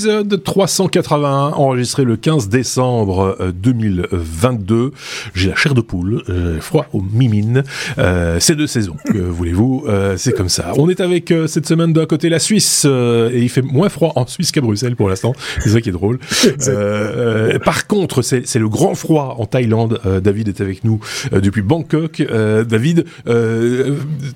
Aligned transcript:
Épisode 0.00 0.44
381, 0.44 1.52
enregistré 1.56 2.04
le 2.04 2.18
15 2.18 2.50
décembre 2.50 3.34
2022. 3.54 4.74
Euh, 4.74 4.90
J'ai 5.34 5.48
la 5.48 5.56
chair 5.56 5.72
de 5.72 5.80
poule, 5.80 6.22
euh, 6.28 6.60
froid 6.60 6.84
au 6.92 7.00
mimine. 7.00 7.64
Euh, 7.96 8.36
c'est 8.38 8.56
deux 8.56 8.66
saisons, 8.66 8.96
que 9.06 9.16
voulez-vous, 9.16 9.84
euh, 9.88 10.18
c'est 10.18 10.32
comme 10.36 10.50
ça. 10.50 10.74
On 10.76 10.90
est 10.90 11.00
avec 11.00 11.32
cette 11.46 11.64
semaine 11.66 11.96
à 11.98 12.04
côté 12.04 12.28
la 12.28 12.38
Suisse, 12.40 12.84
et 12.84 13.38
il 13.40 13.48
fait 13.48 13.62
moins 13.62 13.88
froid 13.88 14.12
en 14.16 14.26
Suisse 14.26 14.52
qu'à 14.52 14.60
Bruxelles 14.60 14.96
pour 14.96 15.08
l'instant. 15.08 15.32
C'est 15.60 15.70
ça 15.70 15.80
qui 15.80 15.88
est 15.88 15.92
drôle. 15.92 16.18
Par 17.64 17.86
contre, 17.86 18.20
c'est 18.20 18.46
c'est 18.46 18.58
le 18.58 18.68
grand 18.68 18.94
froid 18.94 19.36
en 19.38 19.46
Thaïlande. 19.46 19.98
David 20.22 20.48
est 20.48 20.60
avec 20.60 20.84
nous 20.84 21.00
depuis 21.32 21.62
Bangkok. 21.62 22.22
David, 22.68 23.06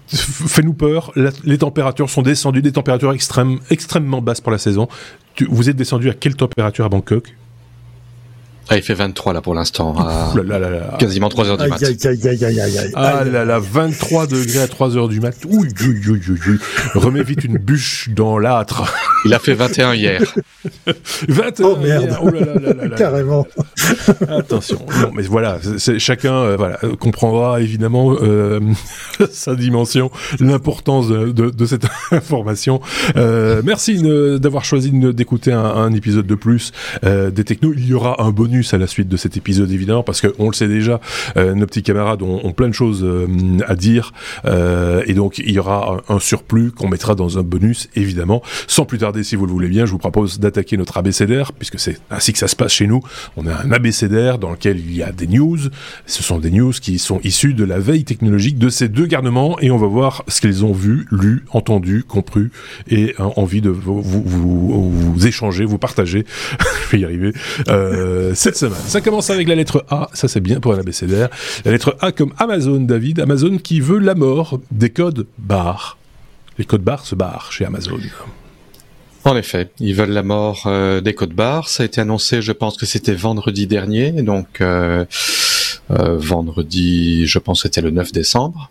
fais-nous 0.08 0.72
peur. 0.72 1.12
La- 1.16 1.32
les 1.44 1.58
températures 1.58 2.08
sont 2.08 2.22
descendues, 2.22 2.62
des 2.62 2.72
températures 2.72 3.12
extrêmes, 3.12 3.58
extrêmement 3.68 4.22
basses 4.22 4.40
pour 4.40 4.52
la 4.52 4.58
saison. 4.58 4.88
Vous 5.48 5.70
êtes 5.70 5.76
descendu 5.76 6.10
à 6.10 6.14
quelle 6.14 6.34
température 6.36 6.84
à 6.84 6.88
Bangkok? 6.88 7.34
Ah, 8.72 8.76
il 8.76 8.82
fait 8.82 8.94
23 8.94 9.32
là 9.32 9.40
pour 9.40 9.54
l'instant, 9.54 9.96
quasiment 10.98 11.28
3 11.28 11.48
heures 11.48 11.56
du 11.58 11.68
mat. 11.68 11.82
aïe, 11.82 11.96
aïe, 12.04 12.28
aïe, 12.28 12.44
aïe, 12.44 12.60
aïe, 12.60 12.78
aïe. 12.78 12.92
Ah 12.94 13.24
là 13.24 13.44
là, 13.44 13.58
23 13.58 14.26
degrés 14.28 14.60
à 14.60 14.68
3 14.68 14.96
heures 14.96 15.08
du 15.08 15.18
mat. 15.20 15.34
Ouh, 15.48 15.58
ouh, 15.58 15.64
ouh, 15.64 16.12
ouh, 16.12 16.50
ouh. 16.50 16.58
Remets 16.98 17.24
vite 17.24 17.42
une 17.44 17.58
bûche 17.58 18.10
dans 18.14 18.38
l'âtre. 18.38 18.84
Il 19.24 19.34
a 19.34 19.38
fait 19.40 19.54
21 19.54 19.94
hier. 19.94 20.22
21 21.28 21.66
Oh, 21.66 21.76
merde. 21.76 22.16
Oh 22.22 22.30
là 22.30 22.40
là 22.40 22.54
là 22.54 22.72
là 22.74 22.86
là. 22.86 22.96
Carrément. 22.96 23.46
Attention. 24.28 24.78
Non, 25.02 25.10
mais 25.14 25.22
voilà, 25.24 25.58
c'est- 25.78 25.98
chacun 25.98 26.34
euh, 26.34 26.56
voilà, 26.56 26.78
euh, 26.84 26.94
comprendra 26.96 27.60
évidemment 27.60 28.14
euh, 28.22 28.60
sa 29.32 29.54
dimension, 29.56 30.10
l'importance 30.38 31.08
de, 31.08 31.32
de- 31.32 31.50
de 31.50 31.66
cette 31.66 31.86
information. 32.12 32.80
Euh, 33.16 33.62
merci 33.64 34.00
d'avoir 34.38 34.64
choisi 34.64 34.90
d'écouter 34.92 35.52
un, 35.52 35.64
un 35.64 35.92
épisode 35.92 36.26
de 36.26 36.34
plus 36.36 36.72
euh, 37.04 37.30
des 37.30 37.42
technos. 37.44 37.72
Il 37.76 37.86
y 37.88 37.94
aura 37.94 38.22
un 38.22 38.30
bonus 38.30 38.59
à 38.72 38.78
la 38.78 38.86
suite 38.86 39.08
de 39.08 39.16
cet 39.16 39.36
épisode 39.36 39.70
évidemment 39.70 40.02
parce 40.02 40.20
que 40.20 40.34
on 40.38 40.48
le 40.48 40.54
sait 40.54 40.68
déjà, 40.68 41.00
euh, 41.36 41.54
nos 41.54 41.66
petits 41.66 41.82
camarades 41.82 42.22
ont, 42.22 42.40
ont 42.44 42.52
plein 42.52 42.68
de 42.68 42.74
choses 42.74 43.02
euh, 43.04 43.26
à 43.66 43.74
dire 43.74 44.12
euh, 44.44 45.02
et 45.06 45.14
donc 45.14 45.38
il 45.38 45.50
y 45.50 45.58
aura 45.58 46.02
un, 46.08 46.18
surplus 46.18 46.70
qu'on 46.70 46.88
mettra 46.88 47.14
dans 47.14 47.38
un 47.38 47.42
bonus 47.42 47.88
évidemment. 47.94 48.42
Sans 48.66 48.84
plus 48.84 48.98
tarder, 48.98 49.22
si 49.22 49.36
vous 49.36 49.46
le 49.46 49.52
voulez 49.52 49.68
bien, 49.68 49.86
je 49.86 49.90
vous 49.90 49.98
propose 49.98 50.38
d'attaquer 50.38 50.76
notre 50.76 50.96
abécédaire 50.98 51.52
puisque 51.52 51.78
c'est 51.78 51.98
ainsi 52.10 52.32
que 52.32 52.38
ça 52.38 52.48
se 52.48 52.56
passe 52.56 52.72
chez 52.72 52.86
nous. 52.86 53.00
On 53.36 53.46
a 53.46 53.54
un 53.54 53.72
abécédaire 53.72 54.38
dans 54.38 54.50
lequel 54.50 54.78
il 54.78 54.94
y 54.94 55.02
a 55.02 55.12
des 55.12 55.26
news. 55.26 55.58
Ce 56.06 56.22
sont 56.22 56.38
des 56.38 56.50
news 56.50 56.72
qui 56.72 56.98
sont 56.98 57.20
issues 57.24 57.54
de 57.54 57.64
la 57.64 57.78
veille 57.78 58.04
technologique 58.04 58.58
de 58.58 58.68
ces 58.68 58.88
deux 58.88 59.06
garnements 59.06 59.58
et 59.60 59.70
on 59.70 59.76
va 59.76 59.86
voir 59.86 60.24
ce 60.28 60.40
qu'ils 60.40 60.64
ont 60.64 60.72
vu, 60.72 61.06
lu, 61.10 61.44
entendu, 61.52 62.04
compris 62.04 62.48
et 62.88 63.14
euh, 63.20 63.24
envie 63.36 63.60
de 63.60 63.70
vous, 63.70 64.00
vous, 64.02 64.22
vous, 64.24 64.90
vous 64.90 65.26
échanger, 65.26 65.64
vous 65.64 65.78
partager. 65.78 66.24
je 66.60 66.90
vais 66.90 67.00
y 67.00 67.04
arriver. 67.04 67.32
Euh, 67.68 68.34
semaine. 68.56 68.80
Ça 68.86 69.00
commence 69.00 69.30
avec 69.30 69.48
la 69.48 69.54
lettre 69.54 69.84
A. 69.90 70.08
Ça, 70.12 70.28
c'est 70.28 70.40
bien 70.40 70.60
pour 70.60 70.72
un 70.74 70.78
abécédaire. 70.78 71.28
La 71.64 71.72
lettre 71.72 71.96
A 72.00 72.12
comme 72.12 72.32
Amazon, 72.38 72.80
David. 72.80 73.20
Amazon 73.20 73.58
qui 73.58 73.80
veut 73.80 73.98
la 73.98 74.14
mort 74.14 74.60
des 74.70 74.90
codes 74.90 75.26
barres. 75.38 75.98
Les 76.58 76.64
codes 76.64 76.82
barres 76.82 77.06
se 77.06 77.14
barrent 77.14 77.52
chez 77.52 77.64
Amazon. 77.64 77.98
En 79.24 79.36
effet, 79.36 79.70
ils 79.80 79.94
veulent 79.94 80.10
la 80.10 80.22
mort 80.22 80.64
euh, 80.66 81.00
des 81.00 81.14
codes 81.14 81.34
barres. 81.34 81.68
Ça 81.68 81.82
a 81.82 81.86
été 81.86 82.00
annoncé, 82.00 82.40
je 82.40 82.52
pense 82.52 82.76
que 82.76 82.86
c'était 82.86 83.14
vendredi 83.14 83.66
dernier, 83.66 84.12
donc 84.22 84.60
euh, 84.60 85.04
euh, 85.90 86.16
vendredi, 86.16 87.26
je 87.26 87.38
pense 87.38 87.62
que 87.62 87.68
c'était 87.68 87.82
le 87.82 87.90
9 87.90 88.12
décembre. 88.12 88.70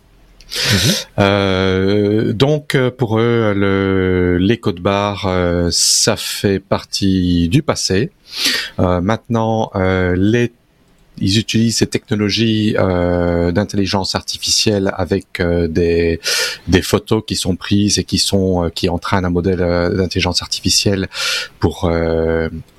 Euh, 1.18 2.32
donc 2.32 2.74
euh, 2.74 2.90
pour 2.90 3.18
eux, 3.18 3.52
le, 3.54 4.38
les 4.38 4.58
codes 4.58 4.80
barres, 4.80 5.26
euh, 5.26 5.68
ça 5.70 6.16
fait 6.16 6.60
partie 6.60 7.48
du 7.48 7.62
passé. 7.62 8.10
Maintenant, 8.78 9.70
ils 9.74 11.38
utilisent 11.38 11.76
ces 11.78 11.86
technologies 11.86 12.72
d'intelligence 12.72 14.14
artificielle 14.14 14.90
avec 14.96 15.42
des, 15.42 16.18
photos 16.82 17.22
qui 17.26 17.36
sont 17.36 17.56
prises 17.56 17.98
et 17.98 18.04
qui 18.04 18.16
sont 18.16 18.70
qui 18.74 18.88
entraînent 18.88 19.26
un 19.26 19.30
modèle 19.30 19.58
d'intelligence 19.58 20.40
artificielle 20.40 21.08
pour 21.58 21.90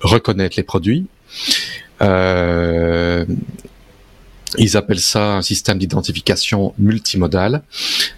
reconnaître 0.02 0.56
les 0.58 0.64
produits. 0.64 1.06
Ils 4.58 4.76
appellent 4.76 5.00
ça 5.00 5.36
un 5.36 5.42
système 5.42 5.78
d'identification 5.78 6.74
multimodal. 6.78 7.64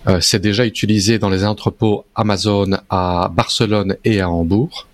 Euh, 0.07 0.19
c'est 0.19 0.39
déjà 0.39 0.65
utilisé 0.65 1.19
dans 1.19 1.29
les 1.29 1.45
entrepôts 1.45 2.05
Amazon 2.15 2.71
à 2.89 3.31
Barcelone 3.33 3.97
et 4.03 4.21
à 4.21 4.29
Hambourg. 4.29 4.87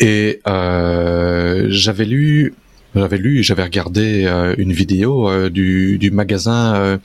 Et 0.00 0.40
euh, 0.46 1.66
j'avais 1.70 2.04
lu, 2.04 2.54
j'avais 3.00 3.18
lu, 3.18 3.40
et 3.40 3.42
j'avais 3.42 3.62
regardé 3.62 4.24
euh, 4.24 4.54
une 4.58 4.72
vidéo 4.72 5.28
euh, 5.28 5.50
du, 5.50 5.98
du 5.98 6.10
magasin 6.10 6.74
euh, 6.76 6.98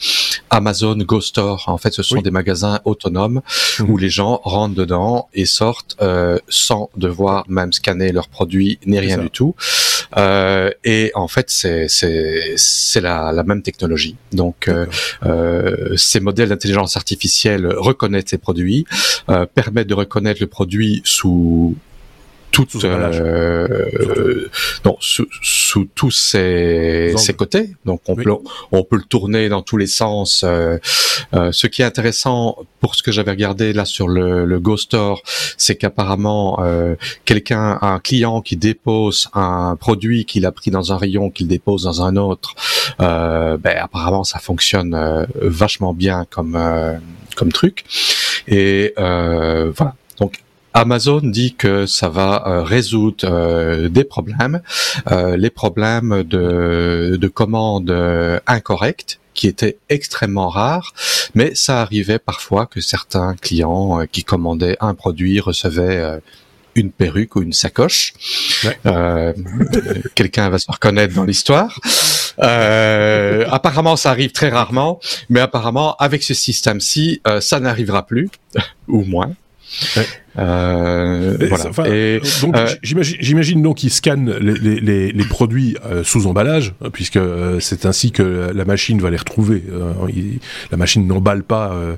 Amazon 0.50 0.96
Go 0.97 1.22
Store. 1.22 1.63
En 1.68 1.78
fait, 1.78 1.94
ce 1.94 2.03
sont 2.03 2.16
Oui. 2.18 2.24
des 2.24 2.31
magasins 2.31 2.79
autonomes 2.85 3.41
Mhm. 3.79 3.90
où 3.90 3.97
les 3.97 4.09
gens 4.09 4.40
rentrent 4.44 4.75
dedans 4.75 5.30
et 5.34 5.46
sortent 5.46 5.96
euh, 6.01 6.38
sans 6.50 6.90
devoir 6.97 7.46
même 7.50 7.72
scanner 7.74 8.12
leurs 8.12 8.28
produits 8.30 8.80
ni 8.85 9.00
rien 9.00 9.18
du 9.18 9.30
tout. 9.30 9.56
Euh, 10.18 10.69
et 10.84 11.12
en 11.16 11.28
fait, 11.28 11.50
c'est 11.50 11.88
la, 13.01 13.31
la 13.31 13.44
même 13.44 13.62
technologie. 13.62 14.16
Donc, 14.34 14.68
euh, 14.68 14.85
euh, 15.25 15.96
ces 15.96 16.19
modèles 16.19 16.50
d'intelligence 16.50 16.97
artificielle 16.97 17.66
reconnaissent 17.68 18.25
ces 18.28 18.38
produits, 18.38 18.85
euh, 19.30 19.46
permettent 19.46 19.88
de 19.88 19.94
reconnaître 19.94 20.41
le 20.41 20.47
produit 20.47 21.01
sous 21.06 21.75
toutes, 22.51 22.72
Sous 22.72 22.85
emballage. 22.85 23.19
euh, 23.22 24.50
non, 24.85 24.97
sous, 25.00 25.25
sous 25.41 25.88
tous 25.95 26.12
ses, 26.12 27.13
côtés. 27.38 27.72
Donc 27.85 28.01
on 28.07 28.16
Oui. 28.16 28.23
peut 28.23 28.31
on 28.72 28.84
peut 28.84 28.97
le 28.97 29.03
tourner 29.03 29.50
dans 29.50 29.62
tous 29.62 29.78
les 29.78 29.88
sens. 29.88 30.44
euh, 30.44 30.78
euh, 31.34 31.51
ce 31.51 31.67
qui 31.67 31.81
est 31.81 31.85
intéressant 31.85 32.57
pour 32.81 32.95
ce 32.95 33.03
que 33.03 33.12
j'avais 33.12 33.31
regardé 33.31 33.73
là 33.73 33.85
sur 33.85 34.07
le, 34.07 34.45
le 34.45 34.59
Go 34.59 34.75
Store, 34.78 35.22
c'est 35.57 35.75
qu'apparemment 35.75 36.59
euh, 36.62 36.95
quelqu'un, 37.25 37.78
un 37.81 38.00
client 38.00 38.41
qui 38.41 38.57
dépose 38.57 39.29
un 39.33 39.75
produit 39.79 40.25
qu'il 40.25 40.45
a 40.45 40.51
pris 40.51 40.72
dans 40.72 40.91
un 40.94 40.97
rayon, 40.97 41.29
qu'il 41.29 41.47
dépose 41.47 41.83
dans 41.83 42.01
un 42.03 42.16
autre, 42.18 42.53
euh, 43.00 43.57
ben 43.57 43.78
apparemment 43.79 44.23
ça 44.23 44.39
fonctionne 44.39 44.94
euh, 44.94 45.25
vachement 45.41 45.94
bien 45.94 46.25
comme 46.29 46.56
euh, 46.56 46.95
comme 47.35 47.51
truc. 47.51 47.85
Et 48.47 48.94
euh, 48.97 49.72
voilà. 49.75 49.95
Donc 50.19 50.39
Amazon 50.73 51.21
dit 51.23 51.55
que 51.55 51.85
ça 51.85 52.09
va 52.09 52.43
euh, 52.47 52.63
résoudre 52.63 53.25
euh, 53.25 53.89
des 53.89 54.03
problèmes, 54.03 54.61
euh, 55.11 55.35
les 55.37 55.49
problèmes 55.49 56.23
de, 56.23 57.17
de 57.19 57.27
commandes 57.27 57.91
incorrectes 58.47 59.19
qui 59.33 59.47
étaient 59.47 59.77
extrêmement 59.89 60.49
rares, 60.49 60.93
mais 61.35 61.55
ça 61.55 61.81
arrivait 61.81 62.19
parfois 62.19 62.65
que 62.65 62.81
certains 62.81 63.35
clients 63.35 64.05
qui 64.11 64.23
commandaient 64.23 64.77
un 64.81 64.93
produit 64.93 65.39
recevaient 65.39 66.19
une 66.75 66.91
perruque 66.91 67.35
ou 67.35 67.41
une 67.41 67.53
sacoche. 67.53 68.13
Ouais. 68.63 68.77
Euh, 68.85 69.33
Quelqu'un 70.15 70.49
va 70.49 70.59
se 70.59 70.71
reconnaître 70.71 71.13
dans 71.13 71.23
l'histoire. 71.23 71.79
Euh, 72.39 73.45
apparemment, 73.49 73.95
ça 73.95 74.11
arrive 74.11 74.31
très 74.31 74.49
rarement, 74.49 74.99
mais 75.29 75.39
apparemment, 75.39 75.95
avec 75.97 76.23
ce 76.23 76.33
système-ci, 76.33 77.21
euh, 77.27 77.41
ça 77.41 77.59
n'arrivera 77.59 78.05
plus, 78.05 78.29
ou 78.88 79.03
moins. 79.03 79.33
Ouais. 79.95 80.07
Euh, 80.40 81.38
Et 81.40 81.47
voilà. 81.47 81.64
ça- 81.64 81.69
enfin, 81.69 81.84
Et, 81.86 82.22
donc 82.42 82.56
euh, 82.56 82.68
j'imagine, 82.84 83.62
donc 83.62 83.78
qu'ils 83.78 83.90
scannent 83.92 84.34
les, 84.40 84.53
les, 84.53 84.80
les, 84.80 85.12
les 85.12 85.24
produits 85.25 85.75
euh, 85.86 86.04
sous 86.04 86.25
emballage, 86.28 86.74
hein, 86.83 86.89
puisque 86.92 87.18
euh, 87.18 87.60
c'est 87.60 87.86
ainsi 87.86 88.12
que 88.12 88.51
la 88.54 88.66
machine 88.66 89.00
va 89.01 89.10
les 89.10 89.18
retrouver. 89.18 89.63
Euh, 89.72 89.92
il- 90.16 90.39
la 90.72 90.78
machine 90.78 91.06
n'emballe 91.06 91.44
pas. 91.44 91.72
euh, 91.74 91.95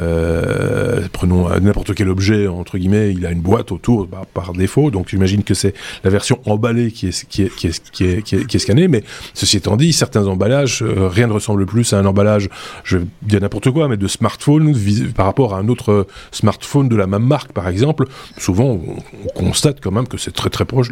euh, 0.00 1.00
prenons 1.12 1.50
euh, 1.50 1.58
n'importe 1.60 1.94
quel 1.94 2.08
objet 2.08 2.46
entre 2.48 2.78
guillemets, 2.78 3.12
il 3.12 3.24
a 3.26 3.30
une 3.30 3.40
boîte 3.40 3.72
autour 3.72 4.08
par, 4.08 4.26
par 4.26 4.52
défaut. 4.52 4.90
Donc 4.90 5.08
j'imagine 5.08 5.42
que 5.42 5.54
c'est 5.54 5.74
la 6.04 6.10
version 6.10 6.40
emballée 6.44 6.90
qui 6.90 7.08
est 7.08 7.26
qui 7.28 7.42
est 7.42 7.54
qui 7.54 7.66
est 7.68 7.90
qui 7.90 8.04
est, 8.04 8.22
qui 8.22 8.36
est, 8.36 8.46
qui 8.46 8.56
est 8.56 8.60
scannée. 8.60 8.88
Mais 8.88 9.02
ceci 9.34 9.56
étant 9.58 9.76
dit, 9.76 9.92
certains 9.92 10.26
emballages, 10.26 10.82
euh, 10.82 11.08
rien 11.08 11.26
ne 11.28 11.32
ressemble 11.32 11.66
plus 11.66 11.92
à 11.92 11.98
un 11.98 12.04
emballage. 12.06 12.48
Je 12.84 12.98
vais 12.98 13.04
dire 13.22 13.40
n'importe 13.40 13.70
quoi, 13.70 13.88
mais 13.88 13.96
de 13.96 14.06
smartphone 14.08 14.72
vis- 14.72 15.04
par 15.14 15.26
rapport 15.26 15.54
à 15.54 15.58
un 15.58 15.68
autre 15.68 15.92
euh, 15.92 16.06
smartphone 16.32 16.88
de 16.88 16.96
la 16.96 17.06
même 17.06 17.22
marque, 17.24 17.52
par 17.52 17.68
exemple. 17.68 17.75
Souvent, 18.38 18.64
on, 18.64 18.96
on 19.24 19.28
constate 19.28 19.80
quand 19.80 19.90
même 19.90 20.08
que 20.08 20.18
c'est 20.18 20.32
très 20.32 20.50
très 20.50 20.64
proche. 20.64 20.88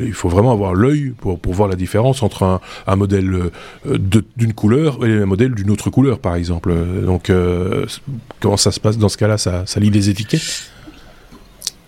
Il 0.00 0.12
faut 0.12 0.28
vraiment 0.28 0.52
avoir 0.52 0.74
l'œil 0.74 1.12
pour, 1.18 1.38
voir 1.46 1.68
la 1.68 1.76
différence 1.76 2.22
entre 2.22 2.60
un, 2.86 2.96
modèle 2.96 3.50
euh, 3.86 3.98
d'une 4.36 4.52
couleur 4.52 5.04
et 5.04 5.22
un 5.22 5.26
modèle 5.26 5.54
d'une 5.54 5.70
autre 5.70 5.90
couleur, 5.90 6.18
par 6.18 6.36
exemple. 6.36 6.74
Donc, 7.04 7.30
euh, 7.30 7.86
comment 8.40 8.56
ça 8.56 8.72
se 8.72 8.80
passe 8.80 8.98
dans 8.98 9.08
ce 9.08 9.16
cas-là? 9.16 9.38
Ça, 9.38 9.64
lit 9.76 9.90
les 9.90 10.10
étiquettes? 10.10 10.70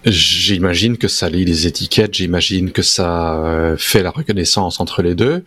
J'imagine 0.04 0.98
que 0.98 1.08
ça 1.08 1.28
lit 1.28 1.44
les 1.44 1.66
étiquettes, 1.66 2.14
j'imagine 2.14 2.70
que 2.70 2.82
ça 2.82 3.34
euh, 3.44 3.76
fait 3.76 4.04
la 4.04 4.10
reconnaissance 4.10 4.78
entre 4.78 5.02
les 5.02 5.16
deux, 5.16 5.42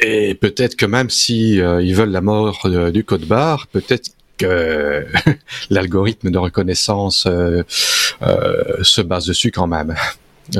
et 0.00 0.34
peut-être 0.34 0.76
que 0.76 0.86
même 0.86 1.10
si 1.10 1.56
ils 1.56 1.94
veulent 1.94 2.10
la 2.10 2.22
mort 2.22 2.66
du 2.90 3.04
code 3.04 3.26
barre, 3.26 3.66
peut-être 3.66 4.12
que 4.38 5.06
l'algorithme 5.70 6.30
de 6.30 6.38
reconnaissance 6.38 7.26
euh, 7.26 7.62
euh, 8.22 8.82
se 8.82 9.02
base 9.02 9.26
dessus 9.26 9.50
quand 9.50 9.66
même. 9.66 9.94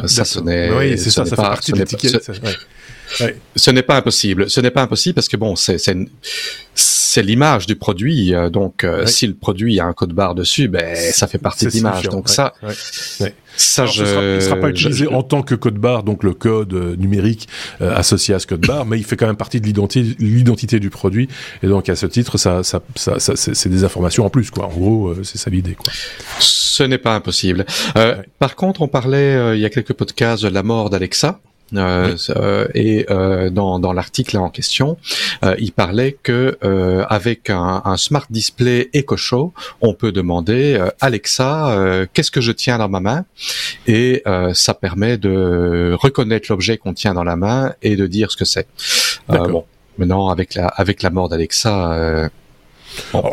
ça, 0.04 0.24
ce 0.24 0.40
n'est. 0.40 0.70
Oui, 0.70 0.98
c'est 0.98 1.10
ça, 1.10 1.24
ça 1.24 1.30
fait 1.30 1.36
partie 1.36 1.72
de 1.72 1.78
l'étiquette. 1.78 2.22
Ce 2.22 2.32
n'est 3.70 3.82
pas 3.82 3.96
impossible. 3.96 4.50
Ce 4.50 4.60
n'est 4.60 4.70
pas 4.70 4.82
impossible 4.82 5.14
parce 5.14 5.28
que 5.28 5.36
bon, 5.36 5.56
c'est 5.56 5.78
c'est 6.74 7.22
l'image 7.22 7.66
du 7.66 7.74
produit. 7.74 8.34
Euh, 8.34 8.50
donc, 8.50 8.84
euh, 8.84 9.06
si 9.06 9.26
le 9.26 9.34
produit 9.34 9.80
a 9.80 9.86
un 9.86 9.92
code 9.92 10.12
barre 10.12 10.34
dessus, 10.34 10.68
ben 10.68 10.94
ça 10.94 11.26
fait 11.26 11.38
partie 11.38 11.64
de 11.64 11.70
l'image. 11.70 12.04
Donc 12.04 12.28
ça, 12.28 12.52
ça, 13.56 13.86
je... 13.86 14.04
sera, 14.04 14.40
sera 14.40 14.56
pas 14.56 14.68
utilisé 14.68 15.08
en 15.08 15.22
tant 15.22 15.42
que 15.42 15.54
code 15.54 15.78
barre, 15.78 16.02
donc 16.02 16.22
le 16.22 16.34
code 16.34 16.74
euh, 16.74 16.96
numérique 16.96 17.48
associé 17.80 18.34
à 18.34 18.38
ce 18.38 18.46
code 18.46 18.66
barre, 18.66 18.86
mais 18.86 18.98
il 18.98 19.04
fait 19.04 19.16
quand 19.16 19.26
même 19.26 19.36
partie 19.36 19.60
de 19.60 19.66
l'identité 19.66 20.78
du 20.78 20.90
produit. 20.90 21.28
Et 21.62 21.66
donc 21.66 21.88
à 21.88 21.96
ce 21.96 22.06
titre, 22.06 22.38
ça, 22.38 22.62
ça, 22.62 22.80
ça, 22.94 23.18
ça 23.18 23.34
c'est 23.36 23.68
des 23.68 23.84
informations 23.84 24.24
en 24.24 24.30
plus, 24.30 24.50
quoi. 24.50 24.66
En 24.66 24.68
gros, 24.68 25.14
c'est 25.24 25.38
ça 25.38 25.50
l'idée, 25.50 25.74
quoi. 25.74 25.92
Ce 26.38 26.82
n'est 26.82 26.98
pas 26.98 27.14
impossible. 27.14 27.64
Par 28.38 28.54
contre, 28.54 28.82
on 28.82 28.88
parlait 28.88 29.56
il 29.56 29.60
y 29.60 29.64
a 29.64 29.70
quelques 29.70 29.94
podcasts 29.94 30.44
de 30.44 30.48
la 30.48 30.62
mort 30.62 30.90
d'Alexa. 30.90 31.40
Euh, 31.74 32.16
euh, 32.30 32.66
et 32.74 33.06
euh, 33.10 33.50
dans, 33.50 33.78
dans 33.78 33.92
l'article 33.92 34.38
en 34.38 34.50
question, 34.50 34.96
il 35.58 35.72
parlait 35.72 36.16
que 36.22 36.56
avec 37.08 37.50
un, 37.50 37.82
un, 37.84 37.96
smart 37.96 38.26
display 38.30 38.88
Echo 38.92 39.16
Show, 39.16 39.52
on 39.80 39.94
peut 39.94 40.12
demander 40.12 40.82
Alexa, 41.00 42.06
qu'est-ce 42.12 42.30
que 42.30 42.40
je 42.40 42.52
tiens 42.52 42.78
dans 42.78 42.88
ma 42.88 43.00
main? 43.00 43.24
Et 43.86 44.22
ça 44.54 44.74
permet 44.74 45.18
de 45.18 45.96
reconnaître 46.00 46.46
l'objet 46.50 46.78
qu'on 46.78 46.94
tient 46.94 47.14
dans 47.14 47.24
la 47.24 47.36
main 47.36 47.74
et 47.82 47.96
de 47.96 48.06
dire 48.06 48.30
ce 48.30 48.36
que 48.36 48.44
c'est. 48.44 48.66
bon, 49.28 49.64
maintenant 49.98 50.28
avec 50.28 50.54
la 50.54 50.66
avec 50.66 51.02
la 51.02 51.10
mort 51.10 51.28
d'Alexa 51.28 52.30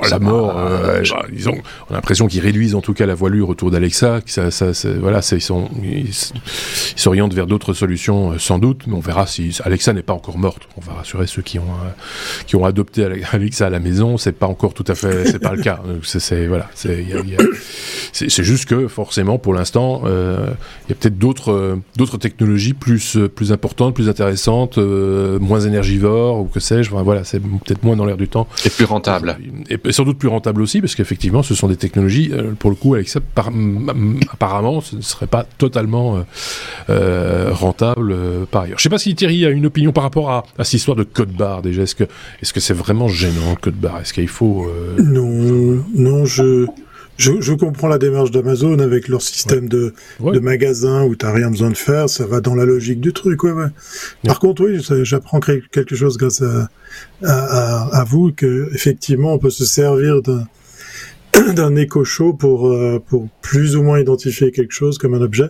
la 0.09 0.19
mort, 0.19 0.57
euh, 0.57 1.01
bah, 1.09 1.25
ils 1.31 1.49
ont, 1.49 1.57
on 1.89 1.93
a 1.93 1.95
l'impression 1.95 2.27
qu'ils 2.27 2.41
réduisent 2.41 2.75
en 2.75 2.81
tout 2.81 2.93
cas 2.93 3.05
la 3.05 3.15
voilure 3.15 3.49
autour 3.49 3.71
d'Alexa. 3.71 4.19
Ça, 4.25 4.51
ça, 4.51 4.71
voilà, 4.99 5.21
ils 5.31 6.13
s'orientent 6.95 7.33
vers 7.33 7.47
d'autres 7.47 7.73
solutions 7.73 8.31
euh, 8.31 8.39
sans 8.39 8.59
doute, 8.59 8.83
mais 8.87 8.95
on 8.95 8.99
verra 8.99 9.27
si 9.27 9.57
Alexa 9.63 9.93
n'est 9.93 10.01
pas 10.01 10.13
encore 10.13 10.37
morte. 10.37 10.67
On 10.77 10.81
va 10.81 10.93
rassurer 10.93 11.27
ceux 11.27 11.41
qui 11.41 11.59
ont, 11.59 11.63
euh, 11.63 11.89
qui 12.47 12.55
ont 12.55 12.65
adopté 12.65 13.05
Alexa 13.31 13.67
à 13.67 13.69
la 13.69 13.79
maison. 13.79 14.17
C'est 14.17 14.31
pas 14.31 14.47
encore 14.47 14.73
tout 14.73 14.85
à 14.87 14.95
fait, 14.95 15.25
c'est 15.25 15.39
pas 15.39 15.53
le 15.53 15.61
cas. 15.61 15.79
C'est 16.03 16.47
voilà, 16.47 16.69
c'est 16.73 18.43
juste 18.43 18.65
que 18.65 18.87
forcément 18.87 19.37
pour 19.37 19.53
l'instant, 19.53 20.03
euh, 20.05 20.47
il 20.87 20.89
y 20.89 20.93
a 20.93 20.95
peut-être 20.95 21.17
d'autres, 21.17 21.79
d'autres 21.97 22.17
technologies 22.17 22.73
plus, 22.73 23.17
plus 23.35 23.51
importantes, 23.51 23.95
plus 23.95 24.09
intéressantes, 24.09 24.77
moins 24.77 25.61
énergivores 25.61 26.39
ou 26.39 26.45
que 26.45 26.59
sais-je. 26.59 26.91
voilà, 26.91 27.23
c'est 27.23 27.39
peut-être 27.39 27.83
moins 27.83 27.95
dans 27.95 28.05
l'air 28.05 28.17
du 28.17 28.27
temps 28.27 28.47
et 28.65 28.69
plus 28.69 28.85
rentable 28.85 29.37
et 29.69 29.91
sans 29.91 30.03
doute 30.03 30.17
plus 30.17 30.27
rentable 30.27 30.61
aussi, 30.61 30.81
parce 30.81 30.95
qu'effectivement, 30.95 31.43
ce 31.43 31.55
sont 31.55 31.67
des 31.67 31.75
technologies, 31.75 32.31
euh, 32.33 32.53
pour 32.57 32.69
le 32.69 32.75
coup, 32.75 32.95
avec 32.95 33.09
ça, 33.09 33.19
apparemment, 34.31 34.81
ce 34.81 34.95
ne 34.95 35.01
serait 35.01 35.27
pas 35.27 35.45
totalement 35.57 36.17
euh, 36.17 36.21
euh 36.89 37.51
rentable 37.51 38.15
par 38.51 38.63
ailleurs. 38.63 38.77
Je 38.77 38.81
ne 38.81 38.83
sais 38.83 38.89
pas 38.89 38.97
si 38.97 39.15
Thierry 39.15 39.45
a 39.45 39.49
une 39.49 39.65
opinion 39.65 39.91
par 39.91 40.03
rapport 40.03 40.31
à, 40.31 40.43
cette 40.59 40.73
histoire 40.73 40.97
de 40.97 41.03
code 41.03 41.31
barre 41.31 41.61
déjà. 41.61 41.83
Est-ce 41.83 41.95
que 41.95 42.05
est-ce 42.41 42.53
que 42.53 42.59
c'est 42.59 42.73
vraiment 42.73 43.07
gênant 43.07 43.55
code 43.59 43.75
barre? 43.75 43.99
Est-ce 44.01 44.13
qu'il 44.13 44.27
faut 44.27 44.67
Non, 44.97 45.83
non, 45.93 46.25
je 46.25 46.65
je, 47.17 47.39
je, 47.39 47.53
comprends 47.53 47.87
la 47.87 47.97
démarche 47.97 48.31
d'Amazon 48.31 48.79
avec 48.79 49.07
leur 49.07 49.21
système 49.21 49.67
de, 49.69 49.93
de 50.19 50.39
magasin 50.39 51.03
où 51.03 51.15
t'as 51.15 51.31
rien 51.31 51.49
besoin 51.49 51.69
de 51.69 51.77
faire, 51.77 52.09
ça 52.09 52.25
va 52.25 52.41
dans 52.41 52.55
la 52.55 52.65
logique 52.65 52.99
du 52.99 53.13
truc, 53.13 53.43
ouais, 53.43 53.51
ouais. 53.51 53.67
Par 54.25 54.39
contre, 54.39 54.65
oui, 54.65 54.81
j'apprends 55.03 55.39
quelque 55.39 55.95
chose 55.95 56.17
grâce 56.17 56.41
à, 56.41 56.69
à, 57.23 57.99
à, 57.99 58.03
vous 58.03 58.31
que 58.31 58.69
effectivement 58.73 59.33
on 59.33 59.39
peut 59.39 59.49
se 59.49 59.65
servir 59.65 60.21
d'un 60.21 60.45
d'un 61.55 61.75
écho 61.75 62.03
chaud 62.03 62.33
pour 62.33 62.71
euh, 62.71 62.99
pour 63.05 63.27
plus 63.41 63.75
ou 63.75 63.83
moins 63.83 63.99
identifier 63.99 64.51
quelque 64.51 64.73
chose 64.73 64.97
comme 64.97 65.13
un 65.13 65.21
objet. 65.21 65.49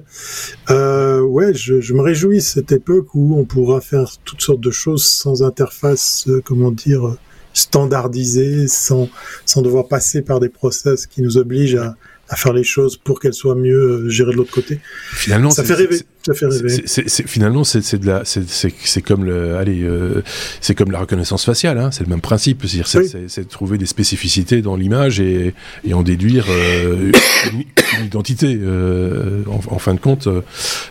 Euh, 0.70 1.22
ouais, 1.22 1.54
je, 1.54 1.82
je, 1.82 1.94
me 1.94 2.02
réjouis 2.02 2.42
cette 2.42 2.72
époque 2.72 3.14
où 3.14 3.38
on 3.38 3.46
pourra 3.46 3.82
faire 3.82 4.12
toutes 4.24 4.42
sortes 4.42 4.62
de 4.62 4.72
choses 4.72 5.06
sans 5.06 5.44
interface, 5.44 6.26
euh, 6.28 6.42
comment 6.44 6.72
dire, 6.72 7.16
standardisé 7.56 8.68
sans, 8.68 9.10
sans 9.46 9.64
devoir 9.64 9.88
passer 9.88 10.22
par 10.22 10.40
des 10.40 10.50
process 10.50 11.08
qui 11.08 11.24
nous 11.24 11.38
obligent 11.38 11.78
à, 11.78 11.96
à 12.30 12.36
faire 12.36 12.54
les 12.54 12.64
choses 12.64 12.98
pour 12.98 13.20
qu'elles 13.20 13.34
soient 13.34 13.56
mieux 13.56 14.04
euh, 14.06 14.10
gérées 14.10 14.34
de 14.34 14.38
l'autre 14.38 14.54
côté. 14.54 14.80
Finalement, 15.14 15.50
ça 15.50 15.64
fait 15.64 15.74
rêver. 15.74 16.02
Ça 16.26 16.34
fait 16.34 16.48
rêver. 16.48 16.84
C'est, 16.86 17.28
finalement, 17.28 17.64
c'est, 17.64 18.00
de 18.00 18.08
la, 18.08 18.24
c'est, 18.26 19.02
comme 19.02 19.26
le, 19.26 19.58
allez, 19.58 19.84
euh, 19.84 20.24
c'est 20.60 20.74
comme 20.74 20.92
la 20.92 21.00
reconnaissance 21.00 21.46
faciale. 21.46 21.78
Hein, 21.78 21.92
c'est 21.92 22.04
le 22.04 22.10
même 22.10 22.22
principe. 22.22 22.66
C'est-à-dire, 22.66 22.88
c'est, 23.28 23.44
de 23.44 23.50
trouver 23.50 23.78
des 23.78 23.86
spécificités 23.86 24.62
dans 24.62 24.76
l'image 24.76 25.20
et, 25.20 25.54
et 25.84 25.94
en 25.94 26.02
déduire 26.02 26.46
euh, 26.50 27.12
une, 27.52 28.06
identité. 28.06 28.58
Euh, 28.60 29.44
en, 29.48 29.76
en, 29.76 29.80
fin 29.80 29.94
de 29.94 30.00
compte, 30.00 30.28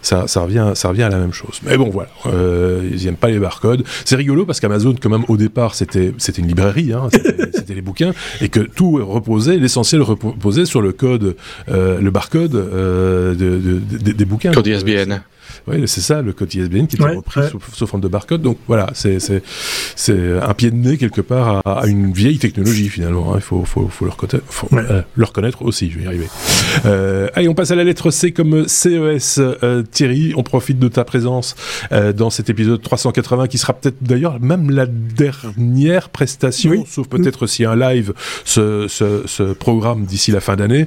ça, 0.02 0.28
ça 0.28 0.42
revient, 0.42 0.72
ça 0.74 0.88
revient 0.88 1.02
à 1.02 1.08
la 1.08 1.18
même 1.18 1.32
chose. 1.32 1.60
Mais 1.64 1.76
bon, 1.76 1.90
voilà. 1.90 2.10
ils 2.92 3.04
n'aiment 3.04 3.16
pas 3.16 3.30
les 3.30 3.40
barcodes. 3.40 3.82
C'est 4.04 4.16
rigolo 4.16 4.46
parce 4.46 4.60
qu'Amazon, 4.60 4.94
quand 5.00 5.10
même, 5.10 5.24
au 5.28 5.36
départ, 5.36 5.74
c'était, 5.74 6.12
c'était 6.18 6.42
une 6.42 6.48
librairie. 6.48 6.92
Hein, 6.92 7.08
c'était, 7.12 7.50
c'était 7.54 7.74
les 7.74 7.82
bouquins 7.82 8.12
et 8.40 8.48
que 8.48 8.60
tout 8.60 9.04
reposait, 9.04 9.56
l'essentiel 9.56 10.02
reposait 10.02 10.64
sur 10.64 10.80
le 10.80 10.92
code 10.92 11.36
euh, 11.68 12.00
le 12.00 12.10
barcode 12.10 12.54
euh, 12.54 13.34
des 13.34 14.24
bouquins. 14.24 14.52
Code 14.52 14.66
ISBN. 14.66 15.20
Oui, 15.66 15.82
c'est 15.86 16.02
ça, 16.02 16.20
le 16.20 16.34
code 16.34 16.54
ISBN 16.54 16.86
qui 16.86 17.00
est 17.00 17.04
repris 17.04 17.40
sous, 17.72 17.86
forme 17.86 18.02
de 18.02 18.08
barcode. 18.08 18.42
Donc 18.42 18.58
voilà, 18.68 18.90
c'est 18.92 19.18
un 20.10 20.54
pied 20.54 20.70
de 20.70 20.76
nez 20.76 20.98
quelque 20.98 21.22
part 21.22 21.62
à, 21.64 21.86
une 21.86 22.12
vieille 22.12 22.38
technologie 22.38 22.88
finalement. 22.88 23.32
Hein. 23.32 23.36
Il 23.36 23.42
faut, 23.42 23.64
faut, 23.64 23.88
faut, 23.88 24.04
le, 24.04 24.10
reconnaître, 24.10 24.44
faut 24.48 24.68
euh, 24.72 25.02
le 25.14 25.24
reconnaître 25.24 25.62
aussi, 25.62 25.90
je 25.90 25.98
vais 25.98 26.04
y 26.04 26.06
arriver. 26.06 26.28
Euh, 26.84 27.28
allez, 27.34 27.48
on 27.48 27.54
passe 27.54 27.70
à 27.70 27.76
la 27.76 27.84
lettre 27.84 28.10
C 28.10 28.32
comme 28.32 28.68
CES. 28.68 29.38
Euh, 29.38 29.82
Thierry, 29.90 30.34
on 30.36 30.42
profite 30.42 30.78
de 30.78 30.88
ta 30.88 31.04
présence 31.04 31.54
dans 32.14 32.30
cet 32.30 32.50
épisode 32.50 32.82
380 32.82 33.48
qui 33.48 33.58
sera 33.58 33.72
peut-être 33.72 33.96
d'ailleurs 34.02 34.40
même 34.40 34.70
la 34.70 34.86
dernière 34.86 36.10
prestation, 36.10 36.84
sauf 36.86 37.08
peut-être 37.08 37.46
si 37.46 37.64
un 37.64 37.76
live 37.76 38.12
se, 38.44 38.86
se, 38.88 39.26
se 39.26 39.42
programme 39.54 40.04
d'ici 40.04 40.30
la 40.30 40.40
fin 40.40 40.56
d'année. 40.56 40.86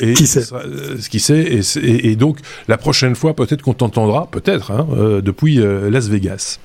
et 0.00 0.12
qui 0.12 0.26
sait 0.26 0.44
Qui 1.10 1.18
sait 1.20 1.40
et, 1.40 1.60
et, 1.78 2.10
et, 2.10 2.16
donc 2.16 2.38
la 2.68 2.76
prochaine 2.76 3.14
fois 3.14 3.34
peut-être 3.34 3.62
qu'on 3.62 3.74
t'entendra 3.88 4.28
peut-être 4.30 4.70
hein, 4.70 4.86
euh, 4.96 5.20
depuis 5.20 5.60
euh, 5.60 5.90
Las 5.90 6.08
Vegas. 6.08 6.58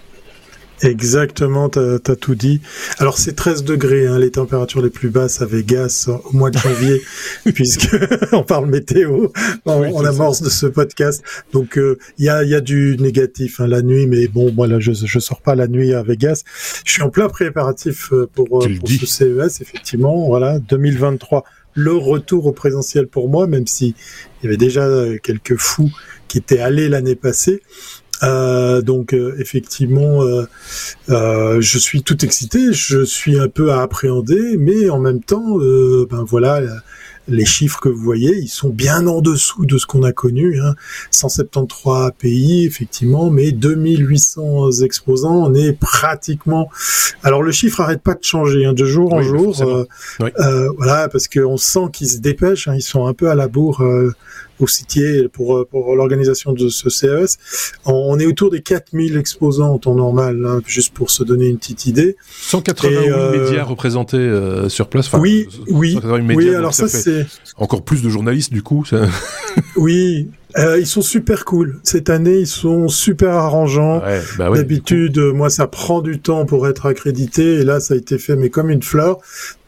Exactement, 0.82 1.70
tu 1.70 1.80
as, 1.80 2.16
tout 2.20 2.36
dit. 2.36 2.60
Alors 2.98 3.18
c'est 3.18 3.34
13 3.34 3.64
degrés, 3.64 4.06
hein, 4.06 4.20
les 4.20 4.32
températures 4.32 4.82
les 4.82 4.90
plus 4.90 5.10
basses 5.10 5.42
à 5.42 5.46
Vegas 5.46 6.10
au 6.10 6.36
mois 6.36 6.50
de 6.50 6.58
janvier, 6.58 7.02
puisque 7.54 7.96
on 8.34 8.44
parle 8.44 8.66
météo 8.66 9.28
en, 9.66 10.04
amorce 10.04 10.42
de 10.42 10.50
ce 10.50 10.66
podcast. 10.66 11.24
Donc 11.54 11.78
euh, 11.78 11.98
il 12.18 12.26
y, 12.26 12.30
a, 12.30 12.44
y, 12.44 12.54
a, 12.54 12.60
du 12.60 12.98
négatif 13.00 13.62
hein, 13.62 13.68
la 13.68 13.82
nuit, 13.82 14.08
mais 14.08 14.28
bon, 14.28 14.52
moi 14.52 14.68
là 14.68 14.80
je 14.80 14.92
je 14.94 15.20
sors 15.20 15.42
pas 15.42 15.56
la 15.56 15.68
nuit 15.68 15.94
à 15.94 16.04
Vegas. 16.04 16.44
Je 16.86 16.92
suis 16.92 17.02
en 17.02 17.10
plein 17.10 17.30
préparatif 17.30 18.12
pour, 18.34 18.48
pour 18.50 18.64
ce 18.64 19.06
CES, 19.06 19.62
effectivement. 19.62 20.28
Voilà, 20.28 20.60
2023 20.60 21.46
le 21.74 21.94
retour 21.94 22.46
au 22.46 22.52
présentiel 22.52 23.08
pour 23.08 23.30
moi, 23.30 23.48
même 23.48 23.68
si 23.68 23.96
il 24.42 24.46
y 24.46 24.48
avait 24.48 24.58
déjà 24.58 24.88
quelques 25.22 25.58
fous 25.58 25.92
qui 26.28 26.38
était 26.38 26.60
allé 26.60 26.90
l'année 26.90 27.16
passée. 27.16 27.62
Euh, 28.24 28.82
donc 28.82 29.14
euh, 29.14 29.36
effectivement, 29.40 30.24
euh, 30.24 31.62
je 31.62 31.78
suis 31.78 32.04
tout 32.04 32.24
excité, 32.24 32.72
je 32.72 33.04
suis 33.04 33.38
un 33.38 33.50
peu 33.50 33.72
à 33.72 33.82
appréhender, 33.82 34.58
mais 34.58 34.90
en 34.90 35.00
même 35.00 35.22
temps, 35.22 35.58
ben 35.58 36.24
voilà, 36.28 36.62
les 37.28 37.46
chiffres 37.46 37.80
que 37.80 37.90
vous 37.90 38.02
voyez, 38.02 38.38
ils 38.38 38.50
sont 38.50 38.70
bien 38.70 39.08
en 39.08 39.22
dessous 39.22 39.66
de 39.66 39.78
ce 39.78 39.86
qu'on 39.86 40.04
a 40.04 40.12
connu. 40.12 40.60
Hein. 40.60 40.76
173 41.12 42.12
pays, 42.18 42.66
effectivement, 42.66 43.30
mais 43.30 43.52
2800 43.52 44.72
exposants. 44.84 45.46
On 45.46 45.54
est 45.54 45.74
pratiquement. 45.74 46.70
Alors 47.24 47.42
le 47.42 47.52
chiffre 47.52 47.82
arrête 47.82 48.02
pas 48.02 48.16
de 48.16 48.24
changer 48.24 48.66
hein, 48.66 48.74
de 48.74 48.86
jour 48.86 49.14
en 49.14 49.22
jour. 49.22 49.62
Euh, 49.62 50.70
voilà, 50.78 51.08
parce 51.10 51.28
qu'on 51.28 51.58
sent 51.58 51.88
qu'ils 51.92 52.10
se 52.10 52.18
dépêchent. 52.18 52.68
Hein, 52.68 52.76
ils 52.76 52.82
sont 52.82 53.06
un 53.06 53.14
peu 53.14 53.30
à 53.30 53.36
la 53.36 53.48
bourre 53.48 53.84
pour, 55.32 55.58
euh, 55.58 55.68
pour 55.70 55.96
l'organisation 55.96 56.54
de 56.54 56.70
ce 56.70 56.90
CES. 56.90 57.38
On 57.86 58.20
est 58.20 58.26
autour 58.26 58.50
des 58.50 58.62
4000 58.62 59.18
exposants 59.18 59.74
en 59.74 59.78
temps 59.80 59.96
normal, 59.96 60.46
hein, 60.46 60.62
juste 60.66 60.94
pour 60.94 61.12
se 61.12 61.24
donner 61.24 61.48
une 61.48 61.58
petite 61.58 61.86
idée. 61.86 62.16
188 62.42 63.10
euh, 63.10 63.46
médias 63.46 63.64
représentés 63.64 64.18
euh, 64.18 64.70
sur 64.70 64.88
place. 64.88 65.12
oui, 65.14 65.48
oui, 65.68 65.98
oui. 66.02 66.56
Alors 66.56 66.74
ça, 66.74 66.88
c'est 66.88 67.26
encore 67.58 67.84
plus 67.84 68.02
de 68.02 68.10
journalistes 68.10 68.52
du 68.52 68.64
coup. 68.64 68.86
Ça... 68.86 69.08
oui, 69.76 70.28
euh, 70.58 70.80
ils 70.80 70.88
sont 70.88 71.02
super 71.02 71.46
cool. 71.46 71.80
Cette 71.84 72.10
année, 72.10 72.40
ils 72.40 72.48
sont 72.48 72.88
super 72.88 73.32
arrangeants. 73.32 74.02
bah 74.38 74.50
D'habitude, 74.52 75.18
moi, 75.18 75.50
ça 75.50 75.68
prend 75.68 76.02
du 76.02 76.20
temps 76.20 76.46
pour 76.46 76.68
être 76.68 76.86
accrédité, 76.86 77.56
et 77.56 77.64
là, 77.64 77.80
ça 77.80 77.96
a 77.96 77.98
été 77.98 78.18
fait, 78.18 78.36
mais 78.36 78.50
comme 78.50 78.70
une 78.70 78.84
fleur. 78.84 79.20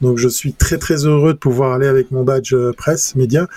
Donc 0.01 0.17
je 0.17 0.27
suis 0.27 0.53
très 0.53 0.77
très 0.77 1.05
heureux 1.05 1.33
de 1.33 1.37
pouvoir 1.37 1.73
aller 1.73 1.87
avec 1.87 2.11
mon 2.11 2.23
badge 2.23 2.53
euh, 2.53 2.73
presse 2.73 3.15
média. 3.15 3.47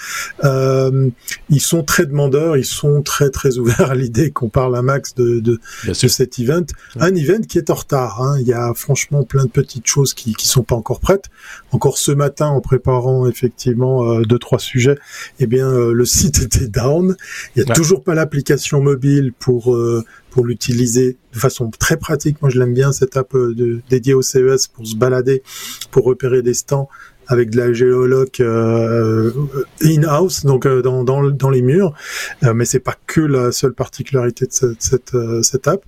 Euh, 0.44 1.08
ils 1.50 1.60
sont 1.60 1.82
très 1.82 2.06
demandeurs, 2.06 2.56
ils 2.56 2.64
sont 2.64 3.02
très 3.02 3.30
très 3.30 3.58
ouverts 3.58 3.90
à 3.90 3.94
l'idée 3.94 4.30
qu'on 4.30 4.48
parle 4.48 4.76
à 4.76 4.82
max 4.82 5.14
de, 5.14 5.40
de, 5.40 5.58
de 5.86 5.92
cet 5.92 6.38
event. 6.38 6.66
Un 6.98 7.14
event 7.14 7.40
qui 7.40 7.58
est 7.58 7.70
en 7.70 7.74
retard. 7.74 8.22
Hein. 8.22 8.38
Il 8.40 8.46
y 8.46 8.52
a 8.52 8.72
franchement 8.74 9.24
plein 9.24 9.44
de 9.44 9.50
petites 9.50 9.86
choses 9.86 10.14
qui 10.14 10.34
qui 10.34 10.46
sont 10.46 10.62
pas 10.62 10.76
encore 10.76 11.00
prêtes. 11.00 11.26
Encore 11.72 11.98
ce 11.98 12.12
matin, 12.12 12.46
en 12.46 12.60
préparant 12.60 13.26
effectivement 13.26 14.04
euh, 14.04 14.22
deux 14.22 14.38
trois 14.38 14.58
sujets, 14.58 14.98
eh 15.40 15.46
bien 15.46 15.68
euh, 15.68 15.92
le 15.92 16.04
site 16.04 16.40
était 16.42 16.68
down. 16.68 17.16
Il 17.56 17.62
y 17.62 17.70
a 17.70 17.74
toujours 17.74 18.02
pas 18.02 18.14
l'application 18.14 18.80
mobile 18.80 19.32
pour 19.38 19.76
pour 20.30 20.44
l'utiliser 20.44 21.16
de 21.32 21.38
façon 21.38 21.70
très 21.70 21.96
pratique. 21.96 22.40
Moi, 22.42 22.50
je 22.50 22.58
l'aime 22.58 22.74
bien 22.74 22.92
cette 22.92 23.16
app 23.16 23.34
de, 23.34 23.80
dédiée 23.88 24.14
au 24.14 24.22
CES 24.22 24.68
pour 24.68 24.86
se 24.86 24.96
balader, 24.96 25.42
pour 25.90 26.04
repérer 26.04 26.42
des 26.42 26.54
stands 26.54 26.88
avec 27.28 27.50
de 27.50 27.58
la 27.58 27.72
géologue 27.72 28.28
euh, 28.40 29.30
in-house, 29.82 30.44
donc 30.44 30.66
euh, 30.66 30.82
dans, 30.82 31.04
dans, 31.04 31.30
dans, 31.30 31.50
les 31.50 31.62
murs. 31.62 31.94
Euh, 32.42 32.54
mais 32.54 32.64
c'est 32.64 32.80
pas 32.80 32.96
que 33.06 33.20
la 33.20 33.52
seule 33.52 33.74
particularité 33.74 34.46
de 34.46 34.52
cette, 34.52 34.82
cette, 34.82 35.14
euh, 35.14 35.42
cette 35.42 35.68
app. 35.68 35.82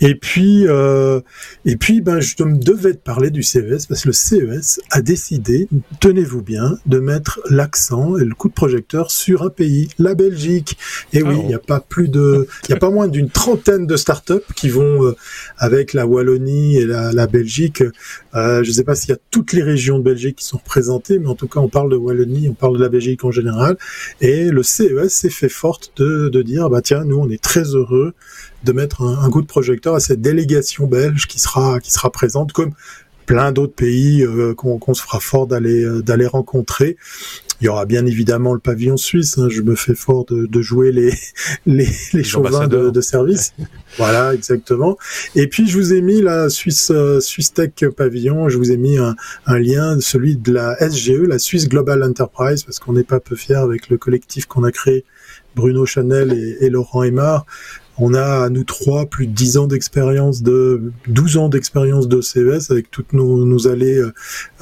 Et 0.00 0.14
puis, 0.14 0.66
euh, 0.66 1.20
et 1.64 1.76
puis, 1.76 2.00
ben, 2.00 2.20
je 2.20 2.42
me 2.42 2.58
devais 2.58 2.92
de 2.92 2.98
parler 2.98 3.30
du 3.30 3.42
CES 3.42 3.86
parce 3.86 4.02
que 4.02 4.08
le 4.08 4.12
CES 4.12 4.80
a 4.90 5.02
décidé, 5.02 5.68
tenez-vous 6.00 6.42
bien, 6.42 6.78
de 6.86 6.98
mettre 6.98 7.40
l'accent 7.50 8.16
et 8.16 8.24
le 8.24 8.34
coup 8.34 8.48
de 8.48 8.54
projecteur 8.54 9.10
sur 9.10 9.42
un 9.42 9.50
pays, 9.50 9.88
la 9.98 10.14
Belgique. 10.14 10.78
Et 11.12 11.22
oui, 11.22 11.34
ah 11.36 11.40
il 11.42 11.46
n'y 11.48 11.54
a 11.54 11.58
pas 11.58 11.80
plus 11.80 12.08
de, 12.08 12.48
il 12.68 12.72
y 12.72 12.74
a 12.74 12.78
pas 12.78 12.90
moins 12.90 13.08
d'une 13.08 13.30
trentaine 13.30 13.86
de 13.86 13.96
startups 13.96 14.34
qui 14.56 14.68
vont 14.68 15.04
euh, 15.04 15.16
avec 15.58 15.92
la 15.92 16.06
Wallonie 16.06 16.76
et 16.76 16.86
la, 16.86 17.12
la 17.12 17.26
Belgique. 17.26 17.82
Euh, 18.34 18.62
je 18.62 18.68
ne 18.68 18.74
sais 18.74 18.84
pas 18.84 18.94
s'il 18.94 19.10
y 19.10 19.14
a 19.14 19.18
toutes 19.30 19.52
les 19.52 19.62
régions 19.62 19.98
de 19.98 20.04
Belgique 20.04 20.36
qui 20.36 20.44
sont 20.44 20.58
représentées, 20.58 20.79
mais 20.88 21.28
en 21.28 21.34
tout 21.34 21.48
cas, 21.48 21.60
on 21.60 21.68
parle 21.68 21.90
de 21.90 21.96
Wallonie, 21.96 22.48
on 22.48 22.54
parle 22.54 22.76
de 22.76 22.82
la 22.82 22.88
Belgique 22.88 23.24
en 23.24 23.30
général. 23.30 23.76
Et 24.20 24.50
le 24.50 24.62
CES 24.62 25.08
s'est 25.08 25.30
fait 25.30 25.48
forte 25.48 25.92
de, 25.96 26.28
de 26.28 26.42
dire, 26.42 26.68
bah 26.70 26.82
tiens, 26.82 27.04
nous, 27.04 27.18
on 27.18 27.28
est 27.28 27.42
très 27.42 27.62
heureux 27.62 28.14
de 28.64 28.72
mettre 28.72 29.02
un, 29.02 29.30
coup 29.30 29.42
de 29.42 29.46
projecteur 29.46 29.94
à 29.94 30.00
cette 30.00 30.20
délégation 30.20 30.86
belge 30.86 31.26
qui 31.26 31.38
sera 31.38 31.80
qui 31.80 31.92
sera 31.92 32.10
présente 32.10 32.52
comme 32.52 32.72
plein 33.26 33.52
d'autres 33.52 33.74
pays 33.74 34.22
euh, 34.22 34.54
qu'on 34.54 34.94
se 34.94 35.02
fera 35.02 35.20
fort 35.20 35.46
d'aller 35.46 35.82
euh, 35.82 36.02
d'aller 36.02 36.26
rencontrer. 36.26 36.96
Il 37.60 37.66
y 37.66 37.68
aura 37.68 37.84
bien 37.84 38.06
évidemment 38.06 38.54
le 38.54 38.58
pavillon 38.58 38.96
suisse. 38.96 39.38
Hein. 39.38 39.48
je 39.50 39.62
me 39.62 39.74
fais 39.74 39.94
fort 39.94 40.24
de, 40.24 40.46
de 40.46 40.62
jouer 40.62 40.92
les 40.92 41.12
les, 41.66 41.88
les, 42.12 42.24
chauvins 42.24 42.66
de, 42.66 42.90
de, 42.90 43.00
service. 43.00 43.52
voilà, 43.98 44.34
exactement. 44.34 44.96
Et 45.34 45.46
puis 45.46 45.68
je 45.68 45.76
vous 45.76 45.92
ai 45.92 46.00
mis 46.00 46.22
la 46.22 46.48
Suisse 46.48 46.90
euh, 46.90 47.20
Suisse 47.20 47.52
Tech 47.52 47.72
Pavillon. 47.96 48.48
Je 48.48 48.56
vous 48.56 48.70
ai 48.70 48.76
mis 48.76 48.98
un, 48.98 49.14
un 49.46 49.58
lien, 49.58 50.00
celui 50.00 50.36
de 50.36 50.52
la 50.52 50.76
SGE, 50.90 51.22
la 51.26 51.38
Swiss 51.38 51.68
Global 51.68 52.02
Enterprise, 52.02 52.64
parce 52.64 52.78
qu'on 52.78 52.94
n'est 52.94 53.04
pas 53.04 53.20
peu 53.20 53.36
fier 53.36 53.60
avec 53.60 53.88
le 53.88 53.98
collectif 53.98 54.46
qu'on 54.46 54.64
a 54.64 54.72
créé 54.72 55.04
Bruno 55.56 55.84
Chanel 55.84 56.32
et, 56.32 56.64
et 56.64 56.70
Laurent 56.70 57.02
Aymar, 57.02 57.44
on 58.00 58.14
a, 58.14 58.48
nous 58.48 58.64
trois, 58.64 59.06
plus 59.06 59.26
de 59.26 59.32
10 59.32 59.58
ans 59.58 59.66
d'expérience, 59.66 60.42
de 60.42 60.92
12 61.06 61.36
ans 61.36 61.48
d'expérience 61.48 62.08
de 62.08 62.20
CES 62.20 62.70
avec 62.70 62.90
toutes 62.90 63.12
nos, 63.12 63.44
nos 63.44 63.68
allées 63.68 63.98
euh, 63.98 64.12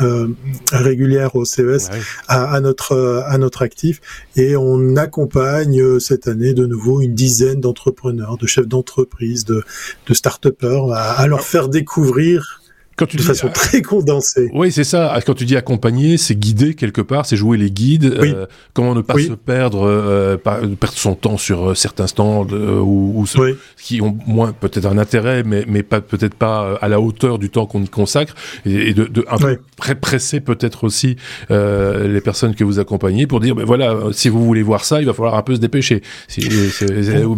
euh 0.00 0.28
régulières 0.72 1.36
au 1.36 1.44
CES 1.44 1.88
à, 2.26 2.60
notre, 2.60 3.22
à 3.26 3.38
notre 3.38 3.62
actif. 3.62 4.00
Et 4.36 4.56
on 4.56 4.96
accompagne 4.96 5.80
euh, 5.80 5.98
cette 5.98 6.26
année 6.28 6.52
de 6.52 6.66
nouveau 6.66 7.00
une 7.00 7.14
dizaine 7.14 7.60
d'entrepreneurs, 7.60 8.36
de 8.36 8.46
chefs 8.46 8.68
d'entreprise, 8.68 9.44
de, 9.44 9.62
de 10.06 10.14
start-upers 10.14 10.92
à 10.92 11.26
leur 11.26 11.42
faire 11.42 11.68
découvrir 11.68 12.60
quand 12.98 13.06
tu 13.06 13.16
de 13.16 13.22
façon 13.22 13.48
très 13.48 13.80
condensée. 13.80 14.50
Oui, 14.52 14.72
c'est 14.72 14.84
ça. 14.84 15.16
Quand 15.24 15.34
tu 15.34 15.44
dis 15.44 15.56
accompagner, 15.56 16.18
c'est 16.18 16.34
guider 16.34 16.74
quelque 16.74 17.00
part, 17.00 17.26
c'est 17.26 17.36
jouer 17.36 17.56
les 17.56 17.70
guides. 17.70 18.04
Euh, 18.04 18.46
comment 18.74 18.94
ne 18.94 19.02
pas 19.02 19.14
se 19.14 19.32
perdre, 19.32 19.86
euh, 19.86 20.36
perdre 20.36 20.96
son 20.96 21.14
temps 21.14 21.36
sur 21.36 21.70
euh, 21.70 21.74
certains 21.74 22.08
stands 22.08 22.46
euh, 22.52 22.80
ou, 22.80 23.24
ceux 23.26 23.58
qui 23.80 24.00
ont 24.02 24.18
moins 24.26 24.52
peut-être 24.52 24.86
un 24.86 24.98
intérêt, 24.98 25.44
mais 25.44 25.64
mais 25.68 25.82
pas 25.82 26.00
peut-être 26.00 26.34
pas 26.34 26.76
à 26.80 26.88
la 26.88 27.00
hauteur 27.00 27.38
du 27.38 27.50
temps 27.50 27.66
qu'on 27.66 27.82
y 27.82 27.88
consacre, 27.88 28.34
et, 28.66 28.94
de, 28.94 29.04
de, 29.04 29.24
un 29.30 29.38
peu 29.38 29.58
presser 30.00 30.40
peut-être 30.40 30.84
aussi 30.84 31.16
les 31.50 32.20
personnes 32.20 32.54
que 32.54 32.64
vous 32.64 32.80
accompagnez 32.80 33.26
pour 33.26 33.40
dire, 33.40 33.54
ben 33.54 33.64
voilà, 33.64 33.96
si 34.12 34.28
vous 34.28 34.44
voulez 34.44 34.62
voir 34.62 34.84
ça, 34.84 35.00
il 35.00 35.06
va 35.06 35.14
falloir 35.14 35.36
un 35.36 35.42
peu 35.42 35.54
se 35.54 35.60
dépêcher. 35.60 36.02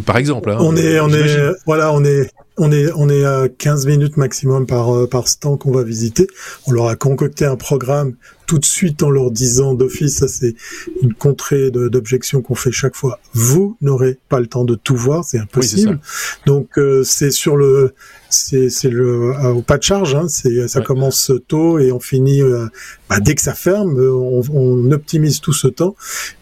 par 0.07 0.17
exemple. 0.17 0.51
Hein, 0.51 0.57
on 0.61 0.77
est, 0.77 1.01
on 1.01 1.11
est, 1.11 1.53
voilà, 1.67 1.93
on 1.93 2.05
est 2.05 2.31
on 2.61 2.71
est, 2.73 2.93
on 2.95 3.09
est 3.09 3.25
à 3.25 3.49
15 3.49 3.87
minutes 3.87 4.19
maximum 4.19 4.67
par, 4.67 4.95
euh, 4.95 5.09
par 5.09 5.29
stand 5.29 5.59
qu'on 5.59 5.73
va 5.73 5.83
visiter. 5.83 6.27
On 6.67 6.73
leur 6.73 6.89
a 6.89 6.95
concocté 6.95 7.47
un 7.47 7.57
programme 7.57 8.15
tout 8.47 8.59
de 8.59 8.65
suite 8.67 9.03
en 9.03 9.09
leur 9.09 9.31
disant 9.31 9.73
d'office, 9.73 10.19
ça 10.19 10.29
c'est 10.29 10.55
une 11.03 11.15
contrée 11.15 11.71
d'objection 11.71 12.43
qu'on 12.43 12.55
fait 12.55 12.71
chaque 12.71 12.97
fois. 12.97 13.19
Vous 13.33 13.79
n'aurez 13.81 14.19
pas 14.29 14.41
le 14.41 14.47
temps 14.47 14.65
de 14.65 14.75
tout 14.75 14.97
voir, 14.97 15.25
c'est 15.25 15.39
impossible. 15.39 16.01
Donc 16.45 16.79
euh, 16.79 17.03
c'est 17.03 17.31
sur 17.31 17.57
le, 17.57 17.95
c'est 18.31 18.91
le 18.91 19.35
euh, 19.35 19.53
au 19.55 19.63
pas 19.63 19.79
de 19.79 19.83
charge. 19.83 20.15
Hein, 20.15 20.27
c'est 20.29 20.69
ça 20.69 20.81
commence 20.81 21.33
tôt 21.49 21.79
et 21.79 21.93
on 21.93 22.01
finit 22.01 22.43
euh, 22.43 22.67
bah, 23.09 23.21
dès 23.21 23.35
que 23.35 23.43
ça 23.43 23.55
ferme. 23.55 23.99
On, 23.99 24.43
on, 24.53 24.91
optimise 24.93 25.41
tout 25.41 25.53
ce 25.53 25.69
temps. 25.69 25.95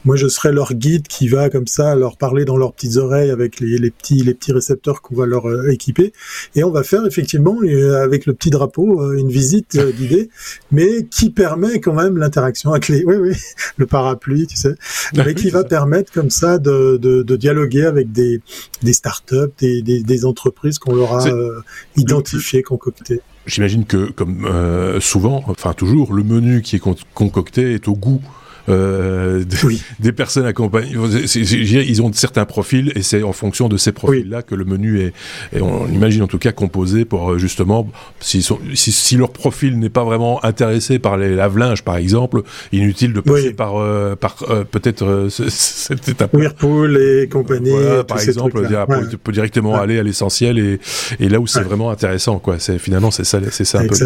Moi, 0.04 0.16
je 0.16 0.26
serai 0.26 0.52
leur 0.52 0.72
guide 0.72 1.06
qui 1.06 1.28
va 1.28 1.50
comme 1.50 1.66
ça 1.66 1.94
leur 1.94 2.16
parler 2.16 2.44
dans 2.44 2.56
leurs 2.56 2.72
petites 2.72 2.96
oreilles 2.96 3.30
avec 3.30 3.60
les, 3.60 3.78
les 3.78 3.90
petits 3.90 4.22
les 4.22 4.34
petits 4.34 4.52
récepteurs 4.52 5.02
qu'on 5.02 5.16
va 5.16 5.26
leur 5.26 5.68
équiper 5.68 6.12
et 6.54 6.64
on 6.64 6.70
va 6.70 6.82
faire 6.82 7.04
effectivement 7.06 7.58
avec 8.00 8.26
le 8.26 8.34
petit 8.34 8.50
drapeau 8.50 9.12
une 9.14 9.28
visite 9.28 9.78
guidée, 9.96 10.30
mais 10.72 11.04
qui 11.04 11.30
permet 11.30 11.80
quand 11.80 11.94
même 11.94 12.16
l'interaction 12.16 12.72
avec 12.72 12.88
les, 12.88 13.04
oui, 13.04 13.16
oui, 13.16 13.32
le 13.76 13.86
parapluie, 13.86 14.46
tu 14.46 14.56
sais, 14.56 14.74
mais 15.14 15.34
qui 15.34 15.50
va 15.50 15.64
permettre 15.64 16.12
comme 16.12 16.30
ça 16.30 16.58
de, 16.58 16.96
de, 16.96 17.22
de, 17.22 17.36
dialoguer 17.36 17.84
avec 17.84 18.12
des, 18.12 18.40
des 18.82 18.92
startups, 18.92 19.52
des, 19.58 19.82
des, 19.82 20.02
des 20.02 20.24
entreprises 20.24 20.78
qu'on 20.78 20.94
leur 20.94 21.14
a 21.14 21.26
identifiées, 21.96 22.62
concoctées. 22.62 23.20
J'imagine 23.46 23.84
que, 23.84 24.10
comme 24.10 24.44
euh, 24.44 25.00
souvent, 25.00 25.42
enfin 25.46 25.72
toujours, 25.72 26.12
le 26.12 26.22
menu 26.22 26.62
qui 26.62 26.76
est 26.76 26.82
concocté 27.14 27.74
est 27.74 27.88
au 27.88 27.94
goût 27.94 28.20
euh, 28.68 29.44
des 30.00 30.12
personnes 30.12 30.46
accompagnées. 30.46 30.92
Ils 30.94 32.02
ont 32.02 32.12
certains 32.12 32.44
profils 32.44 32.92
et 32.94 33.02
c'est 33.02 33.22
en 33.22 33.32
fonction 33.32 33.68
de 33.68 33.76
ces 33.76 33.92
profils-là 33.92 34.42
que 34.42 34.54
le 34.54 34.64
menu 34.64 35.00
est, 35.00 35.12
et 35.52 35.60
on 35.60 35.86
imagine 35.88 36.22
en 36.22 36.26
tout 36.26 36.38
cas 36.38 36.52
composé 36.52 37.04
pour 37.04 37.32
euh, 37.32 37.38
justement, 37.38 37.88
si, 38.20 38.44
si, 38.74 39.16
leur 39.16 39.30
profil 39.30 39.78
n'est 39.78 39.88
pas 39.90 40.04
vraiment 40.04 40.44
intéressé 40.44 40.98
par 40.98 41.16
les 41.16 41.34
lave-linges 41.34 41.82
par 41.82 41.96
exemple, 41.96 42.42
inutile 42.72 43.12
de 43.12 43.20
passer 43.20 43.52
par, 43.52 43.76
euh, 43.76 44.16
par 44.16 44.36
peut-être 44.70 45.28
cette 45.48 46.08
étape. 46.08 46.34
Whirlpool 46.34 46.96
et 46.96 47.28
compagnie. 47.28 47.72
par 48.06 48.20
exemple, 48.20 48.66
tu 49.10 49.18
peux 49.18 49.32
directement 49.32 49.76
aller 49.76 49.98
à 49.98 50.02
l'essentiel 50.02 50.58
et, 50.58 50.80
et 51.20 51.28
là 51.28 51.40
où 51.40 51.46
c'est 51.46 51.62
vraiment 51.62 51.90
intéressant, 51.90 52.38
quoi. 52.38 52.58
C'est 52.58 52.78
finalement 52.78 53.10
c'est 53.10 53.24
ça, 53.24 53.40
c'est 53.50 53.64
ça 53.64 53.80
un 53.80 53.86
peu. 53.86 53.96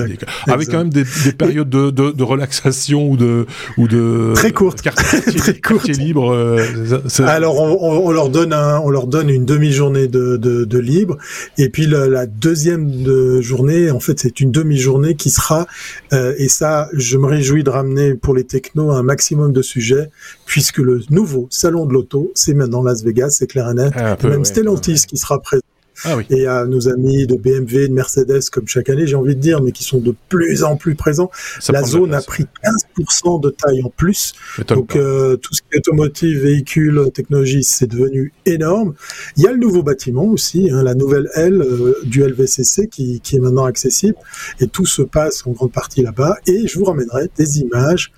Avec 0.46 0.68
quand 0.68 0.78
même 0.78 0.90
des, 0.90 1.04
des 1.24 1.32
périodes 1.32 1.68
de, 1.68 1.90
de, 1.90 2.10
de, 2.10 2.22
relaxation 2.22 3.08
ou 3.08 3.16
de 3.16 3.46
ou 3.76 3.88
de 3.88 4.32
très 4.34 4.51
courte, 4.52 4.82
très 5.36 5.60
courte, 5.60 5.88
libre. 5.88 6.32
Euh, 6.32 7.00
Alors 7.26 7.60
on, 7.60 8.06
on, 8.06 8.10
leur 8.10 8.28
donne 8.28 8.52
un, 8.52 8.78
on 8.80 8.90
leur 8.90 9.06
donne 9.06 9.28
une 9.30 9.44
demi-journée 9.44 10.08
de, 10.08 10.36
de, 10.36 10.64
de, 10.64 10.78
libre, 10.78 11.18
et 11.58 11.68
puis 11.68 11.86
la, 11.86 12.08
la 12.08 12.26
deuxième 12.26 13.02
de 13.02 13.40
journée, 13.40 13.90
en 13.90 14.00
fait, 14.00 14.18
c'est 14.20 14.40
une 14.40 14.50
demi-journée 14.50 15.14
qui 15.14 15.30
sera, 15.30 15.66
euh, 16.12 16.34
et 16.38 16.48
ça, 16.48 16.88
je 16.92 17.16
me 17.18 17.26
réjouis 17.26 17.64
de 17.64 17.70
ramener 17.70 18.14
pour 18.14 18.34
les 18.34 18.44
technos 18.44 18.90
un 18.90 19.02
maximum 19.02 19.52
de 19.52 19.62
sujets, 19.62 20.10
puisque 20.46 20.78
le 20.78 21.00
nouveau 21.10 21.48
salon 21.50 21.86
de 21.86 21.92
l'auto, 21.92 22.30
c'est 22.34 22.54
maintenant 22.54 22.82
Las 22.82 23.02
Vegas, 23.02 23.30
c'est 23.30 23.46
clair 23.46 23.70
et 23.70 23.74
net. 23.74 23.92
Ah, 23.96 24.16
même 24.24 24.44
Stellantis 24.44 25.06
qui 25.06 25.16
sera 25.16 25.40
présent 25.40 25.62
ah 26.04 26.16
et 26.30 26.46
à 26.46 26.64
nos 26.64 26.88
amis 26.88 27.26
de 27.26 27.36
BMW, 27.36 27.88
de 27.88 27.92
Mercedes, 27.92 28.48
comme 28.50 28.66
chaque 28.66 28.88
année, 28.88 29.06
j'ai 29.06 29.16
envie 29.16 29.36
de 29.36 29.40
dire, 29.40 29.62
mais 29.62 29.72
qui 29.72 29.84
sont 29.84 29.98
de 29.98 30.14
plus 30.28 30.62
en 30.64 30.76
plus 30.76 30.94
présents. 30.94 31.30
la 31.68 31.82
zone 31.82 32.14
a 32.14 32.22
pris 32.22 32.46
15% 32.64 33.40
de 33.40 33.50
taille 33.50 33.82
en 33.82 33.90
plus. 33.90 34.34
Donc 34.68 34.96
euh, 34.96 35.36
tout 35.36 35.54
ce 35.54 35.62
qui 35.62 35.68
est 35.72 35.78
automotive, 35.78 36.42
véhicule, 36.42 37.10
technologie, 37.12 37.62
c'est 37.62 37.86
devenu 37.86 38.32
énorme. 38.46 38.94
Il 39.36 39.42
y 39.42 39.46
a 39.46 39.52
le 39.52 39.58
nouveau 39.58 39.82
bâtiment 39.82 40.24
aussi, 40.24 40.70
hein, 40.70 40.82
la 40.82 40.94
nouvelle 40.94 41.28
L 41.34 41.62
euh, 41.62 41.94
du 42.04 42.22
LVCC 42.22 42.88
qui, 42.88 43.20
qui 43.20 43.36
est 43.36 43.40
maintenant 43.40 43.64
accessible. 43.64 44.16
Et 44.60 44.66
tout 44.66 44.86
se 44.86 45.02
passe 45.02 45.46
en 45.46 45.52
grande 45.52 45.72
partie 45.72 46.02
là-bas. 46.02 46.36
Et 46.46 46.66
je 46.66 46.78
vous 46.78 46.84
ramènerai 46.84 47.28
des 47.36 47.60
images 47.60 48.12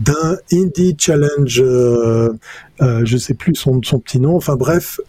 d'un 0.00 0.38
Indie 0.52 0.96
Challenge, 0.98 1.60
euh, 1.60 2.32
euh, 2.80 3.00
je 3.04 3.16
sais 3.16 3.34
plus 3.34 3.54
son, 3.56 3.80
son 3.82 3.98
petit 3.98 4.20
nom, 4.20 4.36
enfin 4.36 4.54
bref, 4.54 5.00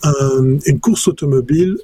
une 0.65 0.79
course 0.79 1.07
automobile 1.07 1.77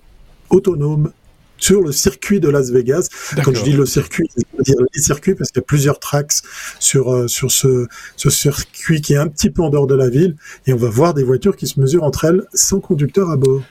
autonome 0.49 1.11
sur 1.57 1.81
le 1.81 1.91
circuit 1.91 2.39
de 2.39 2.49
Las 2.49 2.69
Vegas. 2.69 3.07
Quand 3.43 3.53
je 3.53 3.63
dis 3.63 3.73
le 3.73 3.85
circuit, 3.85 4.29
je 4.37 4.57
veux 4.57 4.63
dire 4.63 4.75
les 4.93 5.01
circuits 5.01 5.35
parce 5.35 5.51
qu'il 5.51 5.61
y 5.61 5.63
a 5.63 5.65
plusieurs 5.65 5.99
tracks 5.99 6.33
sur 6.79 7.13
euh, 7.13 7.27
sur 7.27 7.51
ce, 7.51 7.87
ce 8.17 8.29
circuit 8.29 9.01
qui 9.01 9.13
est 9.13 9.17
un 9.17 9.27
petit 9.27 9.49
peu 9.49 9.61
en 9.61 9.69
dehors 9.69 9.87
de 9.87 9.95
la 9.95 10.09
ville 10.09 10.35
et 10.67 10.73
on 10.73 10.77
va 10.77 10.89
voir 10.89 11.13
des 11.13 11.23
voitures 11.23 11.55
qui 11.55 11.67
se 11.67 11.79
mesurent 11.79 12.03
entre 12.03 12.25
elles 12.25 12.43
sans 12.53 12.79
conducteur 12.79 13.29
à 13.29 13.37
bord. 13.37 13.61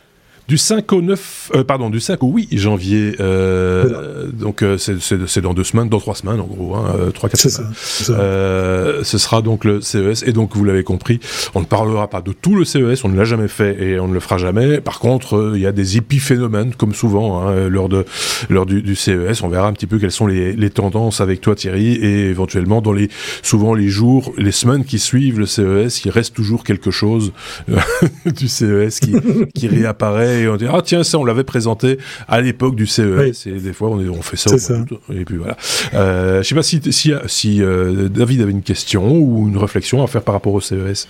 Du 0.46 0.58
5 0.58 0.92
au 0.92 1.00
9, 1.00 1.52
euh, 1.54 1.64
pardon, 1.64 1.88
du 1.88 2.00
5 2.00 2.22
au 2.22 2.28
8 2.28 2.58
janvier. 2.58 3.16
Euh, 3.20 4.26
donc 4.30 4.62
euh, 4.62 4.76
c'est 4.76 5.40
dans 5.40 5.54
deux 5.54 5.64
semaines, 5.64 5.88
dans 5.88 6.00
trois 6.00 6.14
semaines 6.14 6.40
en 6.40 6.46
gros, 6.46 6.74
hein, 6.74 7.10
trois 7.14 7.30
quatre 7.30 7.48
semaines. 7.48 7.72
Ça, 7.74 9.02
ce 9.02 9.18
sera 9.18 9.40
donc 9.40 9.64
le 9.64 9.80
CES 9.80 10.22
et 10.26 10.32
donc 10.32 10.54
vous 10.54 10.64
l'avez 10.64 10.84
compris, 10.84 11.20
on 11.54 11.60
ne 11.60 11.64
parlera 11.64 12.08
pas 12.08 12.20
de 12.20 12.32
tout 12.32 12.54
le 12.56 12.64
CES, 12.64 13.04
on 13.04 13.08
ne 13.08 13.16
l'a 13.16 13.24
jamais 13.24 13.48
fait 13.48 13.82
et 13.82 13.98
on 13.98 14.08
ne 14.08 14.14
le 14.14 14.20
fera 14.20 14.36
jamais. 14.36 14.80
Par 14.80 14.98
contre, 14.98 15.52
il 15.54 15.60
y 15.60 15.66
a 15.66 15.72
des 15.72 15.96
épiphénomènes 15.96 16.74
comme 16.74 16.94
souvent 16.94 17.46
hein, 17.46 17.68
lors 17.68 17.88
de 17.88 18.04
lors 18.50 18.66
du, 18.66 18.82
du, 18.82 18.94
CES. 18.94 19.42
On 19.42 19.48
verra 19.48 19.68
un 19.68 19.72
petit 19.72 19.86
peu 19.86 19.98
quelles 19.98 20.10
sont 20.10 20.26
les, 20.26 20.52
les, 20.52 20.70
tendances 20.70 21.20
avec 21.20 21.40
toi 21.40 21.54
Thierry 21.54 21.94
et 21.94 22.28
éventuellement 22.28 22.82
dans 22.82 22.92
les 22.92 23.08
souvent 23.42 23.74
les 23.74 23.88
jours, 23.88 24.32
les 24.36 24.52
semaines 24.52 24.84
qui 24.84 24.98
suivent 24.98 25.38
le 25.38 25.46
CES, 25.46 26.04
il 26.04 26.10
reste 26.10 26.34
toujours 26.34 26.64
quelque 26.64 26.90
chose 26.90 27.32
du 28.26 28.48
CES 28.48 29.00
qui, 29.00 29.14
qui 29.54 29.68
réapparaît 29.68 30.33
et 30.40 30.48
on 30.48 30.56
dit 30.56 30.66
ah 30.70 30.80
tiens 30.84 31.04
ça 31.04 31.18
on 31.18 31.24
l'avait 31.24 31.44
présenté 31.44 31.98
à 32.28 32.40
l'époque 32.40 32.76
du 32.76 32.86
CES 32.86 33.46
et 33.46 33.52
des 33.52 33.72
fois 33.72 33.90
on, 33.90 33.98
on 33.98 34.22
fait 34.22 34.36
ça, 34.36 34.56
ça. 34.58 34.74
et 35.12 35.24
puis 35.24 35.36
voilà. 35.36 35.56
Euh, 35.94 36.42
je 36.42 36.48
sais 36.48 36.54
pas 36.54 36.62
si 36.62 36.80
si, 36.90 37.12
si 37.26 37.62
euh, 37.62 38.08
David 38.08 38.40
avait 38.42 38.50
une 38.52 38.62
question 38.62 39.16
ou 39.18 39.48
une 39.48 39.56
réflexion 39.56 40.02
à 40.02 40.06
faire 40.06 40.22
par 40.22 40.34
rapport 40.34 40.52
au 40.52 40.60
CES 40.60 41.08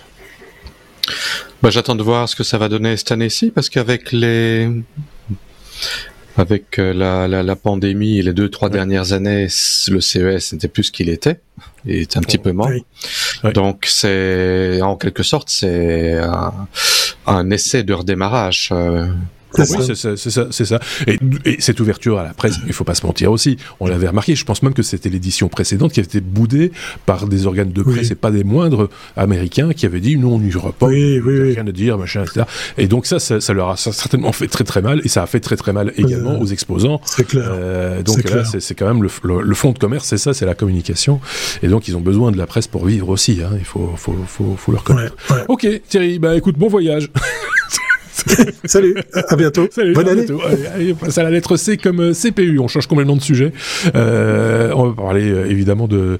bah, 1.61 1.69
j'attends 1.69 1.95
de 1.95 2.03
voir 2.03 2.27
ce 2.27 2.35
que 2.35 2.43
ça 2.43 2.57
va 2.57 2.69
donner 2.69 2.97
cette 2.97 3.11
année-ci 3.11 3.51
parce 3.51 3.69
qu'avec 3.69 4.11
les 4.11 4.69
avec 6.37 6.79
euh, 6.79 6.93
la, 6.93 7.27
la, 7.27 7.43
la, 7.43 7.55
pandémie 7.55 8.17
et 8.17 8.21
les 8.21 8.33
deux 8.33 8.49
trois 8.49 8.69
dernières 8.69 9.13
années, 9.13 9.47
le 9.87 10.01
CES 10.01 10.53
n'était 10.53 10.67
plus 10.67 10.85
ce 10.85 10.91
qu'il 10.91 11.09
était, 11.09 11.39
il 11.85 11.95
est 11.95 12.17
un 12.17 12.21
petit 12.21 12.37
peu 12.37 12.51
moins. 12.51 12.75
Donc 13.53 13.85
c'est 13.87 14.81
en 14.81 14.97
quelque 14.97 15.23
sorte 15.23 15.49
c'est 15.49 16.13
un, 16.13 16.67
un, 17.25 17.49
essai 17.51 17.83
de 17.83 17.93
redémarrage. 17.93 18.69
Euh, 18.71 19.07
oui, 19.57 19.65
c'est 19.85 19.95
ça, 19.95 20.47
c'est 20.51 20.65
ça. 20.65 20.79
Et, 21.07 21.17
cette 21.59 21.79
ouverture 21.79 22.19
à 22.19 22.23
la 22.23 22.33
presse, 22.33 22.55
il 22.67 22.73
faut 22.73 22.83
pas 22.83 22.95
se 22.95 23.05
mentir 23.05 23.31
aussi. 23.31 23.57
On 23.79 23.87
l'avait 23.87 24.07
remarqué. 24.07 24.35
Je 24.35 24.45
pense 24.45 24.63
même 24.63 24.73
que 24.73 24.83
c'était 24.83 25.09
l'édition 25.09 25.47
précédente 25.47 25.93
qui 25.93 25.99
avait 25.99 26.07
été 26.07 26.21
boudée 26.21 26.71
par 27.05 27.27
des 27.27 27.47
organes 27.47 27.71
de 27.71 27.83
presse 27.83 28.11
et 28.11 28.15
pas 28.15 28.31
des 28.31 28.43
moindres 28.43 28.89
américains 29.15 29.73
qui 29.73 29.85
avaient 29.85 29.99
dit 29.99 30.17
nous 30.17 30.29
on 30.29 30.39
n'y 30.39 30.49
ira 30.49 30.71
pas, 30.71 30.87
oui, 30.87 31.19
oui, 31.19 31.53
rien 31.53 31.67
à 31.67 31.71
dire, 31.71 31.97
machin, 31.97 32.23
etc. 32.23 32.45
Et 32.77 32.87
donc 32.87 33.05
ça, 33.05 33.19
ça, 33.19 33.53
leur 33.53 33.69
a 33.69 33.77
certainement 33.77 34.31
fait 34.31 34.47
très 34.47 34.63
très 34.63 34.81
mal 34.81 35.01
et 35.03 35.07
ça 35.07 35.23
a 35.23 35.27
fait 35.27 35.39
très 35.39 35.55
très 35.55 35.73
mal 35.73 35.93
également 35.97 36.39
aux 36.39 36.45
exposants. 36.45 37.01
C'est 37.05 37.27
clair. 37.27 37.49
Euh, 37.49 38.03
donc 38.03 38.29
là, 38.29 38.43
c'est 38.45 38.75
quand 38.75 38.87
même 38.87 39.03
le, 39.03 39.09
le, 39.41 39.55
fond 39.55 39.71
de 39.71 39.79
commerce, 39.79 40.07
c'est 40.07 40.17
ça, 40.17 40.33
c'est 40.33 40.45
la 40.45 40.55
communication. 40.55 41.19
Et 41.63 41.67
donc 41.67 41.87
ils 41.87 41.95
ont 41.95 42.01
besoin 42.01 42.31
de 42.31 42.37
la 42.37 42.47
presse 42.47 42.67
pour 42.67 42.85
vivre 42.85 43.09
aussi. 43.09 43.39
Hein. 43.43 43.51
Il 43.57 43.65
faut, 43.65 43.93
faut, 43.97 44.15
faut, 44.27 44.55
faut 44.57 44.71
leur 44.71 44.83
connaître. 44.83 45.15
Ok, 45.47 45.67
Thierry, 45.87 46.19
bah 46.19 46.35
écoute, 46.35 46.57
bon 46.57 46.67
voyage. 46.67 47.09
Salut, 48.65 48.95
à 49.13 49.35
bientôt. 49.35 49.67
Salut, 49.71 49.93
Bonne 49.93 50.09
année. 50.09 50.25
Allez, 50.73 50.93
on 50.93 50.95
passe 50.95 51.17
à 51.17 51.23
la 51.23 51.29
lettre 51.31 51.57
C 51.57 51.77
comme 51.77 51.99
euh, 51.99 52.13
CPU. 52.13 52.59
On 52.59 52.67
change 52.67 52.87
complètement 52.87 53.15
de 53.15 53.21
sujet. 53.21 53.51
Euh, 53.95 54.71
on 54.75 54.87
va 54.89 54.93
parler 54.93 55.29
euh, 55.29 55.49
évidemment 55.49 55.87
de, 55.87 56.17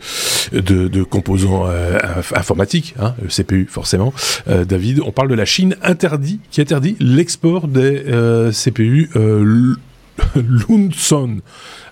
de, 0.52 0.88
de 0.88 1.04
composants 1.04 1.66
euh, 1.68 1.98
informatiques, 2.36 2.96
hein, 3.00 3.14
CPU 3.30 3.68
forcément. 3.70 4.14
Euh, 4.48 4.66
David, 4.66 5.02
on 5.06 5.12
parle 5.12 5.30
de 5.30 5.36
la 5.36 5.46
Chine 5.46 5.76
interdit, 5.82 6.40
qui 6.52 6.62
interdit 6.62 6.96
l'export 7.00 7.68
des 7.68 8.04
CPU 8.52 9.10
Lunson. 10.36 11.38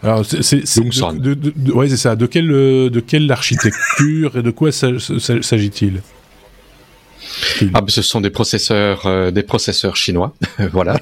Alors 0.02 0.26
c'est 0.26 0.66
de, 0.66 1.34
de, 1.34 1.54
de, 1.56 1.72
ouais 1.72 1.88
c'est 1.90 1.98
ça. 1.98 2.16
De 2.16 2.26
quelle 2.26 2.48
de 2.48 3.00
quelle 3.00 3.32
architecture 3.32 4.38
et 4.38 4.44
de 4.44 4.52
quoi 4.52 4.72
s'agit-il? 4.72 6.02
Ah, 7.74 7.82
ce 7.88 8.02
sont 8.02 8.22
des 8.22 8.30
processeurs, 8.30 9.06
euh, 9.06 9.32
des 9.32 9.44
processeurs 9.44 9.96
chinois, 9.96 10.34
voilà. 10.72 11.00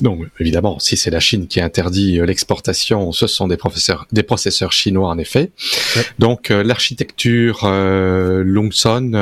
Donc 0.00 0.26
évidemment, 0.40 0.78
si 0.78 0.96
c'est 0.96 1.10
la 1.10 1.20
Chine 1.20 1.46
qui 1.46 1.60
interdit 1.60 2.18
euh, 2.18 2.26
l'exportation, 2.26 3.12
ce 3.12 3.26
sont 3.26 3.48
des 3.48 3.56
processeurs, 3.56 4.06
des 4.12 4.22
processeurs 4.22 4.72
chinois 4.72 5.08
en 5.08 5.18
effet. 5.18 5.50
Donc 6.18 6.50
euh, 6.50 6.62
l'architecture 6.62 7.64
Lungson 7.64 9.12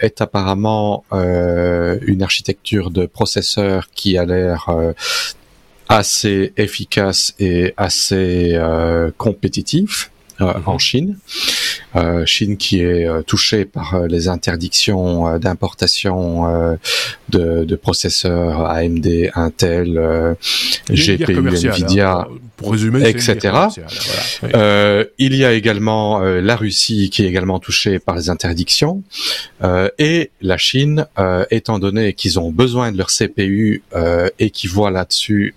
est 0.00 0.20
apparemment 0.20 1.04
une 1.12 2.22
architecture 2.22 2.90
de 2.90 3.06
processeurs 3.06 3.88
qui 3.94 4.18
a 4.18 4.24
l'air 4.24 4.68
assez 5.88 6.52
efficace 6.56 7.34
et 7.38 7.74
assez 7.76 8.58
compétitif. 9.16 10.10
Euh, 10.40 10.52
mhm. 10.58 10.62
en 10.66 10.78
Chine. 10.78 11.18
Euh, 11.96 12.26
Chine 12.26 12.56
qui 12.56 12.80
est 12.80 13.06
euh, 13.06 13.22
touchée 13.22 13.64
par 13.64 14.00
les 14.08 14.28
interdictions 14.28 15.38
d'importation 15.38 16.76
de, 17.28 17.64
de, 17.64 17.76
processeurs 17.76 18.66
AMD, 18.66 19.30
Intel, 19.34 20.36
GPU, 20.90 21.48
Nvidia, 21.48 22.12
hein. 22.12 22.26
pour 22.56 22.72
résumer, 22.72 23.08
etc. 23.08 23.56
il 25.18 25.36
y 25.36 25.44
a 25.44 25.52
également 25.52 26.20
la 26.20 26.56
Russie 26.56 27.10
qui 27.10 27.24
est 27.24 27.28
également 27.28 27.58
touchée 27.58 27.98
par 27.98 28.16
les 28.16 28.28
interdictions 28.28 29.02
et 29.98 30.30
la 30.40 30.58
Chine, 30.58 31.06
étant 31.50 31.78
donné 31.78 32.14
qu'ils 32.14 32.38
ont 32.38 32.50
besoin 32.50 32.92
de 32.92 32.98
leur 32.98 33.08
CPU 33.08 33.82
et 34.38 34.50
qui 34.50 34.66
voient 34.66 34.90
là-dessus, 34.90 35.54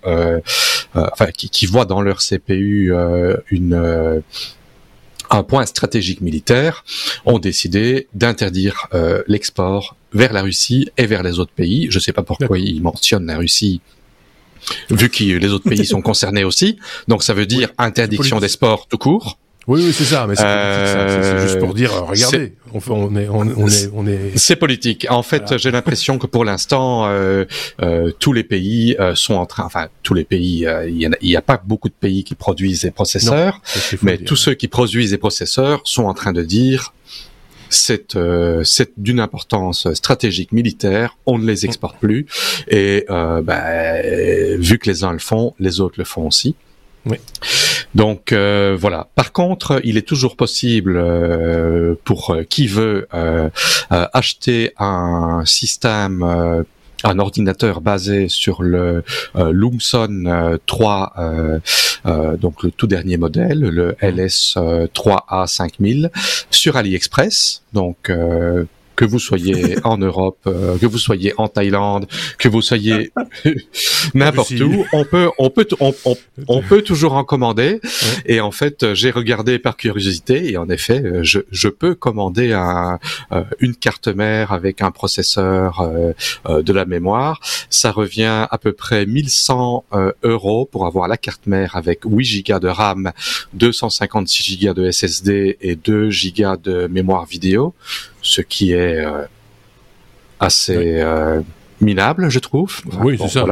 enfin 0.94 1.26
qui, 1.36 1.50
qui 1.50 1.66
voient 1.66 1.86
dans 1.86 2.02
leur 2.02 2.18
CPU 2.18 2.92
une 3.50 4.22
un 5.30 5.42
point 5.42 5.66
stratégique 5.66 6.20
militaire, 6.20 6.84
ont 7.24 7.38
décidé 7.38 8.08
d'interdire 8.14 8.86
euh, 8.94 9.22
l'export 9.26 9.96
vers 10.12 10.32
la 10.32 10.42
Russie 10.42 10.88
et 10.96 11.06
vers 11.06 11.22
les 11.22 11.38
autres 11.38 11.52
pays. 11.52 11.88
Je 11.90 11.98
ne 11.98 12.02
sais 12.02 12.12
pas 12.12 12.22
pourquoi 12.22 12.58
ils 12.58 12.82
mentionnent 12.82 13.26
la 13.26 13.38
Russie, 13.38 13.80
vu 14.90 15.08
que 15.08 15.24
les 15.24 15.48
autres 15.48 15.68
pays 15.68 15.86
sont 15.94 16.02
concernés 16.02 16.44
aussi. 16.44 16.78
Donc 17.08 17.22
ça 17.22 17.34
veut 17.34 17.46
dire 17.46 17.70
interdiction 17.78 18.40
des 18.40 18.48
sports 18.48 18.86
tout 18.86 18.98
court. 18.98 19.38
Oui, 19.68 19.82
oui, 19.84 19.92
c'est 19.92 20.04
ça, 20.04 20.26
mais 20.26 20.34
c'est 20.34 21.42
juste 21.42 21.58
pour 21.58 21.74
dire, 21.74 21.92
euh, 21.92 22.00
regardez, 22.00 22.54
on, 22.72 23.14
est, 23.14 23.28
on, 23.28 23.44
est, 23.68 23.90
on 23.92 24.06
est. 24.06 24.36
C'est 24.36 24.56
politique. 24.56 25.06
En 25.10 25.22
fait, 25.22 25.58
j'ai 25.58 25.70
l'impression 25.70 26.18
que 26.18 26.26
pour 26.26 26.46
l'instant, 26.46 27.06
euh, 27.06 27.44
euh, 27.82 28.10
tous 28.18 28.32
les 28.32 28.44
pays 28.44 28.96
euh, 28.98 29.14
sont 29.14 29.34
en 29.34 29.44
train, 29.44 29.64
enfin, 29.64 29.88
tous 30.02 30.14
les 30.14 30.24
pays, 30.24 30.66
euh, 30.66 30.88
il 30.88 30.96
n'y 31.22 31.36
a, 31.36 31.38
a, 31.38 31.42
pas 31.42 31.62
beaucoup 31.62 31.90
de 31.90 31.94
pays 31.94 32.24
qui 32.24 32.34
produisent 32.34 32.80
des 32.80 32.90
processeurs, 32.90 33.60
mais 34.00 34.16
tous 34.16 34.36
ceux 34.36 34.54
qui 34.54 34.68
produisent 34.68 35.10
des 35.10 35.18
processeurs 35.18 35.82
sont 35.84 36.04
en 36.04 36.14
train 36.14 36.32
de 36.32 36.42
dire, 36.42 36.94
c'est 37.68 38.16
euh, 38.16 38.64
d'une 38.96 39.20
importance 39.20 39.92
stratégique 39.92 40.52
militaire, 40.52 41.18
on 41.26 41.38
ne 41.38 41.44
les 41.44 41.66
exporte 41.66 41.98
plus, 41.98 42.24
et 42.68 43.04
euh, 43.10 43.42
bah, 43.42 44.00
vu 44.56 44.78
que 44.78 44.88
les 44.88 45.04
uns 45.04 45.12
le 45.12 45.18
font, 45.18 45.54
les 45.58 45.80
autres 45.82 45.96
le 45.98 46.04
font 46.04 46.26
aussi. 46.26 46.56
Donc 47.94 48.32
euh, 48.32 48.76
voilà. 48.78 49.08
Par 49.14 49.32
contre, 49.32 49.80
il 49.84 49.96
est 49.96 50.06
toujours 50.06 50.36
possible 50.36 50.96
euh, 50.96 51.94
pour 52.04 52.30
euh, 52.30 52.42
qui 52.42 52.66
veut 52.66 53.08
acheter 53.90 54.72
un 54.78 55.42
système 55.46 56.64
un 57.04 57.18
ordinateur 57.20 57.80
basé 57.80 58.28
sur 58.28 58.62
le 58.62 59.04
euh, 59.36 59.52
Lumson 59.52 60.58
3, 60.66 61.14
donc 62.40 62.62
le 62.62 62.70
tout 62.70 62.86
dernier 62.86 63.16
modèle, 63.16 63.60
le 63.60 63.96
LS 64.00 64.56
3A 64.56 65.46
5000, 65.46 66.10
sur 66.50 66.76
AliExpress. 66.76 67.62
Que 68.98 69.04
vous 69.04 69.20
soyez 69.20 69.76
en 69.84 69.96
Europe, 70.08 70.38
euh, 70.48 70.76
que 70.76 70.86
vous 70.86 70.98
soyez 70.98 71.32
en 71.38 71.46
Thaïlande, 71.46 72.08
que 72.36 72.48
vous 72.48 72.62
soyez 72.62 73.12
n'importe 74.14 74.60
où, 74.60 74.84
on 74.92 75.04
peut, 75.04 75.30
on 75.38 75.50
peut, 75.50 75.68
on, 75.78 75.94
on, 76.48 76.62
peut 76.62 76.82
toujours 76.82 77.12
en 77.12 77.22
commander. 77.22 77.80
Et 78.26 78.40
en 78.40 78.50
fait, 78.50 78.94
j'ai 78.94 79.12
regardé 79.12 79.60
par 79.60 79.76
curiosité 79.76 80.50
et 80.50 80.56
en 80.56 80.68
effet, 80.68 81.00
je, 81.22 81.38
je 81.52 81.68
peux 81.68 81.94
commander 81.94 82.52
un, 82.52 82.98
euh, 83.30 83.44
une 83.60 83.76
carte 83.76 84.08
mère 84.08 84.50
avec 84.52 84.82
un 84.82 84.90
processeur 84.90 85.80
euh, 85.80 86.62
de 86.62 86.72
la 86.72 86.84
mémoire. 86.84 87.40
Ça 87.70 87.92
revient 87.92 88.46
à 88.50 88.58
peu 88.58 88.72
près 88.72 89.06
1100 89.06 89.84
euros 90.24 90.66
pour 90.66 90.86
avoir 90.86 91.06
la 91.06 91.16
carte 91.16 91.46
mère 91.46 91.76
avec 91.76 92.00
8 92.04 92.48
Go 92.48 92.58
de 92.58 92.68
RAM, 92.68 93.12
256 93.54 94.58
Go 94.60 94.74
de 94.74 94.90
SSD 94.90 95.58
et 95.60 95.76
2 95.76 96.08
Go 96.36 96.56
de 96.56 96.88
mémoire 96.88 97.26
vidéo 97.26 97.74
ce 98.22 98.40
qui 98.40 98.72
est 98.72 99.04
euh, 99.04 99.24
assez 100.40 101.00
euh, 101.00 101.40
minable, 101.80 102.28
je 102.28 102.38
trouve. 102.38 102.80
oui, 103.00 103.18
c'est 103.20 103.28
ça. 103.28 103.44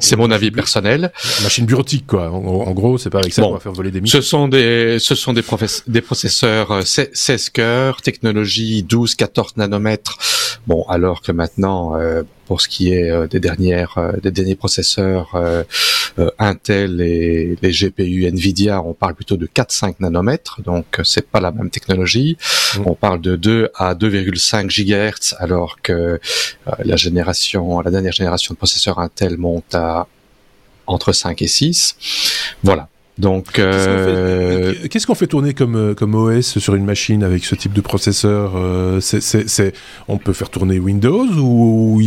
c'est 0.00 0.16
mon, 0.16 0.30
avis 0.30 0.50
personnel. 0.50 1.12
Machine 1.42 1.66
bureautique, 1.66 2.06
quoi. 2.06 2.30
En, 2.30 2.70
gros, 2.72 2.98
c'est 2.98 3.10
pas 3.10 3.20
avec 3.20 3.32
ça 3.32 3.42
qu'on 3.42 3.52
va 3.52 3.60
faire 3.60 3.72
voler 3.72 3.90
des 3.90 4.02
Ce 4.06 4.20
sont 4.20 4.48
des, 4.48 4.98
ce 4.98 5.14
sont 5.14 5.32
des, 5.32 5.42
des 5.86 6.00
processeurs 6.00 6.86
16 6.86 7.10
euh, 7.18 7.36
cœurs, 7.52 8.02
technologie 8.02 8.86
12-14 8.88 9.52
nanomètres. 9.56 10.18
Bon, 10.66 10.84
alors 10.88 11.22
que 11.22 11.32
maintenant, 11.32 11.96
pour 12.50 12.60
ce 12.60 12.68
qui 12.68 12.92
est 12.92 13.28
des 13.28 13.38
dernières 13.38 13.94
des 14.24 14.32
derniers 14.32 14.56
processeurs 14.56 15.36
Intel 16.40 17.00
et 17.00 17.56
les 17.62 17.70
GPU 17.70 18.26
Nvidia, 18.26 18.82
on 18.82 18.92
parle 18.92 19.14
plutôt 19.14 19.36
de 19.36 19.46
4-5 19.46 19.94
nanomètres, 20.00 20.60
donc 20.60 21.00
c'est 21.04 21.28
pas 21.30 21.40
la 21.40 21.52
même 21.52 21.70
technologie. 21.70 22.36
Mmh. 22.76 22.82
On 22.86 22.96
parle 22.96 23.20
de 23.20 23.36
2 23.36 23.70
à 23.76 23.94
2,5 23.94 24.66
GHz, 24.66 25.36
alors 25.38 25.80
que 25.80 26.18
la 26.84 26.96
génération, 26.96 27.80
la 27.82 27.92
dernière 27.92 28.16
génération 28.20 28.52
de 28.52 28.58
processeurs 28.58 28.98
Intel 28.98 29.36
monte 29.36 29.72
à 29.76 30.08
entre 30.88 31.12
5 31.12 31.40
et 31.42 31.46
6. 31.46 32.56
Voilà. 32.64 32.88
Donc, 33.18 33.58
euh, 33.58 34.74
qu'est-ce 34.88 35.06
qu'on 35.06 35.14
fait, 35.14 35.26
tourner 35.26 35.52
comme 35.52 35.76
euh, 35.76 35.94
comme 35.94 36.14
OS 36.14 36.58
sur 36.58 36.74
une 36.74 36.84
machine 36.84 37.22
avec 37.22 37.44
ce 37.44 37.54
type 37.54 37.72
de 37.72 37.80
processeur 37.80 38.52
euh, 38.56 39.00
c'est, 39.00 39.74
on 40.08 40.16
peut 40.16 40.32
faire 40.32 40.48
tourner 40.48 40.78
Windows 40.78 41.26
ou, 41.26 42.00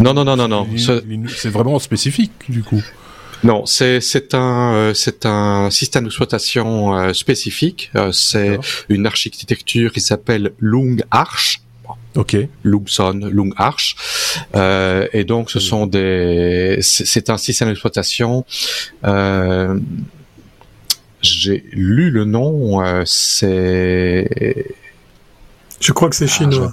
non 0.00 0.12
non 0.12 0.24
non 0.24 0.36
non 0.36 0.48
non. 0.48 0.66
C'est 0.76 1.48
vraiment 1.48 1.78
spécifique 1.78 2.32
du 2.48 2.62
coup. 2.62 2.82
Non, 3.42 3.66
c'est 3.66 4.00
c'est 4.00 4.34
un 4.34 4.92
c'est 4.94 5.26
un 5.26 5.70
système 5.70 6.04
d'exploitation 6.04 7.12
spécifique. 7.14 7.90
c'est 8.12 8.58
une 8.88 9.06
architecture 9.06 9.92
qui 9.92 10.00
s'appelle 10.00 10.52
Lung 10.58 11.02
Arch. 11.10 11.60
Ok. 12.16 12.36
Lungson, 12.62 13.28
Lung 13.32 13.52
Arch. 13.56 13.96
Euh, 14.54 15.08
et 15.12 15.24
donc, 15.24 15.50
ce 15.50 15.58
sont 15.58 15.86
des, 15.86 16.78
c'est 16.80 17.28
un 17.28 17.36
système 17.36 17.68
d'exploitation. 17.68 18.44
Euh, 19.04 19.78
J'ai 21.24 21.64
lu 21.72 22.10
le 22.10 22.24
nom. 22.24 22.82
Euh, 22.84 23.02
c'est. 23.06 24.66
Je 25.80 25.92
crois 25.92 26.08
que 26.08 26.16
c'est 26.16 26.24
ah, 26.24 26.28
chinois. 26.28 26.72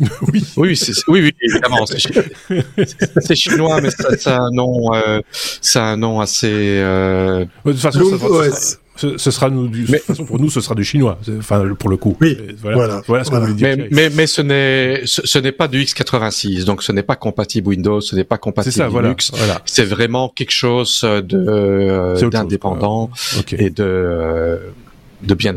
oui, 0.32 0.44
oui, 0.56 0.78
oui, 1.08 1.20
oui, 1.20 1.32
évidemment, 1.42 1.84
c'est 1.86 3.34
chinois, 3.34 3.80
mais 3.80 3.90
c'est 3.90 4.28
un 4.28 4.50
nom, 4.52 4.94
euh, 4.94 5.20
c'est 5.32 5.80
un 5.80 5.96
nom 5.96 6.20
assez. 6.20 6.46
Euh... 6.52 7.44
De 7.64 7.72
toute 7.72 7.80
façon, 7.80 8.18
ça, 8.18 8.76
ce, 8.98 9.30
sera 9.30 9.48
nous, 9.50 9.68
du, 9.68 9.86
mais, 9.88 9.98
façon, 9.98 10.24
pour 10.24 10.40
nous, 10.40 10.50
ce 10.50 10.60
sera 10.60 10.74
du 10.74 10.84
chinois. 10.84 11.18
Enfin, 11.38 11.64
pour 11.78 11.88
le 11.88 11.96
coup. 11.96 12.16
Oui. 12.20 12.36
Voilà. 12.60 13.02
Voilà. 13.06 13.24
ce 13.24 13.30
voilà. 13.30 13.52
Dit 13.52 13.62
mais, 13.62 13.88
mais, 13.90 14.10
mais, 14.10 14.26
ce 14.26 14.42
n'est, 14.42 15.02
ce, 15.04 15.38
n'est 15.38 15.52
pas 15.52 15.68
du 15.68 15.82
x86, 15.82 16.64
donc 16.64 16.82
ce 16.82 16.92
n'est 16.92 17.02
pas 17.02 17.16
compatible 17.16 17.68
Windows, 17.68 18.00
ce 18.00 18.16
n'est 18.16 18.24
pas 18.24 18.38
compatible 18.38 18.74
ça, 18.74 18.88
Linux. 18.88 19.30
Voilà. 19.32 19.60
C'est 19.64 19.84
vraiment 19.84 20.28
quelque 20.28 20.50
chose 20.50 21.02
de 21.02 21.44
euh, 21.48 22.30
d'indépendant 22.30 23.10
et 23.52 23.70
de 23.70 23.84
euh, 23.84 24.58
de 25.22 25.34
bien 25.34 25.54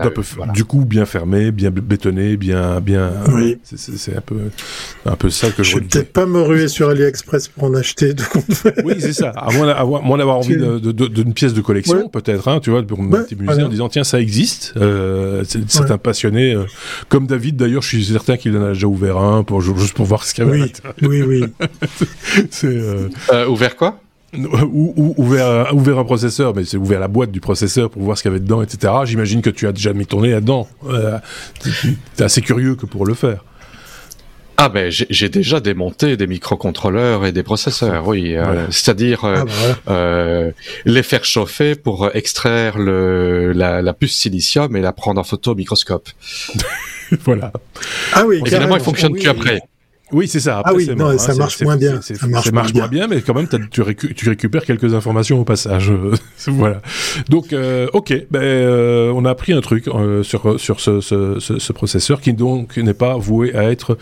Du 0.54 0.65
coup, 0.65 0.86
bien 0.86 1.06
fermé, 1.06 1.52
bien 1.52 1.71
bétonné, 1.71 2.38
bien, 2.38 2.82
bien. 2.82 3.12
Oui. 3.32 3.58
C'est 3.63 4.15
un 4.15 4.21
peu, 4.21 4.38
un 5.06 5.15
peu 5.15 5.30
ça 5.30 5.50
que 5.52 5.63
je. 5.63 5.71
Je 5.71 5.76
vais 5.78 5.86
peut-être 5.86 6.13
pas 6.13 6.26
me 6.26 6.41
ruer 6.41 6.67
sur 6.67 6.89
AliExpress 6.89 7.47
pour 7.47 7.65
en 7.65 7.74
acheter. 7.76 8.13
oui, 8.84 8.95
c'est 9.00 9.13
ça. 9.13 9.30
À 9.30 9.52
moins 9.52 10.17
d'avoir 10.17 10.38
envie 10.38 10.58
d'une 10.58 11.34
pièce 11.34 11.54
de 11.54 11.62
collection, 11.62 12.10
peut-être, 12.10 12.47
hein, 12.47 12.60
tu 12.62 12.71
vois, 12.71 12.84
pour 12.84 13.02
me 13.02 13.12
ouais, 13.12 13.63
en 13.63 13.69
disant 13.69 13.89
tiens, 13.89 14.04
ça 14.04 14.19
existe. 14.19 14.74
Euh, 14.78 15.43
c'est 15.45 15.91
un 15.91 15.97
passionné, 15.97 16.54
euh, 16.54 16.65
comme 17.10 17.28
David 17.28 17.56
d'ailleurs. 17.56 17.82
Je 17.82 17.88
suis 17.88 18.06
certain 18.06 18.38
qu'il 18.38 18.56
en 18.58 18.63
a 18.63 18.67
déjà 18.69 18.88
ouvert 18.88 19.17
un 19.17 19.43
pour 19.43 19.62
juste 19.62 19.93
pour 19.93 20.06
voir 20.06 20.24
ce 20.24 20.34
qu'il 20.34 20.45
y 20.45 20.47
avait. 20.47 20.71
Oui, 21.02 21.21
oui, 21.21 21.41
oui. 21.41 21.67
c'est 22.50 22.67
euh... 22.67 23.10
euh 23.32 23.47
ouvert 23.47 23.76
quoi? 23.76 24.00
Ou, 24.34 24.94
ou, 24.96 25.13
ouvert, 25.17 25.74
ouvert 25.74 26.00
un 26.00 26.06
processeur, 26.06 26.56
mais 26.56 26.63
c'est 26.63 26.78
ouvert 26.78 27.00
la 27.00 27.08
boîte 27.08 27.32
du 27.32 27.41
processeur 27.41 27.89
pour 27.89 28.02
voir 28.02 28.17
ce 28.17 28.24
qu'il 28.24 28.32
y 28.32 28.34
avait 28.34 28.44
dedans, 28.44 28.62
etc. 28.62 28.94
J'imagine 29.06 29.41
que 29.41 29.50
tu 29.50 29.67
as 29.67 29.72
déjà 29.72 29.94
mis 29.94 30.06
tourné 30.06 30.32
là-dedans. 30.32 30.67
Euh, 30.88 31.17
T'es 32.15 32.24
assez 32.24 32.41
curieux 32.41 32.76
que 32.76 32.86
pour 32.86 33.06
le 33.06 33.13
faire. 33.13 33.44
Ah 34.63 34.70
ben 34.70 34.91
j'ai 34.91 35.28
déjà 35.28 35.60
démonté 35.60 36.17
des 36.17 36.28
microcontrôleurs 36.28 37.26
et 37.26 37.32
des 37.32 37.41
processeurs, 37.41 38.08
oui. 38.08 38.36
Euh, 38.36 38.67
c'est-à-dire 38.70 39.26
euh, 39.26 39.38
ah, 39.39 39.46
bah 39.46 39.91
euh, 39.91 40.52
les 40.86 41.02
faire 41.02 41.26
chauffer 41.26 41.74
pour 41.74 42.12
extraire 42.13 42.78
le, 42.78 43.54
la, 43.54 43.82
la, 43.82 43.94
puce 43.94 44.15
silicium 44.15 44.76
et 44.76 44.82
la 44.82 44.94
prendre 44.94 45.20
en 45.20 45.24
photo 45.24 45.54
au 45.54 45.56
microscope. 45.56 46.10
voilà. 47.24 47.52
Ah 48.13 48.24
oui. 48.28 48.38
Évidemment, 48.46 48.78
il 48.78 48.84
fonctionne 48.84 49.13
plus 49.13 49.28
après. 49.28 49.62
Oui, 50.12 50.28
c'est 50.28 50.39
ça. 50.39 50.62
ah 50.63 50.74
oui, 50.74 50.89
non, 50.95 51.17
ça 51.17 51.36
marche 51.36 51.62
moins 51.62 51.78
bien. 51.78 52.02
Ça 52.02 52.28
marche, 52.28 52.52
moins 52.52 52.88
bien. 52.88 53.08
mais 53.08 53.21
quand 53.21 53.34
même, 53.34 53.47
tu, 53.47 53.82
récupères 54.30 54.65
quelques 54.65 54.93
informations 54.93 55.39
au 55.39 55.43
passage. 55.43 55.91
voilà. 56.47 56.82
Donc, 57.30 57.54
euh, 57.54 57.88
ok, 57.93 58.13
ben, 58.30 58.41
euh, 58.41 59.12
on 59.15 59.26
a 59.26 59.30
appris 59.30 59.54
un 59.54 59.62
truc 59.62 59.88
euh, 59.88 60.24
sur 60.24 60.60
sur 60.60 60.80
ce, 60.80 61.02
ce, 61.02 61.39
ce, 61.39 61.74
processeur 61.74 62.21
qui 62.21 62.34
donc 62.34 62.78
n'est 62.78 62.93
pas 62.93 63.17
voué 63.17 63.56
à 63.56 63.71
être 63.71 63.97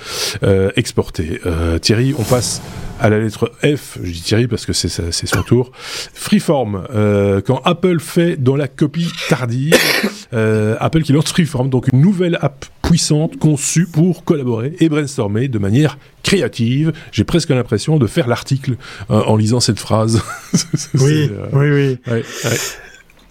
exporté. 0.76 1.42
Thierry, 1.82 2.14
on 2.18 2.24
passe 2.24 2.62
à 3.00 3.10
la 3.10 3.20
lettre 3.20 3.52
F, 3.64 3.98
je 4.04 4.12
dis 4.12 4.22
Thierry 4.22 4.48
parce 4.48 4.66
que 4.66 4.74
c'est 4.74 4.90
son 5.12 5.44
tour. 5.44 5.72
Freeform, 5.74 6.84
euh, 6.94 7.42
quand 7.42 7.62
Apple 7.66 8.00
fait 8.00 8.36
dans 8.36 8.56
la 8.56 8.68
copie 8.68 9.12
tardive, 9.30 9.76
euh, 10.34 10.76
Apple 10.80 11.02
qui 11.02 11.14
lance 11.14 11.30
Freeform, 11.30 11.70
donc 11.70 11.88
une 11.94 12.02
nouvelle 12.02 12.38
app 12.42 12.66
puissante 12.82 13.38
conçue 13.38 13.86
pour 13.86 14.24
collaborer 14.24 14.76
et 14.80 14.90
brainstormer 14.90 15.48
de 15.48 15.60
manière 15.60 15.98
créative. 16.24 16.92
J'ai 17.12 17.24
presque 17.24 17.50
l'impression 17.50 17.98
de 17.98 18.08
faire 18.08 18.28
l'article 18.28 18.76
euh, 19.10 19.22
en 19.22 19.36
lisant 19.36 19.60
cette 19.60 19.80
phrase. 19.80 20.22
oui, 20.96 21.30
oui, 21.54 21.70
oui, 21.72 21.98
oui. 22.08 22.24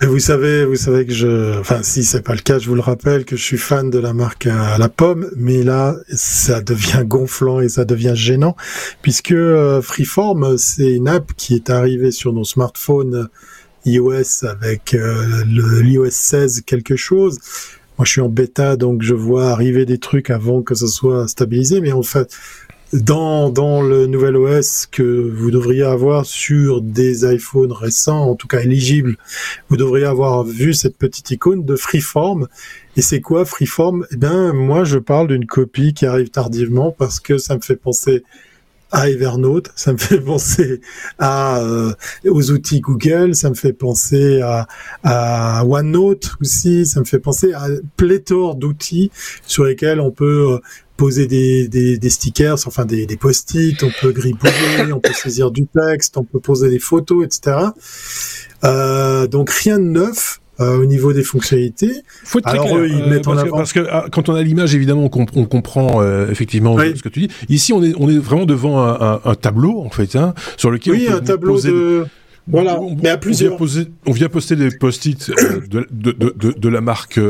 Vous 0.00 0.20
savez, 0.20 0.64
vous 0.64 0.76
savez 0.76 1.04
que 1.06 1.12
je, 1.12 1.58
enfin, 1.58 1.82
si 1.82 2.04
c'est 2.04 2.22
pas 2.22 2.34
le 2.34 2.40
cas, 2.40 2.60
je 2.60 2.68
vous 2.68 2.76
le 2.76 2.80
rappelle 2.80 3.24
que 3.24 3.34
je 3.34 3.42
suis 3.42 3.58
fan 3.58 3.90
de 3.90 3.98
la 3.98 4.12
marque 4.12 4.46
à 4.46 4.78
la 4.78 4.88
pomme, 4.88 5.28
mais 5.36 5.64
là, 5.64 5.96
ça 6.14 6.60
devient 6.60 7.02
gonflant 7.04 7.58
et 7.58 7.68
ça 7.68 7.84
devient 7.84 8.12
gênant, 8.14 8.54
puisque 9.02 9.32
euh, 9.32 9.82
Freeform, 9.82 10.56
c'est 10.56 10.92
une 10.92 11.08
app 11.08 11.32
qui 11.36 11.56
est 11.56 11.68
arrivée 11.68 12.12
sur 12.12 12.32
nos 12.32 12.44
smartphones 12.44 13.28
iOS 13.86 14.44
avec 14.44 14.94
euh, 14.94 15.42
l'iOS 15.82 16.10
16 16.10 16.62
quelque 16.64 16.94
chose. 16.94 17.40
Moi, 17.98 18.04
je 18.04 18.12
suis 18.12 18.20
en 18.20 18.28
bêta, 18.28 18.76
donc 18.76 19.02
je 19.02 19.14
vois 19.14 19.48
arriver 19.50 19.84
des 19.84 19.98
trucs 19.98 20.30
avant 20.30 20.62
que 20.62 20.76
ce 20.76 20.86
soit 20.86 21.26
stabilisé, 21.26 21.80
mais 21.80 21.90
en 21.90 22.04
fait, 22.04 22.36
dans, 22.92 23.50
dans 23.50 23.82
le 23.82 24.06
nouvel 24.06 24.36
OS 24.36 24.86
que 24.86 25.02
vous 25.02 25.50
devriez 25.50 25.82
avoir 25.82 26.24
sur 26.24 26.80
des 26.80 27.24
iPhones 27.30 27.72
récents, 27.72 28.30
en 28.30 28.34
tout 28.34 28.48
cas 28.48 28.60
éligibles, 28.60 29.16
vous 29.68 29.76
devriez 29.76 30.06
avoir 30.06 30.44
vu 30.44 30.72
cette 30.72 30.96
petite 30.96 31.30
icône 31.30 31.64
de 31.64 31.76
Freeform. 31.76 32.48
Et 32.96 33.02
c'est 33.02 33.20
quoi 33.20 33.44
Freeform? 33.44 34.06
Eh 34.10 34.16
bien, 34.16 34.52
moi, 34.52 34.84
je 34.84 34.98
parle 34.98 35.28
d'une 35.28 35.46
copie 35.46 35.92
qui 35.92 36.06
arrive 36.06 36.30
tardivement 36.30 36.90
parce 36.90 37.20
que 37.20 37.38
ça 37.38 37.56
me 37.56 37.60
fait 37.60 37.76
penser 37.76 38.24
à 38.90 39.10
Evernote, 39.10 39.70
ça 39.76 39.92
me 39.92 39.98
fait 39.98 40.20
penser 40.20 40.80
à 41.18 41.60
euh, 41.60 41.92
aux 42.26 42.50
outils 42.50 42.80
Google, 42.80 43.34
ça 43.34 43.50
me 43.50 43.54
fait 43.54 43.72
penser 43.72 44.40
à, 44.40 44.66
à 45.04 45.64
OneNote 45.64 46.36
aussi, 46.40 46.86
ça 46.86 47.00
me 47.00 47.04
fait 47.04 47.18
penser 47.18 47.52
à 47.52 47.66
pléthore 47.96 48.54
d'outils 48.54 49.10
sur 49.46 49.64
lesquels 49.64 50.00
on 50.00 50.10
peut 50.10 50.54
euh, 50.54 50.58
poser 50.96 51.26
des, 51.26 51.68
des, 51.68 51.96
des, 51.96 52.10
stickers, 52.10 52.58
enfin 52.66 52.84
des, 52.84 53.06
des 53.06 53.16
post-it, 53.16 53.82
on 53.82 53.90
peut 54.00 54.12
gribouiller, 54.12 54.92
on 54.92 55.00
peut 55.00 55.12
saisir 55.12 55.50
du 55.50 55.66
texte, 55.66 56.16
on 56.16 56.24
peut 56.24 56.40
poser 56.40 56.68
des 56.70 56.80
photos, 56.80 57.24
etc. 57.24 57.68
Euh, 58.64 59.26
donc 59.26 59.50
rien 59.50 59.78
de 59.78 59.84
neuf. 59.84 60.40
Euh, 60.60 60.76
au 60.78 60.86
niveau 60.86 61.12
des 61.12 61.22
fonctionnalités. 61.22 61.92
Faut 62.24 62.40
être 62.40 62.48
Alors 62.48 62.76
eux, 62.76 62.88
ils 62.88 63.02
euh, 63.02 63.08
mettent 63.08 63.28
en 63.28 63.36
avant. 63.36 63.58
parce 63.58 63.72
que 63.72 63.86
ah, 63.88 64.06
quand 64.10 64.28
on 64.28 64.34
a 64.34 64.42
l'image, 64.42 64.74
évidemment, 64.74 65.08
on, 65.12 65.26
on 65.36 65.44
comprend 65.44 66.02
euh, 66.02 66.28
effectivement 66.32 66.76
ce 66.76 67.00
que 67.00 67.08
tu 67.08 67.20
dis. 67.20 67.28
Ici, 67.48 67.72
on 67.72 67.80
est, 67.84 67.94
on 67.96 68.08
est 68.08 68.18
vraiment 68.18 68.44
devant 68.44 68.80
un, 68.82 69.00
un, 69.00 69.20
un 69.24 69.34
tableau, 69.36 69.80
en 69.80 69.90
fait, 69.90 70.16
hein, 70.16 70.34
sur 70.56 70.72
lequel 70.72 70.94
oui, 70.94 71.06
on 71.06 71.12
peut 71.12 71.16
un 71.16 71.20
tableau 71.20 71.52
poser 71.52 71.70
de... 71.70 72.06
Voilà, 72.48 72.80
on, 72.80 72.96
mais 73.00 73.10
à 73.10 73.18
plusieurs. 73.18 73.52
On 73.52 73.56
vient, 73.56 73.58
poser, 73.58 73.86
on 74.06 74.10
vient 74.10 74.28
poster 74.28 74.56
des 74.56 74.70
post-it 74.70 75.30
de, 75.70 75.86
de, 75.92 76.12
de, 76.12 76.54
de, 76.58 76.68
la 76.68 76.80
marque 76.80 77.20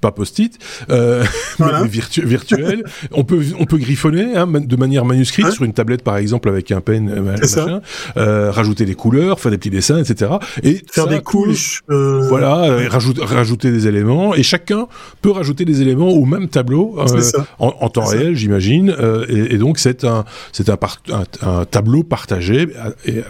pas 0.00 0.12
post-it, 0.12 0.58
euh, 0.90 1.24
voilà. 1.58 1.82
mais 1.82 1.88
virtu 1.88 2.24
virtuel. 2.24 2.84
on 3.12 3.24
peut 3.24 3.42
on 3.58 3.64
peut 3.64 3.78
griffonner 3.78 4.36
hein, 4.36 4.46
de 4.46 4.76
manière 4.76 5.04
manuscrite 5.04 5.46
hein 5.46 5.50
sur 5.50 5.64
une 5.64 5.72
tablette 5.72 6.02
par 6.02 6.16
exemple 6.16 6.48
avec 6.48 6.70
un 6.72 6.80
pen, 6.80 7.10
euh, 7.10 7.22
machin, 7.22 7.80
euh, 8.16 8.50
rajouter 8.50 8.84
des 8.84 8.94
couleurs, 8.94 9.40
faire 9.40 9.50
des 9.50 9.58
petits 9.58 9.70
dessins, 9.70 9.98
etc. 9.98 10.32
Et 10.62 10.82
faire 10.90 11.06
des 11.06 11.20
couches. 11.20 11.82
Euh... 11.90 12.26
Voilà, 12.28 12.64
euh, 12.64 12.88
rajouter, 12.88 13.22
rajouter 13.24 13.70
des 13.70 13.86
éléments 13.86 14.34
et 14.34 14.42
chacun 14.42 14.88
peut 15.22 15.30
rajouter 15.30 15.64
des 15.64 15.82
éléments 15.82 16.08
au 16.08 16.24
même 16.24 16.48
tableau 16.48 16.96
euh, 16.98 17.22
en, 17.58 17.74
en, 17.80 17.88
temps 17.88 18.04
réel, 18.04 18.34
j'imagine. 18.34 18.94
Et, 19.28 19.54
et, 19.54 19.58
donc 19.58 19.78
c'est 19.78 20.04
un 20.04 20.24
c'est 20.52 20.68
un, 20.68 20.78
un, 21.12 21.24
un, 21.42 21.64
tableau 21.64 22.02
partagé 22.02 22.68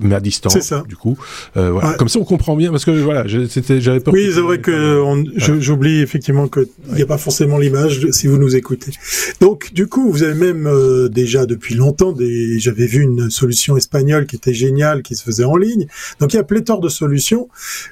mais 0.01 0.15
à 0.15 0.21
distance. 0.21 0.59
Ça. 0.61 0.83
Du 0.89 0.97
coup, 0.97 1.17
voilà. 1.55 1.91
Ouais. 1.91 1.97
Comme 1.99 2.09
ça 2.09 2.19
on 2.19 2.25
comprend 2.25 2.57
bien 2.57 2.71
parce 2.71 2.85
que 2.85 2.91
voilà, 2.91 3.25
c'était 3.49 3.81
j'avais 3.81 4.01
peur. 4.01 4.15
Oui, 4.15 4.31
c'est 4.33 4.41
vrai 4.41 4.59
que 4.59 5.03
j'oublie 5.37 6.01
effectivement 6.01 6.48
il 6.57 6.95
n'y 6.95 7.03
a 7.03 7.07
pas 7.07 7.19
forcément 7.19 7.59
l'image 7.59 8.11
si 8.11 8.27
vous 8.27 8.39
nous 8.39 8.57
écoutez. 8.57 8.93
Donc 9.41 9.73
du 9.73 9.87
coup, 9.87 10.11
vous 10.11 10.23
avez 10.23 10.35
même 10.35 10.67
euh, 10.67 11.09
déjà 11.09 11.47
depuis 11.47 11.75
longtemps 11.75 12.13
des 12.13 12.59
j'avais 12.59 12.87
vu 12.87 13.03
une 13.03 13.31
solution 13.31 13.77
espagnole 13.77 14.27
qui 14.27 14.37
était 14.37 14.55
géniale 14.55 15.03
qui 15.03 15.15
se 15.15 15.23
faisait 15.23 15.45
en 15.45 15.57
ligne. 15.57 15.87
Donc 16.21 16.33
il 16.33 16.37
y 16.37 16.41
a 16.41 16.45
pléthore 16.45 16.81
de 16.81 16.89
solutions, 16.89 17.49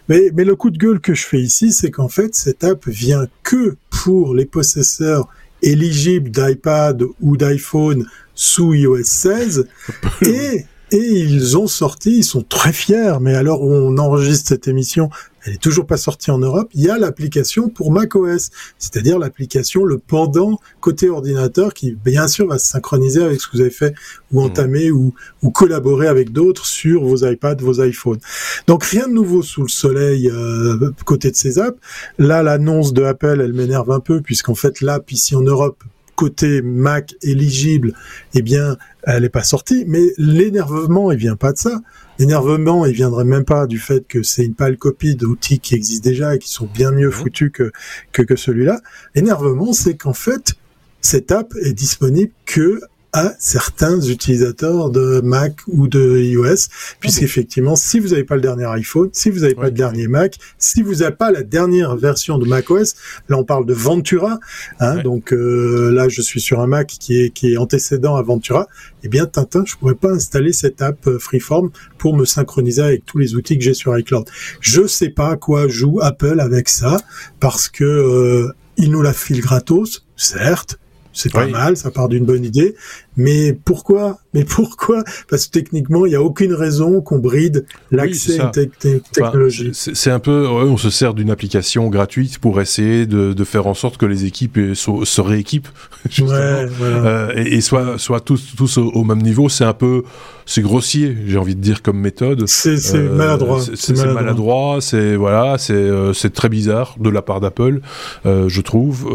mais 0.08 0.30
mais 0.34 0.44
le 0.44 0.56
coup 0.56 0.70
de 0.70 0.78
gueule 0.78 1.00
que 1.00 1.14
je 1.14 1.26
fais 1.26 1.40
ici, 1.40 1.72
c'est 1.72 1.90
qu'en 1.90 2.08
fait 2.08 2.34
cette 2.34 2.64
app 2.64 2.86
vient 2.86 3.26
que 3.42 3.76
pour 3.90 4.34
les 4.34 4.46
possesseurs 4.46 5.28
éligibles 5.62 6.30
d'iPad 6.30 7.02
ou 7.20 7.36
d'iPhone 7.36 8.06
sous 8.34 8.74
iOS 8.74 9.04
16 9.04 9.68
et 10.22 10.66
et 10.96 11.20
ils 11.20 11.58
ont 11.58 11.66
sorti, 11.66 12.18
ils 12.18 12.24
sont 12.24 12.42
très 12.42 12.72
fiers, 12.72 13.18
mais 13.20 13.34
alors 13.34 13.62
où 13.62 13.70
on 13.70 13.98
enregistre 13.98 14.48
cette 14.48 14.66
émission, 14.66 15.10
elle 15.44 15.54
est 15.54 15.62
toujours 15.62 15.86
pas 15.86 15.98
sortie 15.98 16.30
en 16.30 16.38
Europe, 16.38 16.70
il 16.74 16.82
y 16.82 16.90
a 16.90 16.98
l'application 16.98 17.68
pour 17.68 17.92
macOS, 17.92 18.50
c'est-à-dire 18.78 19.18
l'application, 19.18 19.84
le 19.84 19.98
pendant 19.98 20.58
côté 20.80 21.10
ordinateur 21.10 21.74
qui, 21.74 21.92
bien 21.92 22.28
sûr, 22.28 22.46
va 22.48 22.58
se 22.58 22.66
synchroniser 22.66 23.22
avec 23.22 23.40
ce 23.40 23.46
que 23.46 23.56
vous 23.58 23.60
avez 23.60 23.70
fait 23.70 23.94
ou 24.32 24.40
mmh. 24.40 24.44
entamer 24.44 24.90
ou, 24.90 25.14
ou 25.42 25.50
collaborer 25.50 26.08
avec 26.08 26.32
d'autres 26.32 26.64
sur 26.64 27.04
vos 27.04 27.26
iPads, 27.26 27.56
vos 27.56 27.84
iPhones. 27.84 28.20
Donc 28.66 28.84
rien 28.84 29.06
de 29.06 29.12
nouveau 29.12 29.42
sous 29.42 29.62
le 29.62 29.68
soleil 29.68 30.30
euh, 30.30 30.90
côté 31.04 31.30
de 31.30 31.36
ces 31.36 31.58
apps. 31.58 31.78
Là, 32.18 32.42
l'annonce 32.42 32.92
de 32.92 33.02
Apple, 33.02 33.40
elle 33.44 33.52
m'énerve 33.52 33.90
un 33.90 34.00
peu 34.00 34.22
puisqu'en 34.22 34.54
fait 34.54 34.80
l'app 34.80 35.12
ici 35.12 35.36
en 35.36 35.42
Europe 35.42 35.82
côté 36.16 36.62
Mac 36.62 37.14
éligible, 37.22 37.92
eh 38.34 38.42
bien, 38.42 38.76
elle 39.06 39.22
n'est 39.22 39.28
pas 39.28 39.44
sortie. 39.44 39.84
Mais 39.86 40.02
l'énervement, 40.18 41.10
il 41.12 41.18
vient 41.18 41.36
pas 41.36 41.52
de 41.52 41.58
ça. 41.58 41.80
L'énervement, 42.18 42.84
il 42.84 42.92
viendrait 42.92 43.24
même 43.24 43.44
pas 43.44 43.66
du 43.66 43.78
fait 43.78 44.06
que 44.06 44.22
c'est 44.22 44.44
une 44.44 44.54
pâle 44.54 44.76
copie 44.76 45.14
d'outils 45.16 45.60
qui 45.60 45.74
existent 45.74 46.08
déjà 46.08 46.34
et 46.34 46.38
qui 46.38 46.50
sont 46.50 46.68
bien 46.72 46.90
mieux 46.90 47.06
mhm. 47.06 47.12
foutus 47.12 47.50
que, 47.52 47.72
que, 48.12 48.22
que 48.22 48.36
celui-là. 48.36 48.80
L'énervement, 49.14 49.72
c'est 49.72 49.96
qu'en 49.96 50.12
fait, 50.12 50.54
cette 51.00 51.30
app 51.30 51.52
est 51.62 51.72
disponible 51.72 52.32
que 52.44 52.80
à 53.16 53.34
certains 53.38 53.98
utilisateurs 53.98 54.90
de 54.90 55.22
Mac 55.24 55.60
ou 55.68 55.88
de 55.88 56.18
iOS, 56.18 56.68
puisqu'effectivement, 57.00 57.74
si 57.74 57.98
vous 57.98 58.08
n'avez 58.08 58.24
pas 58.24 58.34
le 58.34 58.42
dernier 58.42 58.66
iPhone, 58.66 59.08
si 59.14 59.30
vous 59.30 59.40
n'avez 59.40 59.54
pas 59.54 59.64
le 59.64 59.70
dernier 59.70 60.06
Mac, 60.06 60.36
si 60.58 60.82
vous 60.82 60.96
n'avez 60.96 61.16
pas 61.16 61.30
la 61.30 61.42
dernière 61.42 61.96
version 61.96 62.36
de 62.36 62.46
macOS, 62.46 62.94
là 63.30 63.38
on 63.38 63.44
parle 63.44 63.64
de 63.64 63.72
Ventura, 63.72 64.38
hein, 64.80 64.98
donc 64.98 65.32
euh, 65.32 65.90
là 65.92 66.10
je 66.10 66.20
suis 66.20 66.42
sur 66.42 66.60
un 66.60 66.66
Mac 66.66 66.88
qui 66.88 67.22
est, 67.22 67.30
qui 67.30 67.54
est 67.54 67.56
antécédent 67.56 68.16
à 68.16 68.22
Ventura, 68.22 68.66
eh 69.02 69.08
bien 69.08 69.24
Tintin, 69.24 69.64
je 69.64 69.76
pourrais 69.76 69.94
pas 69.94 70.10
installer 70.10 70.52
cette 70.52 70.82
app 70.82 71.06
euh, 71.06 71.18
Freeform 71.18 71.70
pour 71.96 72.14
me 72.14 72.26
synchroniser 72.26 72.82
avec 72.82 73.06
tous 73.06 73.16
les 73.16 73.34
outils 73.34 73.56
que 73.56 73.64
j'ai 73.64 73.72
sur 73.72 73.96
iCloud. 73.96 74.28
Je 74.60 74.86
sais 74.86 75.08
pas 75.08 75.30
à 75.30 75.36
quoi 75.36 75.68
joue 75.68 76.00
Apple 76.02 76.38
avec 76.38 76.68
ça, 76.68 76.98
parce 77.40 77.70
que 77.70 77.84
euh, 77.84 78.52
il 78.76 78.90
nous 78.90 79.00
la 79.00 79.14
file 79.14 79.40
gratos, 79.40 80.04
certes, 80.16 80.78
c'est 81.16 81.32
pas 81.32 81.46
mal, 81.46 81.78
ça 81.78 81.90
part 81.90 82.08
d'une 82.08 82.26
bonne 82.26 82.44
idée, 82.44 82.76
mais 83.16 83.52
pourquoi 83.52 84.18
Mais 84.34 84.44
pourquoi? 84.44 85.02
Parce 85.30 85.46
que 85.46 85.52
techniquement, 85.52 86.04
il 86.04 86.10
n'y 86.10 86.16
a 86.16 86.22
aucune 86.22 86.52
raison 86.52 87.00
qu'on 87.00 87.18
bride 87.18 87.66
l'accès 87.90 88.40
à 88.40 88.52
une 88.54 89.00
technologie. 89.00 89.70
c'est 89.72 90.10
un 90.10 90.18
peu, 90.18 90.46
on 90.46 90.76
se 90.76 90.90
sert 90.90 91.14
d'une 91.14 91.30
application 91.30 91.88
gratuite 91.88 92.38
pour 92.38 92.60
essayer 92.60 93.06
de, 93.06 93.44
faire 93.44 93.66
en 93.66 93.74
sorte 93.74 93.96
que 93.96 94.06
les 94.06 94.24
équipes 94.24 94.58
se, 94.74 95.20
rééquipent 95.20 95.68
euh, 96.20 97.32
et, 97.36 97.60
soient, 97.60 98.20
tous, 98.24 98.54
tous 98.56 98.78
au, 98.78 99.04
même 99.04 99.22
niveau. 99.22 99.48
C'est 99.48 99.64
un 99.64 99.72
peu, 99.72 100.02
c'est 100.44 100.62
grossier, 100.62 101.16
j'ai 101.26 101.38
envie 101.38 101.54
de 101.54 101.60
dire 101.60 101.82
comme 101.82 101.98
méthode. 101.98 102.46
C'est 102.46 102.94
euh, 102.94 103.14
maladroit. 103.14 103.60
C'est 103.74 103.96
maladroit. 103.96 104.78
C'est 104.80 105.16
voilà, 105.16 105.56
c'est 105.58 105.74
euh, 105.74 106.12
c'est 106.12 106.32
très 106.32 106.48
bizarre 106.48 106.96
de 106.98 107.08
la 107.08 107.22
part 107.22 107.40
d'Apple, 107.40 107.80
je 108.24 108.60
trouve. 108.60 109.06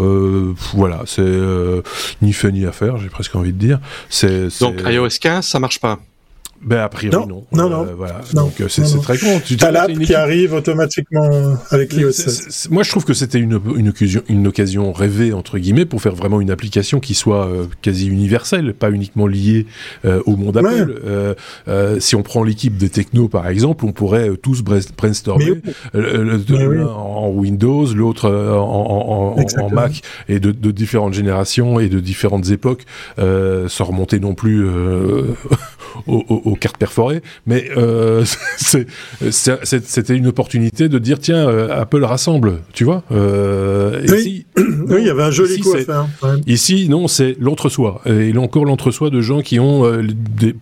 voilà, 0.73 1.03
c'est 1.05 1.21
ni 2.21 2.33
fait 2.33 2.51
ni 2.51 2.65
à 2.65 2.71
faire, 2.71 2.97
j'ai 2.97 3.09
presque 3.09 3.35
envie 3.35 3.53
de 3.53 3.59
dire. 3.59 3.79
Donc 4.59 4.81
iOS 4.85 5.19
15, 5.19 5.45
ça 5.45 5.59
marche 5.59 5.79
pas. 5.79 5.99
Ben 6.63 6.79
a 6.79 6.89
priori 6.89 7.27
non. 7.27 7.45
Non, 7.51 7.69
non. 7.69 7.87
Euh, 7.87 7.95
voilà. 7.97 8.21
Donc 8.33 8.61
euh, 8.61 8.67
c'est 8.67 8.83
très 8.99 9.17
con. 9.17 9.41
Tu 9.43 9.57
as 9.61 9.71
l'app 9.71 9.91
qui 9.91 10.13
arrive 10.13 10.53
automatiquement 10.53 11.57
avec 11.71 11.93
l'iOS 11.93 12.67
Moi 12.69 12.83
je 12.83 12.89
trouve 12.89 13.03
que 13.03 13.15
c'était 13.15 13.39
une, 13.39 13.59
une, 13.75 13.89
occasion, 13.89 14.21
une 14.29 14.45
occasion 14.45 14.91
rêvée 14.91 15.33
entre 15.33 15.57
guillemets 15.57 15.85
pour 15.85 16.01
faire 16.01 16.13
vraiment 16.13 16.39
une 16.39 16.51
application 16.51 16.99
qui 16.99 17.15
soit 17.15 17.47
euh, 17.47 17.65
quasi 17.81 18.07
universelle, 18.07 18.75
pas 18.75 18.91
uniquement 18.91 19.25
liée 19.25 19.65
au 20.03 20.35
monde 20.35 20.57
Apple. 20.57 21.35
si 21.99 22.15
on 22.15 22.23
prend 22.23 22.43
l'équipe 22.43 22.77
des 22.77 22.89
technos 22.89 23.27
par 23.27 23.47
exemple, 23.47 23.85
on 23.85 23.91
pourrait 23.91 24.29
tous 24.41 24.61
brainstormer 24.61 25.61
le, 25.93 26.87
en 26.87 27.29
Windows, 27.29 27.85
l'autre 27.93 28.29
en, 28.29 29.35
en, 29.37 29.69
Mac 29.69 30.01
et 30.27 30.39
de, 30.39 30.51
de, 30.51 30.71
différentes 30.71 31.13
générations 31.13 31.79
et 31.79 31.89
de 31.89 31.99
différentes 31.99 32.49
époques, 32.49 32.85
sans 33.17 33.85
remonter 33.85 34.19
non 34.19 34.35
plus 34.35 34.65
aux, 36.51 36.55
cartes 36.55 36.77
perforées, 36.77 37.21
mais 37.45 37.69
euh, 37.77 38.23
c'était 39.31 40.15
une 40.15 40.27
opportunité 40.27 40.89
de 40.89 40.99
dire 40.99 41.19
tiens, 41.19 41.47
euh, 41.47 41.81
Apple 41.81 42.03
rassemble, 42.03 42.61
tu 42.73 42.83
vois. 42.83 43.03
Euh, 43.11 44.01
oui. 44.09 44.45
oui, 44.57 44.97
il 44.99 45.05
y 45.05 45.09
avait 45.09 45.23
un 45.23 45.31
joli 45.31 45.59
coup 45.59 45.73
à 45.73 45.79
faire. 45.79 46.07
Ici, 46.47 46.87
non, 46.89 47.07
c'est 47.07 47.35
l'entre-soi. 47.39 48.01
Et 48.05 48.33
a 48.35 48.39
encore 48.39 48.65
l'entre-soi 48.65 49.09
de 49.09 49.21
gens 49.21 49.41
qui 49.41 49.59
ont 49.59 49.85
euh, 49.85 50.03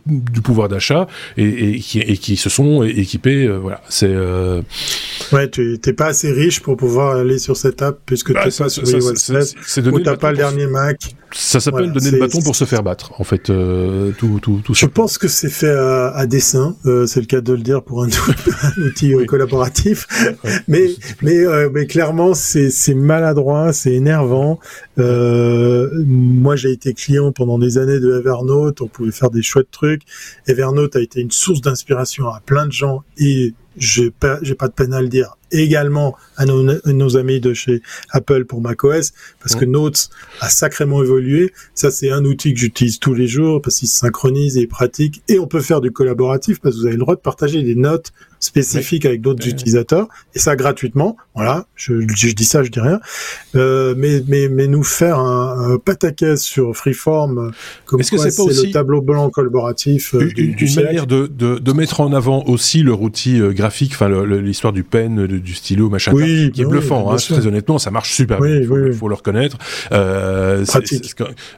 du 0.06 0.42
pouvoir 0.42 0.70
d'achat 0.70 1.08
et, 1.38 1.80
qui, 1.80 2.00
et, 2.00 2.18
qui, 2.18 2.38
se 2.38 2.50
sont 2.50 2.84
équipés. 2.84 3.48
voilà, 3.48 3.82
c'est. 3.90 4.14
Ouais, 5.32 5.50
tu 5.50 5.80
n'es 5.86 5.94
pas 5.94 6.08
assez 6.08 6.32
riche 6.32 6.62
pour 6.62 6.78
pouvoir 6.78 7.16
aller 7.18 7.40
sur 7.40 7.58
cette 7.58 7.82
app 7.82 8.00
puisque 8.06 8.34
bah, 8.34 8.42
tu 8.44 8.50
n'es 8.50 8.56
pas 8.58 8.70
sur 8.70 8.84
iOS 8.88 9.16
16 9.16 9.56
ou 9.92 10.00
t'as 10.00 10.18
pas 10.18 10.32
le 10.32 10.38
dernier 10.38 10.68
Mac. 10.68 11.16
Ça 11.32 11.60
s'appelle 11.60 11.92
donner 11.92 12.12
le 12.12 12.20
bâton 12.20 12.42
pour 12.42 12.56
se 12.56 12.66
faire 12.66 12.84
battre, 12.84 13.14
en 13.20 13.24
fait. 13.24 13.44
tout, 13.44 14.40
tout, 14.42 14.62
tout 14.64 14.74
Je 14.74 14.86
pense 14.86 15.18
que 15.18 15.28
c'est 15.28 15.50
fait 15.50 15.72
à, 15.80 16.26
dessin, 16.26 16.76
euh, 16.86 17.06
c'est 17.06 17.20
le 17.20 17.26
cas 17.26 17.42
de 17.42 17.54
le 17.54 17.62
dire 17.62 17.84
pour 17.84 18.04
un, 18.04 18.10
outil 18.78 19.14
euh, 19.16 19.26
collaboratif. 19.26 20.08
mais 20.68 20.88
mais 21.22 21.38
euh, 21.38 21.70
mais 21.74 21.88
clairement 21.88 22.34
c'est 22.34 22.70
c'est 22.70 22.94
maladroit, 22.94 23.74
c'est 23.74 23.94
énervant. 23.94 24.60
moi 24.98 26.56
j'ai 26.56 26.72
été 26.72 26.94
client 26.94 27.32
pendant 27.32 27.58
des 27.58 27.78
années 27.78 28.00
de 28.00 28.20
Evernote, 28.20 28.82
on 28.82 28.88
pouvait 28.88 29.12
faire 29.12 29.32
des 29.32 29.42
chouettes 29.42 29.72
trucs. 29.72 30.04
Evernote 30.48 30.96
a 30.96 31.02
été 31.02 31.22
une 31.22 31.32
source 31.32 31.62
d'inspiration 31.62 32.28
à 32.28 32.42
plein 32.46 32.66
de 32.66 32.72
gens 32.72 33.04
et 33.18 33.54
j'ai 33.78 34.12
pas 34.12 34.40
j'ai 34.42 34.56
pas 34.56 34.68
de 34.68 34.74
peine 34.74 34.94
à 34.94 35.02
le 35.02 35.08
dire 35.08 35.36
également 35.52 36.16
à 36.38 36.46
nos, 36.46 37.18
amis 37.18 37.40
de 37.40 37.54
chez 37.54 37.82
Apple 38.12 38.46
pour 38.46 38.62
macOS, 38.62 39.14
parce 39.42 39.56
que 39.56 39.66
Notes 39.66 40.10
a 40.42 40.50
sacrément 40.50 41.04
évolué. 41.04 41.54
Ça, 41.74 41.92
c'est 41.92 42.12
un 42.12 42.24
outil 42.26 42.54
que 42.54 42.60
j'utilise 42.60 43.00
tous 43.00 43.14
les 43.14 43.28
jours 43.28 43.62
parce 43.62 43.78
qu'il 43.78 43.88
se 43.88 43.98
synchronise 43.98 44.58
et 44.58 44.62
est 44.62 44.68
pratique. 44.68 45.22
Et 45.28 45.40
on 45.40 45.48
peut 45.48 45.62
faire 45.62 45.82
du 45.82 45.92
collaboratif 45.92 46.60
parce 46.60 46.76
que 46.76 46.82
vous 46.82 46.86
avez 46.86 46.96
le 46.96 47.02
droit 47.02 47.16
de 47.16 47.22
partager 47.22 47.64
des 47.64 47.76
notes 47.76 48.12
spécifiques 48.40 49.06
avec 49.06 49.22
d'autres 49.22 49.48
utilisateurs 49.48 50.08
et 50.34 50.40
ça 50.40 50.56
gratuitement. 50.56 51.18
Voilà, 51.36 51.68
je, 51.76 51.94
dis 52.34 52.44
ça, 52.44 52.64
je 52.64 52.70
dis 52.70 52.80
rien. 52.80 53.00
Euh, 53.56 53.94
mais, 53.98 54.22
mais, 54.28 54.50
mais 54.50 54.68
nous 54.68 54.84
faire 54.84 55.20
un, 55.20 55.74
un 55.74 55.78
pataquès 55.78 56.42
sur 56.42 56.76
Freeform, 56.76 57.38
euh, 57.38 57.52
comme 57.86 58.02
Est-ce 58.02 58.12
que 58.12 58.18
c'est 58.18 58.40
aussi 58.42 58.68
le 58.68 58.74
tableau 58.74 59.02
blanc 59.02 59.30
collaboratif 59.30 60.16
euh, 60.16 60.30
une, 60.38 60.56
manière 60.76 61.08
de, 61.08 61.28
de, 61.28 61.58
de, 61.58 61.72
mettre 61.74 62.02
en 62.02 62.12
avant 62.14 62.44
aussi 62.46 62.84
leur 62.84 63.02
outil 63.02 63.40
graphique, 63.52 63.92
enfin 63.94 64.10
l'histoire 64.26 64.74
du 64.74 64.84
pen, 64.84 65.28
du 65.28 65.54
stylo, 65.54 65.90
machin, 65.90 66.14
qui 66.14 66.62
est 66.62 66.66
bluffant. 66.66 67.12
hein, 67.12 67.16
très 67.16 67.48
honnêtement, 67.48 67.80
ça 67.80 67.92
marche 67.92 68.14
super 68.14 68.42
bien. 68.42 68.56
Il 68.56 68.68
faut, 68.68 68.76
faut, 68.94 69.08
le 69.08 69.16
reconnaître. 69.16 69.58
Euh, 69.92 70.66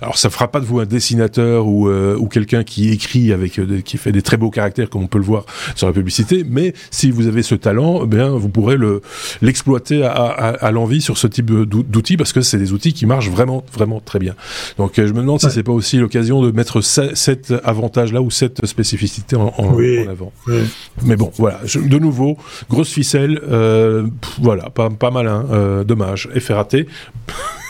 alors, 0.01 0.17
ça 0.17 0.29
fera 0.29 0.49
pas 0.49 0.59
de 0.59 0.65
vous 0.65 0.79
un 0.79 0.85
dessinateur 0.85 1.67
ou, 1.67 1.89
ou 1.89 2.27
quelqu'un 2.27 2.63
qui 2.63 2.89
écrit 2.89 3.33
avec, 3.33 3.59
qui 3.83 3.97
fait 3.97 4.11
des 4.11 4.21
très 4.21 4.37
beaux 4.37 4.51
caractères, 4.51 4.89
comme 4.89 5.03
on 5.03 5.07
peut 5.07 5.17
le 5.17 5.23
voir 5.23 5.45
sur 5.75 5.87
la 5.87 5.93
publicité, 5.93 6.45
mais 6.47 6.70
si 6.89 7.11
vous 7.11 7.27
avez 7.27 7.43
ce 7.43 7.55
talent, 7.55 8.01
eh 8.03 8.07
bien 8.07 8.29
vous 8.29 8.49
pourrez 8.49 8.77
le 8.77 9.01
l'exploiter 9.41 10.03
à, 10.03 10.09
à, 10.11 10.71
l'envie 10.71 11.01
sur 11.01 11.17
ce 11.17 11.27
type 11.27 11.45
d'outils 11.45 12.17
parce 12.17 12.33
que 12.33 12.41
c'est 12.41 12.57
des 12.57 12.73
outils 12.73 12.93
qui 12.93 13.05
marchent 13.05 13.29
vraiment 13.29 13.63
vraiment 13.73 13.99
très 13.99 14.19
bien. 14.19 14.35
Donc 14.77 14.97
euh, 14.97 15.07
je 15.07 15.13
me 15.13 15.19
demande 15.19 15.39
si 15.39 15.49
c'est 15.49 15.63
pas 15.63 15.71
aussi 15.71 15.97
l'occasion 15.97 16.41
de 16.41 16.51
mettre 16.51 16.81
cet 16.81 17.53
avantage 17.63 18.13
là 18.13 18.21
ou 18.21 18.31
cette 18.31 18.65
spécificité 18.65 19.35
en, 19.35 19.51
avant. 20.09 20.31
Mais 21.03 21.15
bon, 21.15 21.31
voilà, 21.37 21.61
de 21.63 21.99
nouveau 21.99 22.37
grosse 22.69 22.91
ficelle, 22.91 23.39
euh, 23.49 24.07
voilà, 24.41 24.69
pas 24.69 24.89
pas 24.89 25.11
malin, 25.11 25.45
euh, 25.51 25.83
dommage, 25.83 26.29
effet 26.33 26.53
raté. 26.53 26.87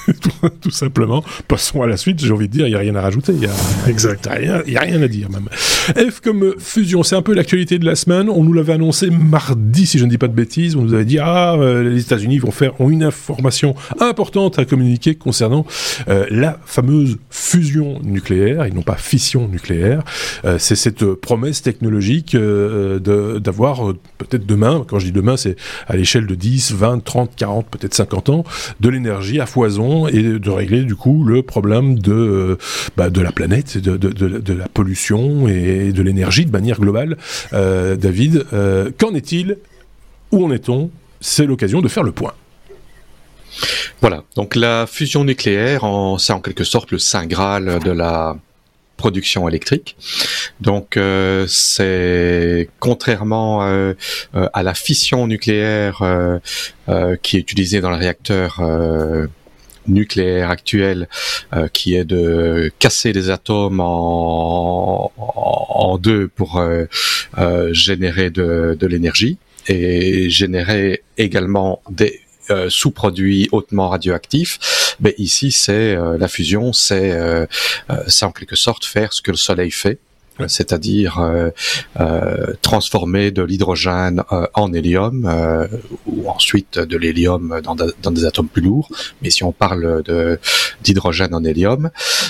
tout 0.61 0.71
simplement. 0.71 1.23
Passons 1.47 1.81
à 1.81 1.87
la 1.87 1.97
suite, 1.97 2.23
j'ai 2.23 2.31
envie 2.31 2.47
de 2.47 2.53
dire, 2.53 2.67
il 2.67 2.71
n'y 2.71 2.75
a 2.75 2.79
rien 2.79 2.95
à 2.95 3.01
rajouter. 3.01 3.33
Il 3.33 3.43
y 3.43 3.47
a, 3.47 3.53
exact. 3.87 4.29
Il 4.39 4.71
y 4.71 4.77
a, 4.77 4.81
rien 4.81 5.01
à 5.01 5.07
dire 5.07 5.29
même. 5.29 5.47
F 5.51 6.19
comme 6.19 6.55
fusion, 6.57 7.03
c'est 7.03 7.15
un 7.15 7.21
peu 7.21 7.33
l'actualité 7.33 7.79
de 7.79 7.85
la 7.85 7.95
semaine. 7.95 8.29
On 8.29 8.43
nous 8.43 8.53
l'avait 8.53 8.73
annoncé 8.73 9.09
mardi, 9.09 9.85
si 9.85 9.99
je 9.99 10.05
ne 10.05 10.09
dis 10.09 10.17
pas 10.17 10.27
de 10.27 10.33
bêtises. 10.33 10.75
On 10.75 10.81
nous 10.81 10.93
avait 10.93 11.05
dit, 11.05 11.19
ah, 11.19 11.55
euh, 11.55 11.89
les 11.89 12.01
États-Unis 12.01 12.39
vont 12.39 12.51
faire 12.51 12.79
ont 12.79 12.89
une 12.89 13.03
information 13.03 13.75
importante 13.99 14.59
à 14.59 14.65
communiquer 14.65 15.15
concernant 15.15 15.65
euh, 16.07 16.25
la 16.29 16.59
fameuse 16.65 17.17
fusion 17.29 17.99
nucléaire, 18.03 18.65
et 18.65 18.71
non 18.71 18.81
pas 18.81 18.95
fission 18.95 19.47
nucléaire. 19.47 20.03
Euh, 20.45 20.57
c'est 20.57 20.75
cette 20.75 21.05
promesse 21.05 21.61
technologique 21.61 22.35
d'avoir 22.35 23.93
peut-être 24.17 24.45
demain, 24.45 24.85
quand 24.87 24.99
je 24.99 25.05
dis 25.05 25.11
demain, 25.11 25.37
c'est 25.37 25.55
à 25.87 25.95
l'échelle 25.95 26.27
de 26.27 26.35
10, 26.35 26.73
20, 26.73 27.03
30, 27.03 27.31
40, 27.35 27.67
peut-être 27.67 27.93
50 27.93 28.29
ans, 28.29 28.43
de 28.79 28.89
l'énergie 28.89 29.39
à 29.39 29.45
foison 29.45 29.90
et 30.07 30.39
de 30.39 30.49
régler 30.49 30.83
du 30.83 30.95
coup 30.95 31.23
le 31.23 31.43
problème 31.43 31.99
de, 31.99 32.13
euh, 32.13 32.57
bah, 32.97 33.09
de 33.09 33.21
la 33.21 33.31
planète, 33.31 33.77
de, 33.77 33.97
de, 33.97 34.53
la 34.53 34.67
pollution 34.67 35.47
et 35.47 35.91
de 35.91 36.01
l'énergie 36.01 36.45
de 36.45 36.51
manière 36.51 36.79
globale. 36.79 37.17
Euh, 37.53 37.95
David, 37.95 38.45
euh, 38.53 38.91
qu'en 38.97 39.13
est-il? 39.13 39.57
Où 40.31 40.45
en 40.45 40.51
est-on? 40.51 40.89
C'est 41.19 41.45
l'occasion 41.45 41.81
de 41.81 41.87
faire 41.87 42.03
le 42.03 42.11
point. 42.11 42.33
Voilà. 43.99 44.23
Donc 44.35 44.55
la 44.55 44.87
fusion 44.87 45.23
nucléaire, 45.23 45.81
c'est 46.17 46.33
en 46.33 46.39
quelque 46.39 46.63
sorte 46.63 46.91
le 46.91 46.99
saint 46.99 47.25
graal 47.25 47.79
de 47.83 47.91
la 47.91 48.37
production 48.97 49.47
électrique. 49.47 49.95
Donc 50.61 50.97
c'est 51.47 52.69
contrairement 52.79 53.61
à 53.61 54.63
la 54.63 54.73
fission 54.73 55.27
nucléaire 55.27 56.01
qui 57.21 57.37
est 57.37 57.39
utilisée 57.39 57.81
dans 57.81 57.91
le 57.91 57.97
réacteur 57.97 58.61
nucléaire 59.87 60.49
actuel, 60.49 61.07
qui 61.73 61.95
est 61.95 62.05
de 62.05 62.71
casser 62.79 63.13
les 63.13 63.29
atomes 63.29 63.79
en, 63.79 65.11
deux 66.01 66.27
pour 66.27 66.63
générer 67.71 68.29
de, 68.29 68.77
de 68.79 68.87
l'énergie 68.87 69.37
et 69.67 70.29
générer 70.29 71.03
également 71.17 71.81
des 71.89 72.21
euh, 72.49 72.69
sous-produits 72.69 73.47
hautement 73.51 73.89
radioactifs. 73.89 74.95
Mais 74.99 75.13
ici, 75.17 75.51
c'est 75.51 75.95
euh, 75.95 76.17
la 76.17 76.27
fusion, 76.27 76.73
c'est 76.73 77.11
euh, 77.11 77.45
c'est 78.07 78.25
en 78.25 78.31
quelque 78.31 78.55
sorte 78.55 78.83
faire 78.83 79.13
ce 79.13 79.21
que 79.21 79.31
le 79.31 79.37
Soleil 79.37 79.71
fait 79.71 79.99
c'est-à-dire 80.47 81.19
transformer 82.61 83.31
de 83.31 83.43
l'hydrogène 83.43 84.23
en 84.53 84.73
hélium 84.73 85.67
ou 86.05 86.29
ensuite 86.29 86.79
de 86.79 86.97
l'hélium 86.97 87.61
dans, 87.63 88.11
des 88.11 88.25
atomes 88.25 88.47
plus 88.47 88.61
lourds. 88.61 88.89
Mais 89.21 89.29
si 89.29 89.43
on 89.43 89.51
parle 89.51 90.03
d'hydrogène 90.81 91.33
en 91.33 91.43
hélium, 91.43 91.89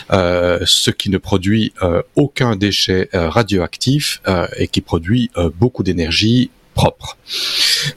ce 0.09 0.91
qui 0.91 1.09
ne 1.09 1.17
produit 1.17 1.73
aucun 2.15 2.55
déchet 2.55 3.09
radioactif 3.13 4.21
et 4.57 4.67
qui 4.67 4.81
produit 4.81 5.31
beaucoup 5.59 5.83
d'énergie 5.83 6.51
propre. 6.73 7.17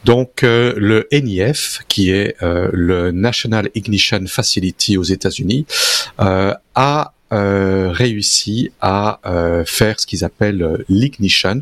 Donc 0.04 0.42
euh, 0.42 0.74
le 0.76 1.06
NIF, 1.12 1.80
qui 1.88 2.10
est 2.10 2.36
euh, 2.42 2.68
le 2.72 3.10
National 3.10 3.70
Ignition 3.74 4.24
Facility 4.26 4.96
aux 4.96 5.04
États-Unis, 5.04 5.66
euh, 6.20 6.54
a 6.74 7.13
réussi 7.34 8.70
à 8.80 9.20
faire 9.66 10.00
ce 10.00 10.06
qu'ils 10.06 10.24
appellent 10.24 10.84
l'ignition, 10.88 11.60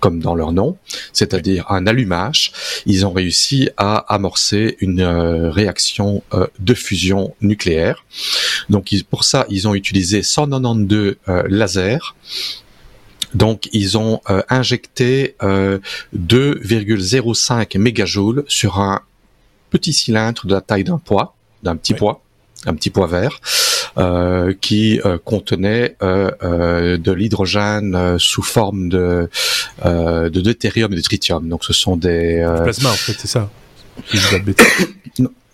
comme 0.00 0.20
dans 0.20 0.34
leur 0.34 0.52
nom, 0.52 0.76
c'est-à-dire 1.12 1.70
un 1.70 1.86
allumage. 1.86 2.52
Ils 2.84 3.06
ont 3.06 3.12
réussi 3.12 3.70
à 3.76 3.96
amorcer 4.12 4.76
une 4.80 5.02
réaction 5.02 6.22
de 6.58 6.74
fusion 6.74 7.34
nucléaire. 7.40 8.04
Donc 8.68 8.92
pour 9.10 9.24
ça, 9.24 9.46
ils 9.48 9.68
ont 9.68 9.74
utilisé 9.74 10.22
192 10.22 11.16
lasers 11.46 12.14
donc 13.34 13.68
ils 13.72 13.98
ont 13.98 14.20
euh, 14.30 14.42
injecté 14.48 15.34
2,05 15.42 17.76
euh, 17.76 17.80
mégajoules 17.80 18.44
sur 18.48 18.80
un 18.80 19.02
petit 19.70 19.92
cylindre 19.92 20.46
de 20.46 20.54
la 20.54 20.60
taille 20.60 20.84
d'un 20.84 20.98
poids, 20.98 21.34
d'un 21.62 21.76
petit 21.76 21.94
poids, 21.94 22.22
un 22.64 22.74
petit 22.74 22.90
poids 22.90 23.08
vert, 23.08 23.32
euh, 23.32 23.38
qui 24.60 25.00
contenait 25.24 25.96
de 26.00 27.12
l'hydrogène 27.12 28.18
sous 28.18 28.42
forme 28.42 28.88
de, 28.88 29.28
de 29.84 30.40
deutérium 30.40 30.92
et 30.92 30.96
de 30.96 31.02
tritium. 31.02 31.48
Donc 31.48 31.64
ce 31.64 31.72
sont 31.72 31.96
des... 31.96 32.44
plasma 32.62 32.90
en 32.90 32.94
fait, 32.94 33.14
c'est 33.18 33.28
ça. 33.28 33.50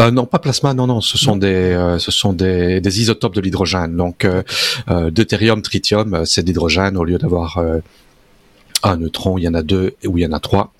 Euh, 0.00 0.10
non, 0.10 0.24
pas 0.24 0.38
plasma, 0.38 0.72
non, 0.72 0.86
non, 0.86 1.00
ce 1.00 1.18
sont 1.18 1.36
des, 1.36 1.48
euh, 1.48 1.98
ce 1.98 2.10
sont 2.10 2.32
des, 2.32 2.80
des, 2.80 3.00
isotopes 3.00 3.34
de 3.34 3.40
l'hydrogène. 3.42 3.94
Donc, 3.96 4.24
euh, 4.24 4.42
euh 4.88 5.10
deutérium, 5.10 5.60
tritium, 5.60 6.24
c'est 6.24 6.42
d'hydrogène 6.42 6.96
au 6.96 7.04
lieu 7.04 7.18
d'avoir 7.18 7.62
un 8.82 8.96
neutron, 8.96 9.38
il 9.38 9.44
y 9.44 9.48
en 9.48 9.54
a 9.54 9.62
deux 9.62 9.94
ou 10.06 10.16
il 10.18 10.22
y 10.22 10.26
en 10.26 10.32
a 10.32 10.40
trois. 10.40 10.72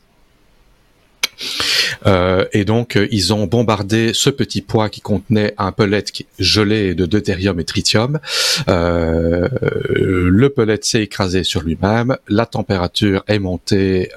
Euh, 2.07 2.44
et 2.52 2.64
donc, 2.64 2.98
ils 3.11 3.33
ont 3.33 3.46
bombardé 3.46 4.12
ce 4.14 4.31
petit 4.31 4.62
poids 4.62 4.88
qui 4.88 5.00
contenait 5.00 5.55
un 5.59 5.72
pellet 5.72 6.05
gelé 6.38 6.94
de 6.94 7.07
deutérium 7.07 7.61
et 7.61 7.64
tritium. 7.64 8.18
Euh, 8.68 9.48
le 9.88 10.48
pellet 10.48 10.78
s'est 10.83 11.02
écrasé 11.02 11.44
sur 11.44 11.62
lui-même. 11.62 12.16
La 12.28 12.46
température 12.46 13.24
est 13.28 13.38
montée 13.38 14.11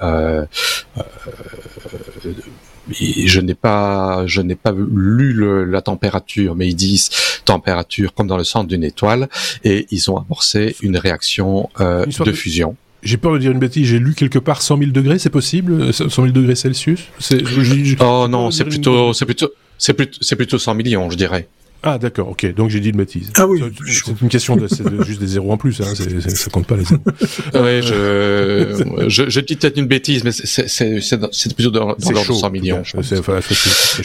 je 2.88 3.40
n'ai 3.40 3.54
pas, 3.54 4.26
je 4.26 4.40
n'ai 4.40 4.54
pas 4.54 4.72
lu 4.72 5.32
le, 5.32 5.64
la 5.64 5.82
température, 5.82 6.54
mais 6.54 6.68
ils 6.68 6.74
disent 6.74 7.10
température 7.44 8.14
comme 8.14 8.26
dans 8.26 8.36
le 8.36 8.44
centre 8.44 8.68
d'une 8.68 8.84
étoile, 8.84 9.28
et 9.64 9.86
ils 9.90 10.10
ont 10.10 10.16
amorcé 10.16 10.76
une 10.82 10.96
réaction 10.96 11.68
euh, 11.80 12.06
de, 12.06 12.32
fusion. 12.32 12.76
J'ai 13.02 13.16
peur 13.18 13.34
de 13.34 13.38
dire 13.38 13.52
une 13.52 13.58
bêtise, 13.58 13.86
j'ai 13.86 13.98
lu 13.98 14.14
quelque 14.14 14.38
part 14.38 14.62
100 14.62 14.78
000 14.78 14.90
degrés, 14.90 15.18
c'est 15.18 15.30
possible 15.30 15.92
100 15.92 16.08
000 16.08 16.28
degrés 16.28 16.56
Celsius? 16.56 17.00
Oh 18.00 18.26
non, 18.28 18.50
c'est 18.50 18.64
plutôt, 18.64 19.12
c'est 19.12 19.26
plutôt, 19.26 19.50
c'est 19.78 19.94
plutôt, 19.94 20.18
c'est 20.20 20.36
plutôt 20.36 20.58
100 20.58 20.74
millions, 20.74 21.10
je 21.10 21.16
dirais. 21.16 21.46
Ah 21.82 21.98
d'accord, 21.98 22.30
ok. 22.30 22.54
Donc 22.54 22.70
j'ai 22.70 22.80
dit 22.80 22.90
une 22.90 22.96
bêtise. 22.96 23.30
Ah 23.36 23.46
oui. 23.46 23.62
C'est 23.86 24.20
une 24.20 24.28
question 24.28 24.56
de, 24.56 24.66
juste 25.04 25.20
des 25.20 25.26
zéros 25.26 25.52
en 25.52 25.56
plus. 25.56 25.80
Hein. 25.80 25.94
ça 25.94 26.50
compte 26.50 26.66
pas 26.66 26.76
les 26.76 26.84
zéros. 26.84 27.02
oui, 27.54 27.82
je, 27.82 29.06
je, 29.08 29.28
je 29.28 29.40
dis 29.40 29.56
peut-être 29.56 29.78
une 29.78 29.86
bêtise, 29.86 30.24
mais 30.24 30.32
c'est 30.32 31.54
plutôt 31.54 31.70
dans, 31.70 31.94
dans 31.94 32.10
l'ordre 32.10 32.32
de 32.32 32.38
100 32.38 32.50
millions. 32.50 32.82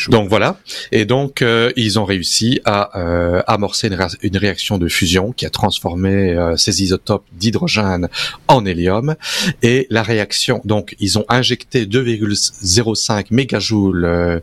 Donc 0.09 0.29
voilà. 0.29 0.57
Et 0.91 1.05
donc 1.05 1.41
euh, 1.41 1.71
ils 1.75 1.99
ont 1.99 2.05
réussi 2.05 2.61
à 2.65 2.99
euh, 2.99 3.41
amorcer 3.47 3.87
une, 3.87 3.97
une, 4.21 4.37
réaction 4.37 4.77
de 4.77 4.87
fusion 4.87 5.31
qui 5.31 5.45
a 5.45 5.49
transformé 5.49 6.31
euh, 6.31 6.57
ces 6.57 6.83
isotopes 6.83 7.25
d'hydrogène 7.33 8.09
en 8.47 8.65
hélium. 8.65 9.15
Et 9.63 9.87
la 9.89 10.03
réaction, 10.03 10.61
donc 10.65 10.95
ils 10.99 11.17
ont 11.17 11.25
injecté 11.29 11.85
2,05 11.85 13.25
mégajoules 13.31 14.41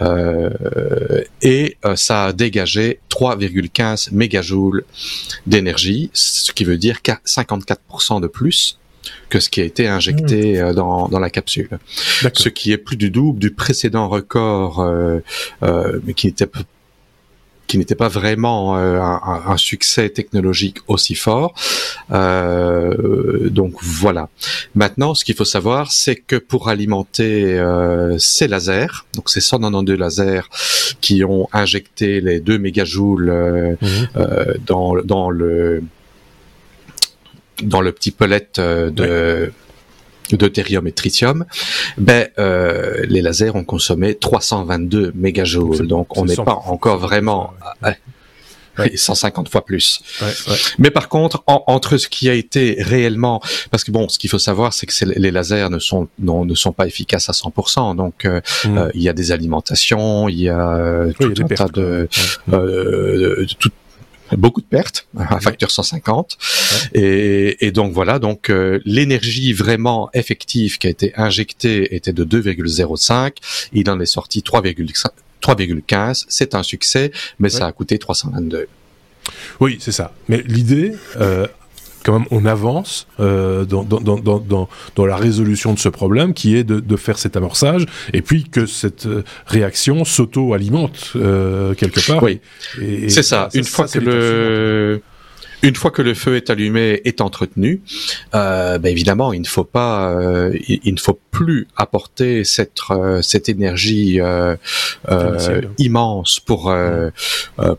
euh, 0.00 1.22
et 1.42 1.76
ça 1.94 2.26
a 2.26 2.32
dégagé 2.32 2.75
3,15 3.10 4.12
mégajoules 4.12 4.84
d'énergie, 5.46 6.10
ce 6.12 6.52
qui 6.52 6.64
veut 6.64 6.78
dire 6.78 7.00
54% 7.02 8.20
de 8.20 8.26
plus 8.26 8.78
que 9.28 9.40
ce 9.40 9.50
qui 9.50 9.60
a 9.60 9.64
été 9.64 9.86
injecté 9.86 10.54
mmh. 10.54 10.64
euh, 10.64 10.74
dans, 10.74 11.08
dans 11.08 11.18
la 11.18 11.30
capsule. 11.30 11.78
Ce 12.34 12.48
qui 12.48 12.72
est 12.72 12.78
plus 12.78 12.96
du 12.96 13.10
double 13.10 13.38
du 13.38 13.50
précédent 13.50 14.08
record, 14.08 14.80
euh, 14.80 15.20
euh, 15.62 16.00
mais 16.04 16.14
qui 16.14 16.28
était 16.28 16.48
qui 17.66 17.78
n'était 17.78 17.94
pas 17.94 18.08
vraiment 18.08 18.76
euh, 18.76 19.00
un, 19.00 19.56
succès 19.56 20.10
technologique 20.10 20.78
aussi 20.86 21.14
fort. 21.14 21.54
Euh, 22.12 23.48
donc 23.50 23.74
voilà. 23.82 24.28
Maintenant, 24.74 25.14
ce 25.14 25.24
qu'il 25.24 25.34
faut 25.34 25.44
savoir, 25.44 25.92
c'est 25.92 26.16
que 26.16 26.36
pour 26.36 26.68
alimenter 26.68 27.58
euh, 27.58 28.18
ces 28.18 28.48
lasers, 28.48 29.06
donc 29.14 29.30
ces 29.30 29.40
192 29.40 29.98
lasers 29.98 30.48
qui 31.00 31.24
ont 31.24 31.48
injecté 31.52 32.20
les 32.20 32.40
2 32.40 32.58
mégajoules 32.58 33.30
euh, 33.30 33.74
mhm. 33.80 34.54
dans, 34.66 34.96
dans 35.02 35.30
le 35.30 35.82
dans 37.62 37.80
le 37.80 37.90
petit 37.90 38.10
pellet 38.10 38.48
de 38.58 39.50
deutérium 40.32 40.86
et 40.86 40.92
tritium, 40.92 41.44
ben 41.98 42.28
euh, 42.38 43.04
les 43.08 43.22
lasers 43.22 43.54
ont 43.54 43.64
consommé 43.64 44.14
322 44.14 45.12
mégajoules. 45.14 45.86
Donc 45.86 46.16
on 46.16 46.24
n'est 46.24 46.36
pas 46.36 46.60
encore 46.66 46.98
vraiment 46.98 47.52
à, 47.82 47.92
150 48.94 49.48
fois 49.48 49.64
plus. 49.64 50.00
Mais 50.78 50.90
par 50.90 51.08
contre, 51.08 51.42
entre 51.46 51.96
ce 51.96 52.08
qui 52.08 52.28
a 52.28 52.34
été 52.34 52.76
réellement, 52.80 53.40
parce 53.70 53.84
que 53.84 53.90
bon, 53.90 54.08
ce 54.08 54.18
qu'il 54.18 54.30
faut 54.30 54.38
savoir, 54.38 54.72
c'est 54.72 54.86
que 54.86 54.92
les 55.04 55.30
lasers 55.30 55.70
ne 55.70 55.78
sont 55.78 56.08
non, 56.18 56.44
ne 56.44 56.54
sont 56.54 56.72
pas 56.72 56.86
efficaces 56.86 57.28
à 57.28 57.32
100%. 57.32 57.96
Donc 57.96 58.24
euh, 58.24 58.40
mmh. 58.64 58.78
euh, 58.78 58.90
il 58.94 59.02
y 59.02 59.08
a 59.08 59.12
des 59.12 59.32
alimentations, 59.32 60.28
il 60.28 60.40
y 60.40 60.48
a 60.48 61.06
tout 61.18 61.32
un 61.38 61.46
tas 61.46 61.68
de, 61.68 62.08
de, 62.48 63.46
tout, 63.58 63.70
beaucoup 64.32 64.60
de 64.60 64.66
pertes, 64.66 65.06
un 65.16 65.40
facteur 65.40 65.70
150. 65.70 66.38
Et, 66.94 67.66
et, 67.66 67.70
donc 67.70 67.92
voilà, 67.92 68.18
donc 68.18 68.50
euh, 68.50 68.80
l'énergie 68.84 69.52
vraiment 69.52 70.10
effective 70.14 70.78
qui 70.78 70.86
a 70.86 70.90
été 70.90 71.12
injectée 71.16 71.94
était 71.94 72.12
de 72.12 72.24
2,05. 72.24 73.32
Il 73.72 73.88
en 73.90 74.00
est 74.00 74.06
sorti 74.06 74.40
3,15. 74.40 76.24
C'est 76.28 76.54
un 76.54 76.62
succès, 76.62 77.12
mais 77.38 77.48
ça 77.48 77.66
a 77.66 77.72
coûté 77.72 77.98
322. 77.98 78.66
Oui, 79.60 79.78
c'est 79.80 79.92
ça. 79.92 80.12
Mais 80.28 80.42
l'idée, 80.46 80.92
euh, 81.16 81.46
quand 82.06 82.20
même, 82.20 82.28
on 82.30 82.46
avance 82.46 83.08
euh, 83.18 83.64
dans, 83.64 83.82
dans, 83.82 84.00
dans, 84.00 84.38
dans, 84.38 84.68
dans 84.94 85.06
la 85.06 85.16
résolution 85.16 85.74
de 85.74 85.78
ce 85.80 85.88
problème 85.88 86.34
qui 86.34 86.56
est 86.56 86.62
de, 86.62 86.78
de 86.78 86.96
faire 86.96 87.18
cet 87.18 87.36
amorçage 87.36 87.84
et 88.12 88.22
puis 88.22 88.44
que 88.44 88.64
cette 88.64 89.06
euh, 89.06 89.24
réaction 89.46 90.04
s'auto-alimente 90.04 91.12
euh, 91.16 91.74
quelque 91.74 92.00
part. 92.06 92.22
Oui, 92.22 92.40
c'est 93.08 93.24
ça. 93.24 93.48
Une 93.54 93.64
fois 93.64 93.88
que 93.88 93.98
le 93.98 95.02
une 95.62 95.74
fois 95.74 95.90
que 95.90 96.02
le 96.02 96.14
feu 96.14 96.36
est 96.36 96.50
allumé, 96.50 97.00
est 97.04 97.20
entretenu, 97.20 97.80
euh, 98.34 98.78
ben 98.78 98.90
évidemment, 98.90 99.32
il 99.32 99.40
ne 99.40 99.46
faut 99.46 99.64
pas, 99.64 100.10
euh, 100.10 100.56
il, 100.68 100.94
ne 100.94 101.00
faut 101.00 101.18
plus 101.30 101.66
apporter 101.76 102.44
cette 102.44 102.78
euh, 102.90 103.22
cette 103.22 103.48
énergie 103.48 104.20
euh, 104.20 104.56
euh, 105.10 105.62
immense 105.78 106.40
pour 106.40 106.74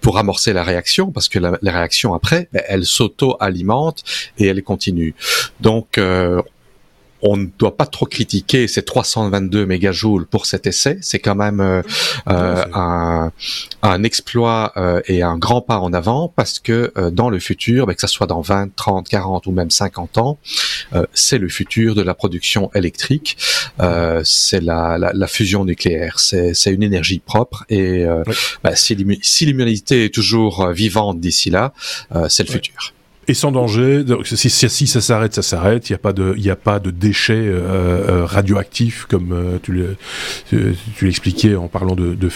pour 0.01 0.17
amorcer 0.17 0.53
la 0.53 0.63
réaction, 0.63 1.11
parce 1.11 1.29
que 1.29 1.39
la, 1.39 1.57
la 1.61 1.71
réaction 1.71 2.13
après, 2.13 2.49
ben, 2.51 2.63
elle 2.67 2.85
s'auto-alimente 2.85 4.04
et 4.37 4.47
elle 4.47 4.63
continue. 4.63 5.15
Donc 5.60 5.99
on 7.21 7.37
ne 7.37 7.45
doit 7.57 7.75
pas 7.75 7.85
trop 7.85 8.05
critiquer 8.05 8.67
ces 8.67 8.83
322 8.83 9.65
mégajoules 9.65 10.25
pour 10.25 10.45
cet 10.45 10.67
essai. 10.67 10.97
C'est 11.01 11.19
quand 11.19 11.35
même 11.35 11.59
euh, 11.59 11.81
euh 12.29 12.65
un, 12.73 13.31
un, 13.81 14.03
exploit 14.03 14.73
euh, 14.77 15.01
et 15.07 15.23
un 15.23 15.37
grand 15.37 15.61
pas 15.61 15.79
en 15.79 15.93
avant 15.93 16.31
parce 16.35 16.59
que 16.59 16.91
euh, 16.97 17.09
dans 17.09 17.29
le 17.29 17.39
futur, 17.39 17.87
ben, 17.87 17.93
que 17.93 18.01
ce 18.01 18.07
soit 18.07 18.27
dans 18.27 18.41
20, 18.41 18.75
30, 18.75 19.07
40 19.07 19.47
ou 19.47 19.51
même 19.51 19.69
50 19.69 20.17
ans, 20.17 20.37
c'est 21.13 21.37
le 21.37 21.49
futur 21.49 21.95
de 21.95 22.01
la 22.01 22.13
production 22.13 22.71
électrique. 22.73 23.37
c'est 24.23 24.61
la, 24.61 24.97
la, 24.97 25.11
la, 25.13 25.27
fusion 25.27 25.65
nucléaire. 25.65 26.19
C'est 26.19 26.71
une 26.71 26.83
énergie 26.83 27.19
propre 27.19 27.65
et 27.69 28.05
ben, 28.63 28.75
si 28.75 29.45
l'humanité 29.45 30.05
est 30.05 30.13
toujours 30.13 30.69
vivante 30.69 31.19
d'ici 31.19 31.49
là, 31.49 31.73
c'est 32.29 32.47
le 32.47 32.51
futur 32.51 32.93
et 33.28 33.34
sans 33.34 33.52
danger. 33.52 34.06
Si, 34.23 34.50
si, 34.50 34.88
ça 34.88 35.02
s'arrête, 35.02 35.34
ça 35.34 35.42
s'arrête. 35.42 35.90
Il 35.90 35.94
n'y 35.94 35.96
a 35.96 36.00
pas 36.00 36.13
de, 36.13 36.34
il 36.38 36.50
a 36.50 36.56
pas 36.56 36.80
de 36.80 36.92
déchets 36.92 37.34
euh, 37.34 38.21
euh, 38.21 38.25
radioactifs 38.25 39.06
comme 39.06 39.32
euh, 39.32 39.60
tu 39.62 41.06
l'expliquais 41.06 41.56
en 41.56 41.67
parlant 41.67 41.96
de, 41.96 42.15
de, 42.15 42.30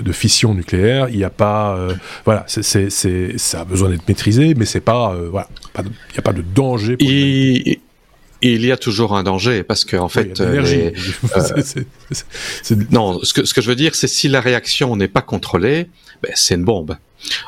de, 0.00 0.12
fission 0.12 0.54
nucléaire. 0.54 1.08
Il 1.08 1.16
n'y 1.16 1.24
a 1.24 1.30
pas, 1.30 1.78
voilà, 2.24 2.44
c'est, 2.46 2.90
ça 2.90 3.60
a 3.60 3.64
besoin 3.64 3.90
d'être 3.90 4.08
maîtrisé, 4.08 4.54
mais 4.54 4.64
c'est 4.64 4.80
pas, 4.80 5.14
voilà, 5.30 5.48
il 5.78 5.84
n'y 5.84 6.18
a 6.18 6.22
pas 6.22 6.32
de 6.32 6.42
danger. 6.42 6.96
et, 6.98 7.80
il 8.52 8.64
y 8.64 8.72
a 8.72 8.76
toujours 8.76 9.16
un 9.16 9.22
danger 9.22 9.62
parce 9.62 9.84
que 9.84 9.96
en 9.96 10.08
fait, 10.08 10.40
non, 12.90 13.20
ce 13.22 13.34
que, 13.34 13.44
ce 13.44 13.54
que 13.54 13.60
je 13.60 13.68
veux 13.68 13.76
dire, 13.76 13.94
c'est 13.94 14.08
si 14.08 14.28
la 14.28 14.40
réaction 14.40 14.96
n'est 14.96 15.08
pas 15.08 15.22
contrôlée, 15.22 15.88
ben, 16.22 16.32
c'est 16.34 16.54
une 16.54 16.64
bombe. 16.64 16.96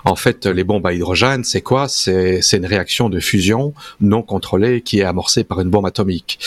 En 0.05 0.17
fait, 0.17 0.47
les 0.47 0.65
bombes 0.65 0.87
à 0.87 0.93
hydrogène, 0.93 1.45
c'est 1.45 1.61
quoi? 1.61 1.89
C'est 1.89 2.41
une 2.53 2.67
réaction 2.67 3.09
de 3.09 3.21
fusion 3.21 3.75
non 4.01 4.23
contrôlée 4.23 4.81
qui 4.81 5.01
est 5.01 5.05
amorcée 5.05 5.45
par 5.45 5.61
une 5.61 5.71
bombe 5.71 5.87
atomique. 5.87 6.39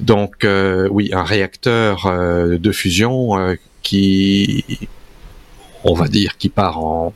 Donc, 0.00 0.44
euh, 0.44 0.88
oui, 0.90 1.10
un 1.12 1.24
réacteur 1.24 2.06
euh, 2.06 2.58
de 2.58 2.72
fusion 2.72 3.38
euh, 3.38 3.54
qui, 3.82 4.64
on 5.84 5.94
va 5.94 6.08
dire, 6.08 6.36
qui 6.38 6.48
part 6.48 6.78
en, 6.78 7.12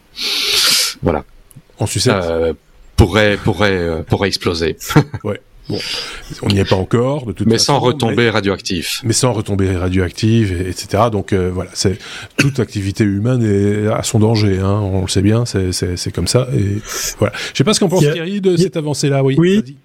voilà, 1.02 1.24
en 1.78 1.86
sucette, 1.86 2.14
pourrait 2.96 3.36
pourrait 3.36 4.04
pourrait 4.06 4.28
exploser. 4.28 4.76
ouais. 5.24 5.40
Bon, 5.72 5.78
on 6.42 6.48
n'y 6.48 6.58
est 6.58 6.68
pas 6.68 6.76
encore, 6.76 7.26
de 7.26 7.32
toute 7.32 7.46
mais 7.46 7.58
sans 7.58 7.78
retomber 7.78 8.30
radioactif. 8.30 9.00
Mais 9.04 9.12
sans 9.12 9.32
retomber 9.32 9.74
radioactive, 9.76 10.52
etc. 10.68 11.04
Donc 11.10 11.32
euh, 11.32 11.50
voilà, 11.52 11.70
c'est 11.74 11.98
toute 12.36 12.60
activité 12.60 13.04
humaine 13.04 13.42
est 13.42 13.88
à 13.88 14.02
son 14.02 14.18
danger. 14.18 14.58
Hein, 14.58 14.80
on 14.82 15.02
le 15.02 15.08
sait 15.08 15.22
bien, 15.22 15.44
c'est 15.46 16.12
comme 16.14 16.28
ça. 16.28 16.48
Et 16.54 16.80
voilà. 17.18 17.34
Je 17.52 17.58
sais 17.58 17.64
pas 17.64 17.74
ce 17.74 17.80
qu'en 17.80 17.88
pense 17.88 18.00
Thierry 18.00 18.40
de 18.40 18.56
cette 18.56 18.76
avancée-là. 18.76 19.22
Oui. 19.22 19.36
oui. 19.38 19.76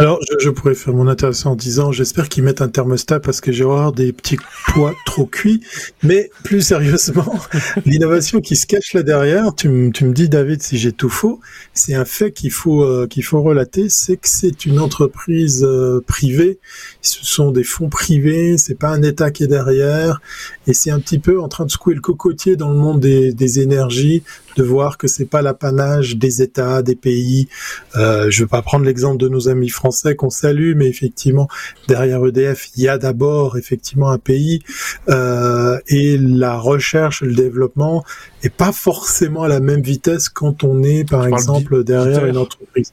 Alors, 0.00 0.18
je, 0.38 0.48
pourrais 0.48 0.74
faire 0.74 0.94
mon 0.94 1.08
intéressant 1.08 1.50
en 1.50 1.56
disant, 1.56 1.92
j'espère 1.92 2.30
qu'ils 2.30 2.42
mettent 2.42 2.62
un 2.62 2.70
thermostat 2.70 3.20
parce 3.20 3.42
que 3.42 3.52
j'ai 3.52 3.64
horreur 3.64 3.92
des 3.92 4.14
petits 4.14 4.38
pois 4.68 4.94
trop 5.04 5.26
cuits. 5.26 5.60
Mais 6.02 6.30
plus 6.42 6.62
sérieusement, 6.62 7.38
l'innovation 7.84 8.40
qui 8.40 8.56
se 8.56 8.66
cache 8.66 8.94
là 8.94 9.02
derrière, 9.02 9.54
tu, 9.54 9.68
me 9.68 10.12
dis, 10.12 10.30
David, 10.30 10.62
si 10.62 10.78
j'ai 10.78 10.92
tout 10.92 11.10
faux, 11.10 11.38
c'est 11.74 11.92
un 11.92 12.06
fait 12.06 12.32
qu'il 12.32 12.50
faut 12.50 12.82
euh, 12.82 13.06
qu'il 13.08 13.22
faut 13.22 13.42
relater, 13.42 13.90
c'est 13.90 14.16
que 14.16 14.26
c'est 14.26 14.64
une 14.64 14.80
entreprise 14.80 15.66
euh, 15.68 16.02
privée. 16.06 16.60
Ce 17.02 17.22
sont 17.22 17.50
des 17.50 17.64
fonds 17.64 17.90
privés, 17.90 18.56
c'est 18.56 18.78
pas 18.78 18.88
un 18.88 19.02
État 19.02 19.30
qui 19.30 19.44
est 19.44 19.48
derrière, 19.48 20.22
et 20.66 20.72
c'est 20.72 20.90
un 20.90 21.00
petit 21.00 21.18
peu 21.18 21.42
en 21.42 21.48
train 21.48 21.66
de 21.66 21.70
secouer 21.70 21.94
le 21.94 22.00
cocotier 22.00 22.56
dans 22.56 22.70
le 22.70 22.78
monde 22.78 23.00
des, 23.00 23.34
des 23.34 23.60
énergies 23.60 24.22
de 24.56 24.62
voir 24.62 24.98
que 24.98 25.08
c'est 25.08 25.26
pas 25.26 25.42
l'apanage 25.42 26.16
des 26.16 26.42
États, 26.42 26.82
des 26.82 26.96
pays. 26.96 27.48
Euh, 27.96 28.30
je 28.30 28.42
veux 28.42 28.48
pas 28.48 28.62
prendre 28.62 28.84
l'exemple 28.84 29.18
de 29.18 29.28
nos 29.28 29.48
amis 29.48 29.68
français 29.68 30.14
qu'on 30.14 30.30
salue, 30.30 30.74
mais 30.76 30.86
effectivement 30.86 31.48
derrière 31.88 32.24
EDF, 32.24 32.68
il 32.76 32.84
y 32.84 32.88
a 32.88 32.98
d'abord 32.98 33.56
effectivement 33.56 34.10
un 34.10 34.18
pays 34.18 34.60
euh, 35.08 35.78
et 35.88 36.18
la 36.18 36.56
recherche, 36.58 37.22
le 37.22 37.34
développement 37.34 38.04
est 38.42 38.54
pas 38.54 38.72
forcément 38.72 39.42
à 39.42 39.48
la 39.48 39.60
même 39.60 39.82
vitesse 39.82 40.28
quand 40.28 40.64
on 40.64 40.82
est 40.82 41.08
par 41.08 41.26
exemple 41.26 41.84
derrière 41.84 42.26
une 42.26 42.36
entreprise. 42.36 42.92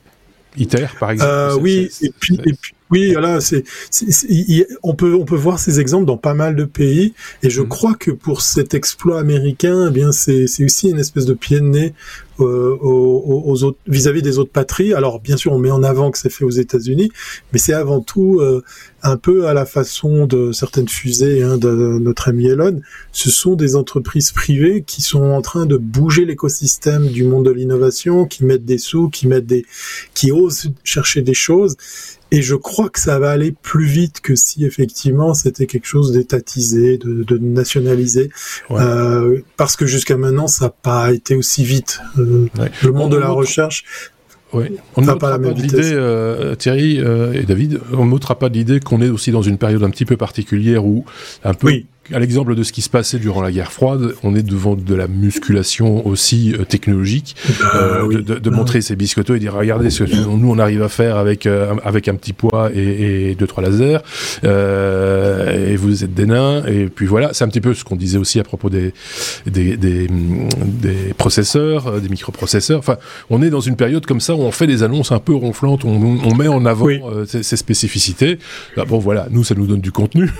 ITER, 0.58 0.88
par 0.99 1.12
exemple. 1.12 1.32
Euh, 1.32 1.55
oui, 1.60 1.89
et 2.01 2.12
puis, 2.20 2.39
et 2.45 2.53
puis, 2.53 2.74
oui, 2.90 3.12
voilà, 3.12 3.42
c'est, 3.42 3.64
on 4.82 4.94
peut 4.94 5.14
on 5.14 5.26
peut 5.26 5.36
voir 5.36 5.60
ces 5.60 5.80
exemples 5.80 6.06
dans 6.06 6.18
pas 6.18 6.34
mal 6.34 6.56
de 6.56 6.64
pays, 6.64 7.14
et 7.44 7.50
je 7.50 7.62
mhm. 7.62 7.68
crois 7.68 7.96
que 7.96 8.12
pour 8.12 8.42
cet 8.42 8.74
exploit 8.74 9.20
américain, 9.20 9.88
eh 9.90 9.92
bien 9.92 10.12
c'est 10.12 10.46
aussi 10.64 10.90
une 10.90 11.00
espèce 11.00 11.26
de 11.26 11.34
pied 11.34 11.60
de 11.60 11.66
nez 11.66 11.94
euh, 12.40 12.78
aux, 12.80 13.64
autres 13.64 13.80
vis-à-vis 13.88 14.22
des 14.22 14.38
autres 14.38 14.52
patries. 14.52 14.94
Alors 14.94 15.20
bien 15.20 15.38
sûr, 15.38 15.54
on 15.54 15.58
met 15.58 15.72
en 15.72 15.84
avant 15.84 16.12
que 16.12 16.20
c'est 16.20 16.30
fait 16.30 16.46
aux 16.46 16.52
États-Unis, 16.52 17.12
mais 17.52 17.60
c'est 17.60 17.74
avant 17.74 18.00
tout 18.00 18.40
euh, 18.40 18.64
un 19.02 19.18
peu 19.18 19.48
à 19.48 19.54
la 19.54 19.66
façon 19.66 20.28
de 20.28 20.52
certaines 20.52 20.88
fusées 20.88 21.42
hein, 21.42 21.58
de 21.58 21.98
notre 22.00 22.30
ami 22.30 22.48
Elon. 22.48 22.80
Ce 23.12 23.32
sont 23.32 23.56
des 23.56 23.76
entreprises 23.76 24.32
privées 24.32 24.84
qui 24.86 25.02
sont 25.02 25.24
en 25.24 25.42
train 25.42 25.66
de 25.66 25.78
bouger 25.78 26.26
l'écosystème 26.26 27.08
du 27.08 27.24
monde 27.24 27.46
de 27.46 27.52
l'innovation, 27.52 28.26
qui 28.26 28.46
mettent 28.46 28.66
des 28.66 28.78
sous, 28.78 29.10
qui 29.10 29.28
mettent 29.28 29.48
des, 29.48 29.66
qui 30.14 30.32
osent 30.32 30.72
chercher 30.84 31.24
des 31.24 31.34
choses. 31.34 31.76
Et 32.32 32.42
je 32.42 32.56
crois 32.56 32.90
que 32.90 33.00
ça 33.00 33.20
va 33.20 33.32
aller 33.32 33.54
plus 33.54 33.86
vite 33.86 34.22
que 34.22 34.36
si 34.36 34.66
effectivement 34.66 35.34
c'était 35.34 35.66
quelque 35.66 35.86
chose 35.86 36.12
d'étatisé, 36.12 36.98
de, 36.98 37.24
de 37.24 37.38
nationalisé, 37.38 38.30
euh, 38.72 39.40
parce 39.56 39.76
que 39.76 39.86
jusqu'à 39.86 40.18
maintenant 40.18 40.48
ça 40.48 40.66
n'a 40.66 40.72
pas 40.72 41.14
été 41.14 41.36
aussi 41.36 41.64
vite. 41.64 42.00
Euh, 42.18 42.48
le 42.84 42.92
monde 42.92 43.12
de 43.12 43.18
la 43.18 43.30
recherche 43.30 43.86
oui. 44.54 44.78
On 44.96 45.02
ne 45.02 45.08
pas, 45.08 45.16
pas 45.16 45.38
l'idée, 45.38 45.92
euh, 45.94 46.56
Thierry 46.56 47.00
euh, 47.02 47.34
et 47.34 47.44
David, 47.44 47.82
on 47.92 48.06
ne 48.06 48.12
notera 48.12 48.40
pas 48.40 48.48
l'idée 48.48 48.80
qu'on 48.80 49.02
est 49.02 49.10
aussi 49.10 49.32
dans 49.32 49.42
une 49.42 49.58
période 49.58 49.84
un 49.84 49.90
petit 49.90 50.06
peu 50.06 50.16
particulière 50.16 50.86
où 50.86 51.04
un 51.44 51.54
peu 51.54 51.68
oui 51.68 51.86
à 52.14 52.20
l'exemple 52.20 52.55
de 52.55 52.64
ce 52.64 52.72
qui 52.72 52.82
se 52.82 52.89
passait 52.89 53.20
durant 53.20 53.41
la 53.41 53.51
guerre 53.51 53.72
froide, 53.72 54.14
on 54.24 54.36
est 54.36 54.43
devant 54.43 54.76
de 54.76 54.95
la 54.95 55.08
musculation 55.08 56.05
aussi 56.08 56.53
euh, 56.53 56.64
technologique, 56.64 57.36
ah 57.62 57.78
euh, 57.78 58.22
de, 58.22 58.49
montrer 58.49 58.82
ses 58.82 58.95
biscottos 58.95 59.36
et 59.36 59.39
dire 59.39 59.53
regardez 59.53 59.89
ce 59.89 60.03
que 60.03 60.16
nous 60.16 60.49
on 60.49 60.60
arrive 60.60 60.82
à 60.84 60.89
faire 60.89 61.18
avec 61.18 61.45
euh, 61.45 61.76
avec 61.84 62.08
un 62.08 62.16
petit 62.16 62.34
poids 62.34 62.70
et, 62.74 63.32
et 63.32 63.36
deux 63.36 63.47
trois 63.47 63.64
lasers, 63.64 63.99
et 64.43 65.76
vous 65.76 66.03
êtes 66.03 66.14
des 66.14 66.26
nains 66.26 66.64
et 66.66 66.86
puis 66.86 67.05
voilà, 67.05 67.34
c'est 67.34 67.43
un 67.43 67.49
petit 67.49 67.62
peu 67.62 67.74
ce 67.74 67.84
qu'on 67.84 67.95
disait 67.95 68.18
aussi 68.18 68.39
à 68.39 68.43
propos 68.43 68.70
des 68.70 68.93
des, 69.45 69.78
des, 69.78 70.08
des 70.08 71.14
processeurs, 71.18 71.99
des 72.01 72.10
microprocesseurs. 72.10 72.80
Enfin, 72.80 72.97
on 73.30 73.41
est 73.41 73.49
dans 73.49 73.60
une 73.60 73.76
période 73.76 74.05
comme 74.05 74.22
ça 74.22 74.36
où 74.36 74.41
on 74.41 74.51
fait 74.51 74.68
des 74.68 74.84
annonces 74.84 75.12
un 75.12 75.20
peu 75.20 75.36
ronflantes, 75.36 75.86
on, 75.86 76.20
on 76.24 76.36
met 76.36 76.47
en 76.47 76.66
avant 76.66 76.88
ces, 77.26 77.43
ces, 77.43 77.58
spécificités. 77.58 78.39
bon 78.88 78.99
voilà, 78.99 79.28
nous 79.30 79.43
ça 79.43 79.55
nous 79.55 79.68
donne 79.68 79.82
du 79.82 79.91
contenu. 79.91 80.32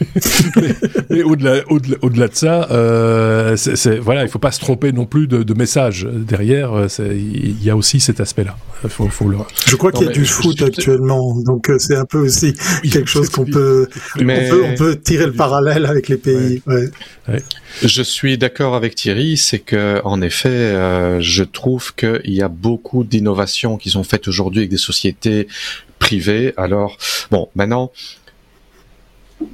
mais, 1.10 1.22
au-delà, 1.22 1.62
au-delà, 1.68 2.28
de 2.28 2.34
ça, 2.34 2.68
euh, 2.70 3.56
c'est, 3.56 3.98
voilà, 3.98 4.22
il 4.22 4.28
faut 4.28 4.38
pas 4.38 4.52
se 4.52 4.60
tromper 4.60 4.92
non 4.92 5.06
plus 5.06 5.26
de, 5.26 5.42
de 5.42 5.54
message 5.54 6.08
derrière. 6.10 6.72
Euh, 6.74 6.86
il 6.98 7.62
y 7.62 7.70
a 7.70 7.76
aussi 7.76 8.00
cet 8.00 8.20
aspect-là. 8.20 8.56
Faut, 8.88 9.08
faut 9.08 9.28
le... 9.28 9.38
Je 9.66 9.76
crois 9.76 9.92
qu'il 9.92 10.06
y 10.06 10.10
a 10.10 10.12
du 10.12 10.24
foot 10.24 10.60
actuellement, 10.62 11.40
donc 11.40 11.70
euh, 11.70 11.78
c'est 11.78 11.96
un 11.96 12.04
peu 12.04 12.18
aussi 12.18 12.54
quelque 12.82 13.08
chose 13.08 13.28
qu'on 13.28 13.44
peut, 13.44 13.88
mais... 14.20 14.46
on 14.46 14.50
peut, 14.50 14.64
on 14.64 14.74
peut 14.74 14.96
tirer 14.96 15.26
le 15.26 15.32
parallèle 15.32 15.86
avec 15.86 16.08
les 16.08 16.16
pays. 16.16 16.62
Ouais. 16.66 16.88
Ouais. 17.28 17.42
Je 17.82 18.02
suis 18.02 18.36
d'accord 18.36 18.74
avec 18.74 18.94
Thierry, 18.94 19.36
c'est 19.36 19.60
que 19.60 20.00
en 20.04 20.20
effet, 20.20 20.48
euh, 20.48 21.20
je 21.20 21.44
trouve 21.44 21.94
qu'il 21.94 22.20
y 22.34 22.42
a 22.42 22.48
beaucoup 22.48 23.04
d'innovations 23.04 23.76
qui 23.76 23.90
sont 23.90 24.04
faites 24.04 24.28
aujourd'hui 24.28 24.60
avec 24.60 24.70
des 24.70 24.76
sociétés 24.76 25.46
privées. 25.98 26.52
Alors, 26.56 26.98
bon, 27.30 27.48
maintenant 27.54 27.92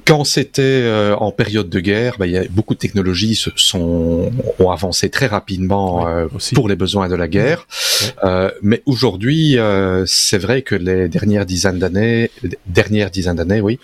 quand 0.04 0.24
c'était 0.24 0.62
euh, 0.62 1.14
en 1.16 1.32
période 1.32 1.68
de 1.68 1.80
guerre, 1.80 2.16
bah, 2.18 2.26
y 2.26 2.36
a 2.36 2.44
beaucoup 2.50 2.74
de 2.74 2.78
technologies 2.78 3.34
se 3.34 3.50
sont 3.56 4.32
ont 4.58 4.70
avancé 4.70 5.10
très 5.10 5.26
rapidement 5.26 6.08
euh, 6.08 6.26
pour 6.54 6.68
les 6.68 6.76
besoins 6.76 7.08
de 7.08 7.14
la 7.14 7.28
guerre. 7.28 7.66
Euh, 8.24 8.50
mais 8.62 8.82
aujourd'hui, 8.86 9.58
c'est 10.06 10.38
vrai 10.38 10.62
que 10.62 10.74
les 10.74 11.08
dernières 11.08 11.46
dizaines 11.46 11.78
d'années, 11.78 12.30
dernières 12.66 13.10
dizaines 13.10 13.36
d'années, 13.36 13.60
oui, 13.60 13.78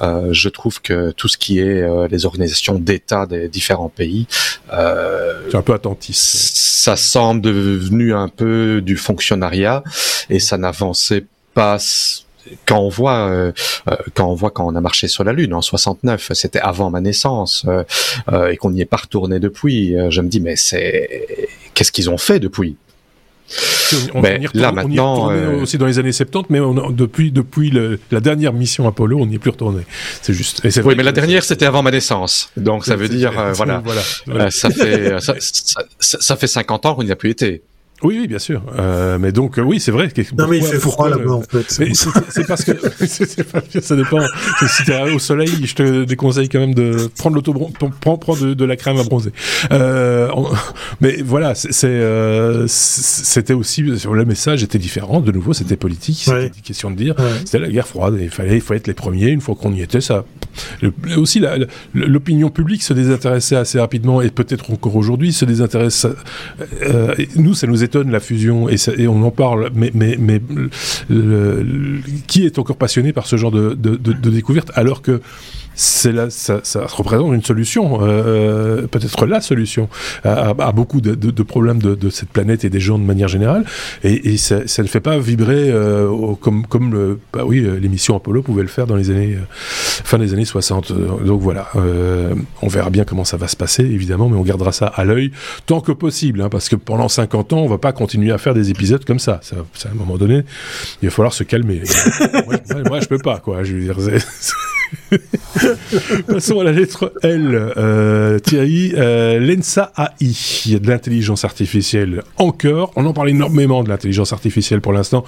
je 0.00 0.48
trouve 0.48 0.80
que 0.80 1.12
tout 1.12 1.28
ce 1.28 1.36
qui 1.36 1.58
est 1.58 1.86
les 2.08 2.26
organisations 2.26 2.78
d'État 2.78 3.26
des 3.26 3.48
différents 3.48 3.88
pays, 3.88 4.26
c'est 4.70 5.56
un 5.56 5.62
peu 5.62 5.74
attentiste. 5.74 6.56
Ça 6.56 6.96
semble 6.96 7.40
devenu 7.40 8.14
un 8.14 8.28
peu 8.28 8.80
du 8.82 8.96
fonctionnariat 8.96 9.82
et 10.30 10.40
ça 10.40 10.58
n'avançait 10.58 11.24
pas 11.54 11.78
quand 12.66 12.78
on 12.78 12.88
voit 12.88 13.28
euh, 13.28 13.52
euh, 13.88 13.96
quand 14.14 14.28
on 14.28 14.34
voit 14.34 14.50
quand 14.50 14.66
on 14.66 14.74
a 14.74 14.80
marché 14.80 15.08
sur 15.08 15.24
la 15.24 15.32
lune 15.32 15.54
en 15.54 15.62
69 15.62 16.32
c'était 16.34 16.60
avant 16.60 16.90
ma 16.90 17.00
naissance 17.00 17.66
euh, 17.66 18.48
et 18.48 18.56
qu'on 18.56 18.70
n'y 18.70 18.80
est 18.80 18.86
pas 18.86 18.96
retourné 18.98 19.40
depuis 19.40 19.94
je 20.10 20.20
me 20.20 20.28
dis 20.28 20.40
mais 20.40 20.56
c'est 20.56 21.46
qu'est-ce 21.74 21.92
qu'ils 21.92 22.10
ont 22.10 22.18
fait 22.18 22.40
depuis? 22.40 22.76
On, 24.12 24.20
mais 24.20 24.42
là 24.52 24.72
maintenant, 24.72 25.30
on 25.30 25.62
aussi 25.62 25.78
dans 25.78 25.86
les 25.86 25.98
années 25.98 26.12
70, 26.12 26.50
mais 26.50 26.60
depuis 26.90 27.32
depuis 27.32 27.72
la 28.10 28.20
dernière 28.20 28.52
mission 28.52 28.86
Apollo, 28.86 29.20
on 29.20 29.24
n'y 29.24 29.36
est 29.36 29.38
plus 29.38 29.52
retourné. 29.52 29.84
C'est 30.20 30.34
juste. 30.34 30.62
Et 30.66 30.80
oui, 30.82 30.94
mais 30.94 31.02
la 31.02 31.12
dernière 31.12 31.42
c'était 31.42 31.64
avant 31.64 31.82
ma 31.82 31.90
naissance, 31.90 32.50
donc 32.58 32.84
ça 32.84 32.94
veut 32.96 33.08
dire 33.08 33.32
voilà, 33.54 33.82
voilà, 34.26 34.50
ça 34.50 34.68
fait 34.68 35.18
ça, 35.20 35.34
ça, 35.98 36.36
fait 36.36 36.46
50 36.46 36.84
ans 36.84 36.94
qu'on 36.94 37.04
n'y 37.04 37.10
a 37.10 37.16
plus 37.16 37.30
été. 37.30 37.62
Oui, 38.02 38.18
oui, 38.20 38.28
bien 38.28 38.38
sûr. 38.38 38.62
Euh, 38.78 39.18
mais 39.18 39.32
donc, 39.32 39.58
euh, 39.58 39.62
oui, 39.62 39.80
c'est 39.80 39.90
vrai. 39.90 40.08
non, 40.36 40.46
mais 40.48 40.58
il 40.58 40.64
fait 40.64 40.78
froid 40.78 41.08
là-bas, 41.08 41.32
en 41.32 41.42
fait. 41.42 41.64
C'est 41.68 42.46
parce 42.46 42.64
que 42.64 42.72
ça 43.80 43.96
dépend. 43.96 44.20
Si 44.68 44.84
t'es 44.84 45.00
au 45.12 45.18
soleil, 45.18 45.50
je 45.64 45.74
te 45.74 46.04
déconseille 46.04 46.48
quand 46.48 46.60
même 46.60 46.74
de 46.74 47.08
prendre 47.18 47.36
l'autobron, 47.36 47.70
prendre, 47.70 48.18
prendre 48.18 48.54
de, 48.54 48.64
la 48.64 48.76
crème 48.76 48.98
à 48.98 49.04
bronzer. 49.04 49.32
Euh, 49.72 50.28
mais 51.00 51.22
voilà, 51.22 51.54
c'est, 51.54 51.86
euh, 51.86 52.66
c'était 52.68 53.54
aussi 53.54 53.82
le 53.82 54.24
message 54.24 54.62
était 54.62 54.78
différent. 54.78 55.20
De 55.20 55.32
nouveau, 55.32 55.52
c'était 55.52 55.76
politique. 55.76 56.22
C'était 56.24 56.46
une 56.46 56.62
question 56.62 56.90
de 56.90 56.96
dire. 56.96 57.14
C'était 57.44 57.58
la 57.58 57.68
guerre 57.68 57.88
froide. 57.88 58.16
Il 58.20 58.30
fallait, 58.30 58.56
il 58.56 58.60
fallait 58.60 58.78
être 58.78 58.86
les 58.86 58.94
premiers. 58.94 59.28
Une 59.28 59.40
fois 59.40 59.56
qu'on 59.56 59.72
y 59.72 59.82
était, 59.82 60.00
ça. 60.00 60.24
aussi, 61.16 61.42
l'opinion 61.94 62.50
publique 62.50 62.82
se 62.82 62.92
désintéressait 62.92 63.56
assez 63.56 63.80
rapidement 63.80 64.22
et 64.22 64.30
peut-être 64.30 64.70
encore 64.72 64.96
aujourd'hui 64.96 65.32
se 65.32 65.44
désintéresse. 65.44 66.06
Euh, 66.82 67.14
nous, 67.36 67.54
ça 67.54 67.66
nous 67.66 67.82
la 67.96 68.20
fusion 68.20 68.68
et, 68.68 69.08
on 69.08 69.22
en 69.22 69.30
parle, 69.30 69.70
mais, 69.74 69.92
qui 72.26 72.46
est 72.46 72.58
encore 72.58 72.76
passionné 72.76 73.12
par 73.12 73.26
ce 73.26 73.36
genre 73.36 73.50
de, 73.50 73.74
de, 73.74 74.30
découverte 74.30 74.70
alors 74.74 75.02
que 75.02 75.20
c'est 75.80 76.10
là, 76.10 76.26
ça, 76.28 76.60
représente 76.88 77.32
une 77.32 77.44
solution, 77.44 78.02
euh, 78.02 78.06
euh, 78.08 78.86
peut-être 78.88 79.26
la 79.26 79.40
solution 79.40 79.88
à, 80.24 80.72
beaucoup 80.72 81.00
de, 81.00 81.42
problèmes 81.44 81.80
de, 81.80 82.10
cette 82.10 82.30
planète 82.30 82.64
et 82.64 82.70
des 82.70 82.80
gens 82.80 82.98
de 82.98 83.04
manière 83.04 83.28
générale. 83.28 83.64
Et, 84.02 84.36
ça, 84.38 84.56
ne 84.56 84.88
fait 84.88 85.00
pas 85.00 85.18
vibrer 85.18 85.70
euh, 85.70 86.34
comme 86.40 86.66
comme 86.66 86.92
le, 86.92 87.20
bah 87.32 87.44
l'émission 87.48 88.16
Apollo 88.16 88.42
pouvait 88.42 88.62
le 88.62 88.68
faire 88.68 88.86
dans 88.88 88.96
les 88.96 89.10
années 89.10 89.38
fin 89.60 90.18
des 90.18 90.34
années 90.34 90.44
60. 90.44 90.92
Donc 91.24 91.40
voilà, 91.40 91.70
on 92.60 92.68
verra 92.68 92.90
bien 92.90 93.04
comment 93.04 93.24
ça 93.24 93.36
va 93.36 93.46
se 93.46 93.56
passer 93.56 93.84
évidemment, 93.84 94.28
mais 94.28 94.36
on 94.36 94.42
gardera 94.42 94.72
ça 94.72 94.86
à 94.86 95.04
l'œil 95.04 95.30
tant 95.66 95.80
que 95.80 95.92
possible, 95.92 96.42
hein, 96.42 96.48
parce 96.48 96.68
que 96.68 96.76
pendant 96.76 97.08
50 97.08 97.52
ans, 97.52 97.58
on 97.58 97.68
va 97.68 97.77
pas 97.78 97.92
continuer 97.92 98.32
à 98.32 98.38
faire 98.38 98.54
des 98.54 98.70
épisodes 98.70 99.04
comme 99.04 99.18
ça. 99.18 99.40
Ça, 99.42 99.56
ça 99.74 99.88
à 99.88 99.92
un 99.92 99.94
moment 99.94 100.16
donné, 100.16 100.44
il 101.02 101.08
va 101.08 101.14
falloir 101.14 101.32
se 101.32 101.44
calmer. 101.44 101.82
moi, 102.46 102.82
moi, 102.88 103.00
je 103.00 103.06
peux 103.06 103.18
pas 103.18 103.38
quoi. 103.38 103.64
Je 103.64 103.74
veux 103.74 103.80
dire. 103.80 103.96
Passons 106.26 106.60
à 106.60 106.64
la 106.64 106.72
lettre 106.72 107.12
L. 107.22 107.72
Euh, 107.76 108.38
Thierry, 108.38 108.94
euh, 108.96 109.38
l'ENSA 109.38 109.92
AI, 109.96 110.10
il 110.66 110.72
y 110.72 110.76
a 110.76 110.78
de 110.78 110.88
l'intelligence 110.88 111.44
artificielle 111.44 112.22
encore. 112.36 112.92
On 112.96 113.04
en 113.06 113.12
parle 113.12 113.30
énormément 113.30 113.82
de 113.84 113.88
l'intelligence 113.88 114.32
artificielle 114.32 114.80
pour 114.80 114.92
l'instant 114.92 115.24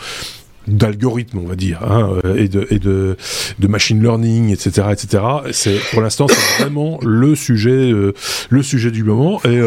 d'algorithmes, 0.67 1.39
on 1.39 1.49
va 1.49 1.57
dire, 1.57 1.83
hein, 1.83 2.21
euh, 2.25 2.37
et, 2.37 2.49
de, 2.49 2.67
et 2.71 2.79
de, 2.79 3.17
de 3.59 3.67
machine 3.67 4.01
learning, 4.03 4.51
etc., 4.51 4.89
etc. 4.93 5.23
C'est 5.53 5.79
pour 5.91 6.03
l'instant, 6.03 6.27
c'est 6.29 6.63
vraiment 6.63 6.99
le 7.03 7.35
sujet, 7.35 7.91
euh, 7.91 8.13
le 8.51 8.63
sujet 8.63 8.91
du 8.91 9.03
moment. 9.03 9.41
Et 9.45 9.61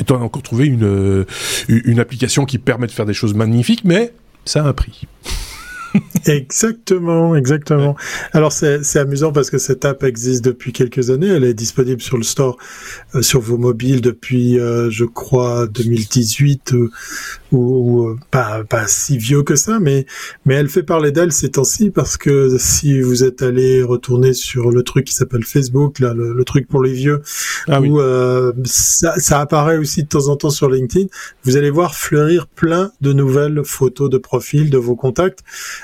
et 0.00 0.12
on 0.12 0.16
a 0.16 0.18
encore 0.18 0.42
trouvé 0.42 0.66
une, 0.66 0.84
euh, 0.84 1.24
une 1.68 2.00
application 2.00 2.44
qui 2.44 2.58
permet 2.58 2.86
de 2.86 2.92
faire 2.92 3.06
des 3.06 3.14
choses 3.14 3.34
magnifiques, 3.34 3.84
mais 3.84 4.12
ça 4.44 4.64
a 4.64 4.68
un 4.68 4.72
prix. 4.72 5.06
exactement, 6.26 7.36
exactement. 7.36 7.96
Alors 8.32 8.52
c'est 8.52 8.96
amusant 8.98 9.32
parce 9.32 9.50
que 9.50 9.58
cette 9.58 9.84
app 9.84 10.02
existe 10.02 10.44
depuis 10.44 10.72
quelques 10.72 11.10
années. 11.10 11.28
Elle 11.28 11.44
est 11.44 11.54
disponible 11.54 12.00
sur 12.02 12.16
le 12.16 12.24
store, 12.24 12.56
euh, 13.14 13.22
sur 13.22 13.40
vos 13.40 13.58
mobiles 13.58 14.00
depuis, 14.00 14.58
euh, 14.58 14.90
je 14.90 15.04
crois, 15.04 15.66
2018 15.66 16.74
euh, 16.74 16.90
ou, 17.54 18.16
pas, 18.30 18.64
pas 18.64 18.86
si 18.86 19.18
vieux 19.18 19.42
que 19.42 19.56
ça, 19.56 19.78
mais 19.80 20.06
mais 20.44 20.54
elle 20.54 20.68
fait 20.68 20.82
parler 20.82 21.12
d'elle 21.12 21.32
ces 21.32 21.50
temps-ci 21.50 21.90
parce 21.90 22.16
que 22.16 22.56
si 22.58 23.00
vous 23.00 23.24
êtes 23.24 23.42
allé 23.42 23.82
retourner 23.82 24.32
sur 24.32 24.70
le 24.70 24.82
truc 24.82 25.06
qui 25.06 25.14
s'appelle 25.14 25.44
Facebook, 25.44 25.98
là, 26.00 26.12
le, 26.14 26.44
truc 26.44 26.68
pour 26.68 26.82
les 26.82 26.92
vieux, 26.92 27.22
ah 27.68 27.80
où 27.80 28.00
ça, 28.64 29.18
ça 29.18 29.40
apparaît 29.40 29.78
aussi 29.78 30.02
de 30.02 30.08
temps 30.08 30.28
en 30.28 30.36
temps 30.36 30.50
sur 30.50 30.68
LinkedIn, 30.68 31.06
vous 31.44 31.56
allez 31.56 31.70
voir 31.70 31.94
fleurir 31.94 32.46
plein 32.46 32.90
de 33.00 33.12
nouvelles 33.12 33.62
photos 33.64 34.10
de 34.10 34.18
profil 34.18 34.70
de 34.70 34.78
vos 34.78 34.96
contacts 34.96 35.40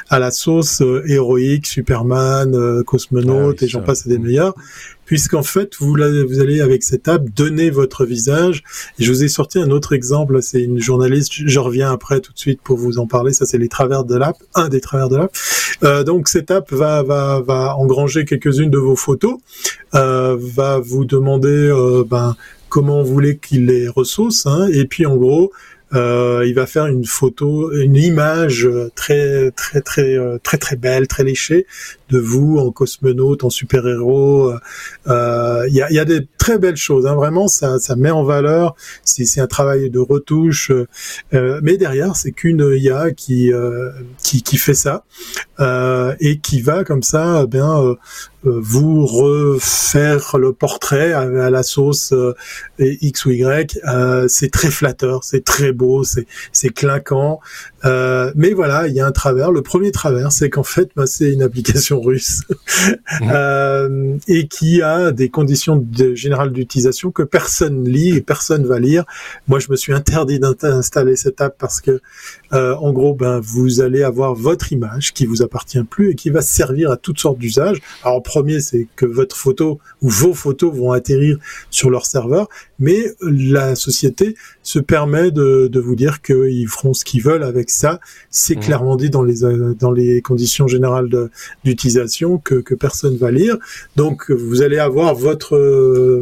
à 0.09 0.19
la 0.19 0.31
sauce 0.31 0.83
euh, 0.83 1.03
héroïque, 1.07 1.67
Superman, 1.67 2.55
euh, 2.55 2.83
cosmonaute 2.83 3.59
ah 3.61 3.65
et 3.65 3.69
j'en 3.69 3.83
passe 3.83 4.07
des 4.07 4.19
meilleurs 4.19 4.55
puisqu'en 5.11 5.43
fait 5.43 5.75
vous, 5.81 5.97
vous 6.29 6.41
allez 6.41 6.61
avec 6.61 6.85
cette 6.85 7.09
app 7.09 7.25
donner 7.31 7.71
votre 7.71 8.05
visage. 8.05 8.63
Je 8.97 9.11
vous 9.11 9.25
ai 9.25 9.29
sorti 9.29 9.59
un 9.59 9.71
autre 9.71 9.93
exemple, 9.93 10.41
c'est 10.41 10.63
une 10.63 10.79
journaliste, 10.79 11.33
je 11.35 11.59
reviens 11.59 11.91
après 11.91 12.21
tout 12.21 12.33
de 12.33 12.39
suite 12.39 12.61
pour 12.63 12.77
vous 12.79 12.99
en 12.99 13.09
parler, 13.09 13.33
ça 13.33 13.45
c'est 13.45 13.59
les 13.59 13.67
travers 13.67 14.05
de 14.05 14.15
l'app, 14.15 14.37
un 14.55 14.69
des 14.69 14.81
travers 14.81 15.09
de 15.09 15.17
l'app. 15.17 15.33
Euh, 15.83 16.05
donc 16.05 16.29
cette 16.29 16.53
app 16.53 16.71
va, 16.73 17.03
va, 17.03 17.41
va 17.41 17.77
engranger 17.77 18.25
quelques-unes 18.25 18.71
de 18.71 18.79
vos 18.79 18.95
photos, 18.95 19.39
euh, 19.97 20.37
va 20.39 20.79
vous 20.79 21.05
demander 21.05 21.49
euh, 21.49 22.05
ben, 22.09 22.37
comment 22.69 23.03
vous 23.03 23.13
voulez 23.13 23.37
qu'il 23.37 23.67
les 23.67 23.89
ressource, 23.89 24.47
hein, 24.47 24.69
et 24.73 24.85
puis 24.85 25.07
en 25.07 25.17
gros, 25.17 25.51
il 25.93 26.53
va 26.55 26.67
faire 26.67 26.87
une 26.87 27.05
photo, 27.05 27.73
une 27.73 27.97
image 27.97 28.69
très 28.95 29.51
très 29.51 29.81
très 29.81 30.39
très 30.45 30.57
très 30.57 30.77
belle, 30.77 31.09
très 31.09 31.25
léchée 31.25 31.67
de 32.11 32.19
vous 32.19 32.59
en 32.59 32.71
cosmonaute, 32.71 33.45
en 33.45 33.51
super-héros. 33.51 34.53
Euh, 35.09 35.65
il 35.69 35.75
y, 35.75 35.83
a, 35.83 35.91
y, 35.91 35.99
a, 35.99 36.05
des 36.05 36.27
très 36.39 36.59
belles 36.59 36.77
choses, 36.77 37.07
hein, 37.07 37.15
vraiment, 37.15 37.49
ça, 37.49 37.79
ça 37.79 37.97
met 37.97 38.11
en 38.11 38.25
valeur. 38.25 38.75
C'est 39.05 39.41
un 39.41 39.47
travail 39.47 39.91
de 39.91 39.99
retouche, 39.99 40.73
mais 41.33 41.77
derrière, 41.77 42.17
c'est 42.17 42.33
qu'une 42.33 42.73
IA 42.77 43.13
qui, 43.13 43.53
qui, 44.23 44.43
qui 44.43 44.57
fait 44.57 44.75
ça 44.75 45.05
et 46.21 46.39
qui 46.39 46.63
va 46.63 46.85
comme 46.85 47.03
ça, 47.03 47.47
bien 47.47 47.97
vous 48.43 49.07
refaire 49.07 50.39
le 50.39 50.53
portrait 50.53 51.13
à, 51.13 51.51
la 51.51 51.63
sauce 51.63 52.15
X 52.79 53.27
ou 53.27 53.31
Y. 53.31 53.79
c'est 54.29 54.51
très 54.51 54.71
flatteur, 54.71 55.25
c'est 55.25 55.45
très 55.45 55.73
beau, 55.73 56.05
c'est 56.05 56.27
c'est 56.53 56.71
clinquant. 56.71 57.41
Euh, 57.85 58.33
mais 58.35 58.53
voilà, 58.53 58.89
il 58.89 58.95
y 58.95 59.01
a 59.01 59.07
un 59.07 59.13
travers. 59.13 59.53
Le 59.53 59.63
premier 59.63 59.91
travers, 59.91 60.33
c'est 60.33 60.51
qu'en 60.51 60.63
fait, 60.63 60.91
bah, 60.97 61.07
c'est 61.07 61.33
une 61.33 61.43
application 61.43 62.01
russe 62.03 62.43
mmh. 63.21 63.31
euh, 63.33 64.17
et 64.29 64.49
qui 64.49 64.83
a 64.83 65.13
des 65.13 65.29
conditions 65.29 65.77
de, 65.77 66.15
générales 66.15 66.53
d'utilisation 66.53 67.11
que 67.11 67.23
personne 67.23 67.89
lit 67.89 68.17
et 68.17 68.21
personne 68.21 68.67
va 68.67 68.79
lire. 68.79 69.05
Moi, 69.49 69.59
je 69.59 69.71
me 69.71 69.77
suis 69.77 69.93
interdit 69.93 70.39
d'installer 70.39 71.17
cette 71.17 71.41
app 71.41 71.57
parce 71.59 71.81
que, 71.81 72.01
euh, 72.53 72.75
en 72.77 72.93
gros, 72.93 73.15
ben 73.15 73.41
vous 73.41 73.81
allez 73.81 74.03
avoir 74.03 74.35
votre 74.35 74.73
image 74.73 75.13
qui 75.13 75.27
vous 75.27 75.43
appartient 75.43 75.83
plus 75.83 76.11
et 76.11 76.15
qui 76.15 76.31
va 76.31 76.43
servir 76.43 76.91
à 76.91 76.97
toutes 76.97 77.19
sortes 77.19 77.39
d'usages. 77.39 77.79
Alors, 78.03 78.17
en 78.17 78.21
premier, 78.21 78.61
c'est 78.61 78.89
que 78.97 79.07
votre 79.07 79.37
photo 79.37 79.79
ou 80.03 80.09
vos 80.09 80.35
photos 80.35 80.75
vont 80.75 80.93
atterrir 80.93 81.39
sur 81.71 81.91
leur 81.91 82.07
serveur, 82.07 82.49
mais 82.81 83.13
la 83.23 83.77
société 83.77 84.35
se 84.63 84.79
permet 84.79 85.31
de, 85.31 85.69
de 85.69 85.81
vous 85.81 85.95
dire 85.95 86.23
qu'ils 86.23 86.69
feront 86.69 86.95
ce 86.95 87.05
qu'ils 87.05 87.23
veulent 87.23 87.45
avec 87.45 87.71
ça. 87.71 88.01
C'est 88.31 88.57
mmh. 88.57 88.61
clairement 88.61 88.97
dit 88.97 89.11
dans 89.11 89.23
les 89.23 89.41
dans 89.79 89.93
les 89.93 90.23
conditions 90.23 90.67
générales 90.67 91.09
d'utilisation 91.65 92.39
que, 92.39 92.57
que 92.57 92.75
personne 92.75 93.17
va 93.17 93.31
lire. 93.31 93.57
Donc 93.97 94.31
vous 94.31 94.63
allez 94.63 94.79
avoir 94.79 95.15
votre 95.15 95.57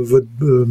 votre 0.02 0.26
euh, 0.42 0.66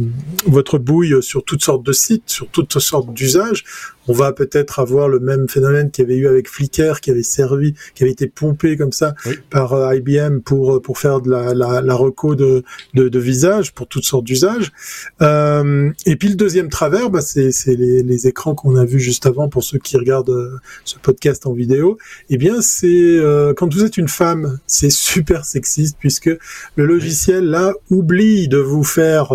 votre 0.46 0.78
bouille 0.78 1.22
sur 1.22 1.42
toutes 1.44 1.62
sortes 1.62 1.84
de 1.84 1.92
sites, 1.92 2.24
sur 2.26 2.48
toutes 2.48 2.78
sortes 2.78 3.12
d'usages 3.12 3.64
on 4.08 4.12
va 4.14 4.32
peut-être 4.32 4.80
avoir 4.80 5.08
le 5.08 5.20
même 5.20 5.48
phénomène 5.48 5.90
qu'il 5.90 6.02
y 6.02 6.06
avait 6.06 6.16
eu 6.16 6.26
avec 6.26 6.48
Flickr, 6.48 7.00
qui 7.00 7.10
avait 7.10 7.22
servi, 7.22 7.74
qui 7.94 8.02
avait 8.02 8.12
été 8.12 8.26
pompé 8.26 8.76
comme 8.76 8.92
ça 8.92 9.14
par 9.50 9.74
euh, 9.74 9.94
IBM 9.94 10.38
pour 10.40 10.80
pour 10.80 10.98
faire 10.98 11.20
de 11.20 11.30
la, 11.30 11.54
la, 11.54 11.82
la 11.82 11.94
reco 11.94 12.34
de, 12.34 12.64
de, 12.94 13.08
de, 13.08 13.18
visage 13.18 13.74
pour 13.74 13.86
toutes 13.86 14.04
sortes 14.04 14.24
d'usages. 14.24 14.72
Euh, 15.20 15.77
et 16.06 16.16
puis 16.16 16.28
le 16.28 16.34
deuxième 16.34 16.68
travers, 16.68 17.10
bah, 17.10 17.20
c'est 17.20 17.50
les, 17.66 18.02
les, 18.02 18.26
écrans 18.26 18.54
qu'on 18.54 18.76
a 18.76 18.84
vus 18.84 19.00
juste 19.00 19.26
avant 19.26 19.48
pour 19.48 19.62
ceux 19.62 19.78
qui 19.78 19.96
regardent 19.96 20.30
euh, 20.30 20.58
ce 20.84 20.98
podcast 20.98 21.46
en 21.46 21.52
vidéo. 21.52 21.98
Eh 22.30 22.36
bien, 22.36 22.60
c'est 22.60 23.18
quand 23.56 23.72
vous 23.72 23.84
êtes 23.84 23.96
une 23.96 24.08
femme, 24.08 24.58
c'est 24.66 24.90
super 24.90 25.44
sexiste 25.44 25.96
puisque 25.98 26.30
le 26.76 26.86
logiciel 26.86 27.44
là 27.44 27.72
oublie 27.90 28.48
de 28.48 28.58
vous 28.58 28.84
faire 28.84 29.32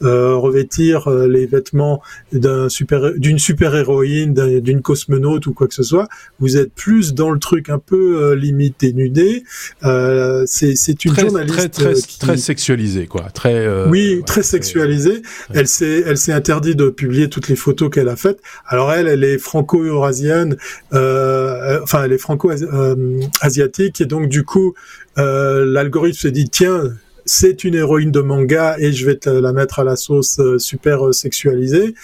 revêtir 0.00 1.08
les 1.10 1.46
vêtements 1.46 2.02
d'un 2.32 2.68
super 2.68 3.12
d'une 3.16 3.38
super 3.38 3.74
héros 3.74 4.04
d'une 4.04 4.82
cosmonaute 4.82 5.46
ou 5.46 5.52
quoi 5.52 5.66
que 5.68 5.74
ce 5.74 5.82
soit. 5.82 6.08
Vous 6.38 6.56
êtes 6.56 6.72
plus 6.72 7.14
dans 7.14 7.30
le 7.30 7.38
truc 7.38 7.68
un 7.68 7.78
peu 7.78 8.22
euh, 8.22 8.36
limite 8.36 8.80
dénudé. 8.80 9.44
Euh, 9.84 10.44
c'est 10.46 11.04
une 11.04 11.14
journaliste 11.14 11.56
très 11.56 11.68
très, 11.68 11.86
euh, 11.86 12.00
très 12.18 12.36
sexualisée 12.36 13.06
quoi. 13.06 13.28
Très 13.30 13.66
euh, 13.66 13.88
oui, 13.88 14.22
très 14.26 14.42
sexualisée. 14.42 15.22
Elle 15.54 15.68
s'est 15.70 16.02
elle 16.06 16.18
s'est 16.18 16.32
interdit 16.32 16.74
de 16.74 16.90
publier 16.90 17.30
toutes 17.30 17.48
les 17.48 17.56
photos 17.56 17.90
qu'elle 17.90 18.08
a 18.08 18.16
faites. 18.16 18.40
Alors 18.66 18.92
elle, 18.92 19.08
elle 19.08 19.24
est 19.24 19.38
franco-eurasienne. 19.38 20.56
enfin, 20.92 22.04
elle 22.04 22.12
est 22.12 22.18
franco-asiatique 22.18 24.00
et 24.00 24.06
donc 24.06 24.28
du 24.28 24.44
coup, 24.44 24.74
l'algorithme 25.16 26.18
se 26.18 26.28
dit 26.28 26.50
tiens 26.50 26.82
c'est 27.24 27.64
une 27.64 27.74
héroïne 27.74 28.10
de 28.10 28.20
manga 28.20 28.76
et 28.78 28.92
je 28.92 29.06
vais 29.06 29.16
te 29.16 29.30
la 29.30 29.52
mettre 29.52 29.80
à 29.80 29.84
la 29.84 29.96
sauce 29.96 30.38
euh, 30.38 30.58
super 30.58 31.06
euh, 31.06 31.12
sexualisée. 31.12 31.94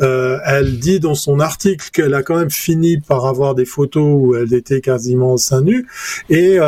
Euh, 0.00 0.38
elle 0.44 0.78
dit 0.78 1.00
dans 1.00 1.14
son 1.14 1.40
article 1.40 1.90
qu'elle 1.92 2.14
a 2.14 2.22
quand 2.22 2.36
même 2.36 2.50
fini 2.50 2.98
par 2.98 3.26
avoir 3.26 3.54
des 3.54 3.64
photos 3.64 4.04
où 4.06 4.34
elle 4.34 4.52
était 4.54 4.80
quasiment 4.80 5.36
seins 5.36 5.62
nus 5.62 5.86
et 6.30 6.58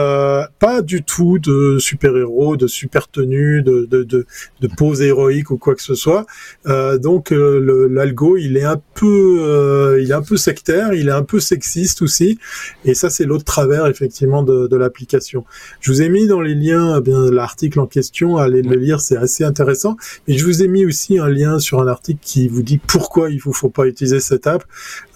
pas 0.59 0.82
du 0.82 1.02
tout 1.02 1.38
de 1.38 1.78
super-héros, 1.78 2.56
de 2.56 2.66
super 2.66 3.09
tenue, 3.09 3.62
de, 3.62 3.86
de, 3.90 4.02
de, 4.02 4.26
de, 4.61 4.68
pose 4.68 5.02
héroïque 5.02 5.50
ou 5.50 5.59
quoi 5.59 5.74
que 5.74 5.82
ce 5.82 5.94
soit. 5.94 6.26
donc 6.66 7.30
l'algo, 7.30 8.36
il 8.36 8.56
est 8.56 8.64
un 8.64 8.80
peu, 8.94 9.98
il 10.00 10.11
est 10.11 10.14
un 10.14 10.22
peu 10.22 10.36
sectaire, 10.36 10.92
il 10.94 11.09
est 11.09 11.12
un 11.12 11.22
peu 11.22 11.40
sexiste 11.40 12.02
aussi. 12.02 12.38
Et 12.84 12.94
ça, 12.94 13.11
c'est 13.11 13.24
l'autre 13.24 13.44
travers 13.44 13.86
effectivement 13.86 14.42
de, 14.42 14.66
de 14.66 14.76
l'application. 14.76 15.44
Je 15.80 15.90
vous 15.90 16.02
ai 16.02 16.09
mis 16.09 16.26
dans 16.26 16.40
les 16.40 16.54
liens 16.54 17.00
bien 17.00 17.30
l'article 17.30 17.80
en 17.80 17.86
question 17.86 17.97
allez 18.38 18.62
le 18.62 18.76
lire, 18.76 19.01
c'est 19.01 19.16
assez 19.16 19.44
intéressant. 19.44 19.96
Et 20.26 20.36
je 20.36 20.44
vous 20.44 20.62
ai 20.62 20.68
mis 20.68 20.84
aussi 20.84 21.18
un 21.18 21.28
lien 21.28 21.59
sur 21.59 21.80
un 21.80 21.86
article 21.86 22.20
qui 22.22 22.49
vous 22.49 22.62
dit 22.62 22.78
pourquoi 22.78 23.30
il 23.30 23.40
vous 23.40 23.53
faut 23.53 23.70
pas 23.70 23.86
utiliser 23.86 24.20
cette 24.20 24.46
app. 24.46 24.64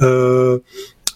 Euh, 0.00 0.58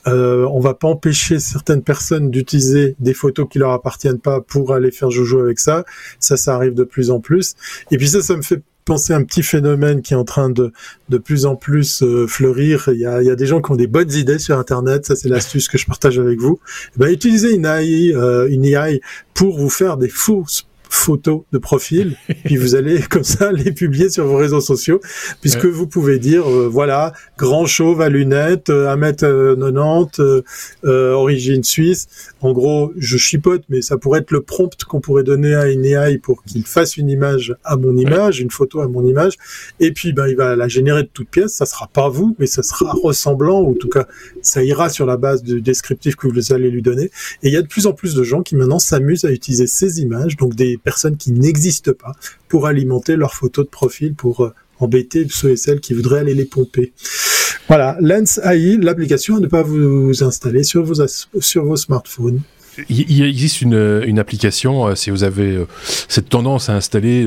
euh, 0.06 0.46
on 0.52 0.60
va 0.60 0.74
pas 0.74 0.88
empêcher 0.88 1.40
certaines 1.40 1.82
personnes 1.82 2.30
d'utiliser 2.30 2.94
des 3.00 3.14
photos 3.14 3.46
qui 3.50 3.58
leur 3.58 3.72
appartiennent 3.72 4.20
pas 4.20 4.40
pour 4.40 4.72
aller 4.72 4.90
faire 4.90 5.10
joujou 5.10 5.40
avec 5.40 5.58
ça. 5.58 5.84
Ça, 6.20 6.36
ça 6.36 6.54
arrive 6.54 6.74
de 6.74 6.84
plus 6.84 7.10
en 7.10 7.20
plus. 7.20 7.54
Et 7.90 7.98
puis 7.98 8.08
ça, 8.08 8.22
ça 8.22 8.36
me 8.36 8.42
fait 8.42 8.62
penser 8.84 9.12
à 9.12 9.16
un 9.16 9.24
petit 9.24 9.42
phénomène 9.42 10.00
qui 10.00 10.14
est 10.14 10.16
en 10.16 10.24
train 10.24 10.48
de 10.48 10.72
de 11.08 11.18
plus 11.18 11.44
en 11.44 11.56
plus 11.56 12.02
euh, 12.02 12.26
fleurir. 12.28 12.88
Il 12.92 13.00
y 13.00 13.06
a, 13.06 13.20
il 13.20 13.26
y 13.26 13.30
a 13.30 13.36
des 13.36 13.46
gens 13.46 13.60
qui 13.60 13.72
ont 13.72 13.76
des 13.76 13.88
bonnes 13.88 14.12
idées 14.12 14.38
sur 14.38 14.56
Internet. 14.56 15.04
Ça, 15.04 15.16
c'est 15.16 15.28
l'astuce 15.28 15.68
que 15.68 15.76
je 15.76 15.86
partage 15.86 16.18
avec 16.18 16.38
vous. 16.38 16.60
Eh 16.94 16.98
ben, 17.00 17.12
utilisez 17.12 17.52
une 17.52 17.66
AI, 17.66 18.14
euh, 18.14 18.48
une 18.48 18.64
AI 18.64 19.00
pour 19.34 19.58
vous 19.58 19.70
faire 19.70 19.96
des 19.96 20.08
fausses 20.08 20.66
photos 20.88 21.42
de 21.52 21.58
profil, 21.58 22.16
puis 22.44 22.56
vous 22.56 22.74
allez 22.74 23.00
comme 23.02 23.24
ça 23.24 23.52
les 23.52 23.72
publier 23.72 24.08
sur 24.08 24.26
vos 24.26 24.36
réseaux 24.36 24.60
sociaux, 24.60 25.00
puisque 25.40 25.64
vous 25.64 25.86
pouvez 25.86 26.18
dire 26.18 26.48
euh, 26.48 26.68
voilà 26.70 27.12
grand 27.38 27.66
chauve 27.66 28.00
à 28.00 28.08
lunettes, 28.08 28.68
1m90, 28.68 30.20
euh, 30.20 30.42
euh, 30.84 31.12
origine 31.12 31.62
suisse. 31.62 32.06
En 32.40 32.52
gros, 32.52 32.92
je 32.96 33.16
chipote, 33.16 33.62
mais 33.68 33.82
ça 33.82 33.98
pourrait 33.98 34.20
être 34.20 34.30
le 34.30 34.42
prompt 34.42 34.84
qu'on 34.84 35.00
pourrait 35.00 35.24
donner 35.24 35.54
à 35.54 35.68
une 35.68 35.84
AI 35.84 36.18
pour 36.18 36.42
qu'il 36.44 36.64
fasse 36.64 36.96
une 36.96 37.08
image 37.08 37.54
à 37.64 37.76
mon 37.76 37.96
image, 37.96 38.40
une 38.40 38.50
photo 38.50 38.80
à 38.80 38.88
mon 38.88 39.06
image, 39.06 39.34
et 39.80 39.92
puis 39.92 40.12
ben 40.12 40.26
il 40.26 40.36
va 40.36 40.56
la 40.56 40.68
générer 40.68 41.02
de 41.02 41.10
toutes 41.12 41.28
pièces. 41.28 41.54
Ça 41.54 41.66
sera 41.66 41.88
pas 41.88 42.08
vous, 42.08 42.36
mais 42.38 42.46
ça 42.46 42.62
sera 42.62 42.92
ressemblant, 42.92 43.60
ou 43.60 43.72
en 43.72 43.74
tout 43.74 43.88
cas 43.88 44.06
ça 44.42 44.62
ira 44.62 44.88
sur 44.88 45.06
la 45.06 45.16
base 45.16 45.42
du 45.42 45.60
descriptif 45.60 46.16
que 46.16 46.28
vous 46.28 46.52
allez 46.52 46.70
lui 46.70 46.82
donner. 46.82 47.10
Et 47.42 47.48
il 47.48 47.52
y 47.52 47.56
a 47.56 47.62
de 47.62 47.66
plus 47.66 47.86
en 47.86 47.92
plus 47.92 48.14
de 48.14 48.22
gens 48.22 48.42
qui 48.42 48.56
maintenant 48.56 48.78
s'amusent 48.78 49.24
à 49.24 49.30
utiliser 49.30 49.66
ces 49.66 50.00
images, 50.00 50.36
donc 50.36 50.54
des 50.54 50.75
personnes 50.78 51.16
qui 51.16 51.32
n'existent 51.32 51.92
pas 51.92 52.12
pour 52.48 52.66
alimenter 52.66 53.16
leurs 53.16 53.34
photos 53.34 53.64
de 53.64 53.70
profil 53.70 54.14
pour 54.14 54.44
euh, 54.44 54.54
embêter 54.80 55.26
ceux 55.30 55.50
et 55.50 55.56
celles 55.56 55.80
qui 55.80 55.94
voudraient 55.94 56.20
aller 56.20 56.34
les 56.34 56.44
pomper. 56.44 56.92
Voilà, 57.68 57.96
Lens 58.00 58.38
AI, 58.44 58.76
l'application 58.76 59.36
à 59.36 59.40
ne 59.40 59.46
pas 59.46 59.62
vous 59.62 60.22
installer 60.22 60.62
sur 60.62 60.84
vos, 60.84 61.06
sur 61.40 61.64
vos 61.64 61.76
smartphones. 61.76 62.40
Il 62.90 63.24
existe 63.24 63.62
une, 63.62 64.02
une, 64.06 64.18
application, 64.18 64.88
euh, 64.88 64.94
si 64.94 65.08
vous 65.08 65.24
avez 65.24 65.56
euh, 65.56 65.66
cette 66.08 66.28
tendance 66.28 66.68
à 66.68 66.74
installer 66.74 67.26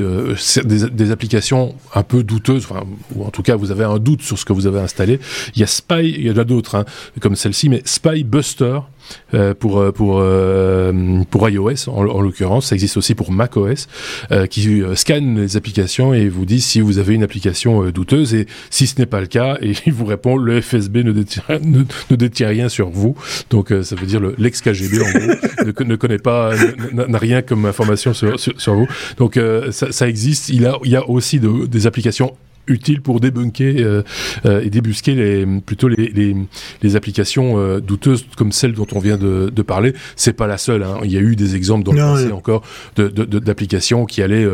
des, 0.64 1.10
applications 1.10 1.74
un 1.92 2.04
peu 2.04 2.22
douteuses, 2.22 2.68
ou 3.16 3.24
en 3.24 3.30
tout 3.30 3.42
cas 3.42 3.56
vous 3.56 3.72
avez 3.72 3.82
un 3.82 3.98
doute 3.98 4.22
sur 4.22 4.38
ce 4.38 4.44
que 4.44 4.52
vous 4.52 4.68
avez 4.68 4.78
installé, 4.78 5.18
il 5.56 5.60
y 5.60 5.64
a 5.64 5.66
Spy, 5.66 6.08
il 6.08 6.26
y 6.26 6.30
en 6.30 6.36
a 6.36 6.44
d'autres, 6.44 6.76
hein, 6.76 6.84
comme 7.20 7.34
celle-ci, 7.34 7.68
mais 7.68 7.82
Spy 7.84 8.22
Buster, 8.22 8.78
pour 9.58 9.78
euh, 9.78 9.92
pour 9.92 10.18
euh, 10.20 11.22
pour 11.30 11.48
iOS 11.48 11.88
en, 11.88 12.20
l'occurrence. 12.20 12.66
Ça 12.66 12.74
existe 12.74 12.96
aussi 12.96 13.14
pour 13.14 13.32
macOS 13.32 13.88
qui 14.50 14.82
scanne 14.94 15.40
les 15.40 15.56
applications 15.56 16.14
et 16.14 16.28
vous 16.28 16.44
dit 16.44 16.60
si 16.60 16.80
vous 16.80 16.98
avez 16.98 17.14
une 17.14 17.22
application 17.22 17.90
douteuse 17.90 18.34
et 18.34 18.46
si 18.70 18.86
ce 18.86 18.98
n'est 18.98 19.06
pas 19.06 19.20
le 19.20 19.26
cas 19.26 19.58
et 19.60 19.72
il 19.86 19.92
vous 19.92 20.04
répond 20.04 20.36
le 20.36 20.60
FSB 20.60 20.98
ne 20.98 21.12
détient, 21.12 21.42
ne, 21.62 22.16
détient 22.16 22.48
rien 22.48 22.68
sur 22.68 22.90
vous. 22.90 23.14
Donc 23.50 23.72
ça 23.82 23.96
veut 23.96 24.06
dire 24.06 24.20
l'ex 24.38 24.60
KGB 24.60 25.00
en 25.00 25.10
gros 25.10 25.84
ne, 25.84 25.96
connaît 25.96 26.18
pas 26.18 26.52
n'a 26.92 27.18
rien 27.18 27.42
comme 27.42 27.66
information 27.66 28.14
sur, 28.14 28.38
sur, 28.38 28.74
vous. 28.74 28.88
Donc 29.16 29.38
ça, 29.70 29.92
ça, 29.92 30.08
existe. 30.08 30.48
Il 30.48 30.66
a 30.66 30.78
il 30.84 30.90
y 30.90 30.96
a 30.96 31.08
aussi 31.08 31.40
de, 31.40 31.66
des 31.66 31.86
applications 31.86 32.36
utile 32.70 33.02
pour 33.02 33.20
débunker 33.20 33.76
euh, 33.78 34.02
euh, 34.46 34.62
et 34.62 34.70
débusquer 34.70 35.14
les, 35.14 35.46
plutôt 35.60 35.88
les, 35.88 36.08
les, 36.08 36.36
les 36.82 36.96
applications 36.96 37.58
euh, 37.58 37.80
douteuses 37.80 38.24
comme 38.36 38.52
celle 38.52 38.72
dont 38.72 38.86
on 38.92 39.00
vient 39.00 39.16
de, 39.16 39.50
de 39.54 39.62
parler. 39.62 39.92
C'est 40.16 40.32
pas 40.32 40.46
la 40.46 40.58
seule. 40.58 40.82
Hein. 40.82 40.98
Il 41.04 41.12
y 41.12 41.16
a 41.16 41.20
eu 41.20 41.36
des 41.36 41.56
exemples 41.56 41.84
dans 41.84 41.92
le 41.92 41.98
passé 41.98 42.32
encore 42.32 42.62
d'applications 42.96 44.04
de, 44.04 44.10
qui 44.10 44.22
allaient, 44.22 44.46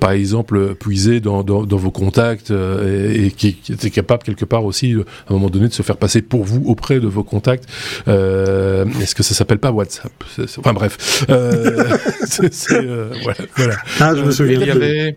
par 0.00 0.12
exemple, 0.12 0.74
puiser 0.74 1.20
dans, 1.20 1.42
dans, 1.42 1.64
dans 1.64 1.76
vos 1.76 1.90
contacts 1.90 2.50
et, 2.50 3.30
qui, 3.36 3.54
qui, 3.54 3.72
étaient 3.72 3.90
capables 3.90 4.22
quelque 4.22 4.44
part 4.44 4.64
aussi, 4.64 4.94
à 4.94 5.30
un 5.30 5.34
moment 5.34 5.50
donné, 5.50 5.68
de 5.68 5.72
se 5.72 5.82
faire 5.82 5.96
passer 5.96 6.22
pour 6.22 6.44
vous 6.44 6.62
auprès 6.66 7.00
de 7.00 7.06
vos 7.06 7.24
contacts. 7.24 7.66
Est-ce 8.06 9.14
que 9.14 9.22
ça 9.22 9.34
s'appelle 9.34 9.58
pas 9.58 9.70
WhatsApp? 9.70 10.12
Enfin 10.58 10.72
bref. 10.72 11.24
c'est, 12.26 12.84
voilà, 13.22 13.38
voilà. 13.56 13.76
Ah, 14.00 14.14
je 14.14 14.22
me 14.22 14.30
souviens. 14.30 14.60
Il 14.60 14.66
y 14.66 14.70
avait 14.70 15.16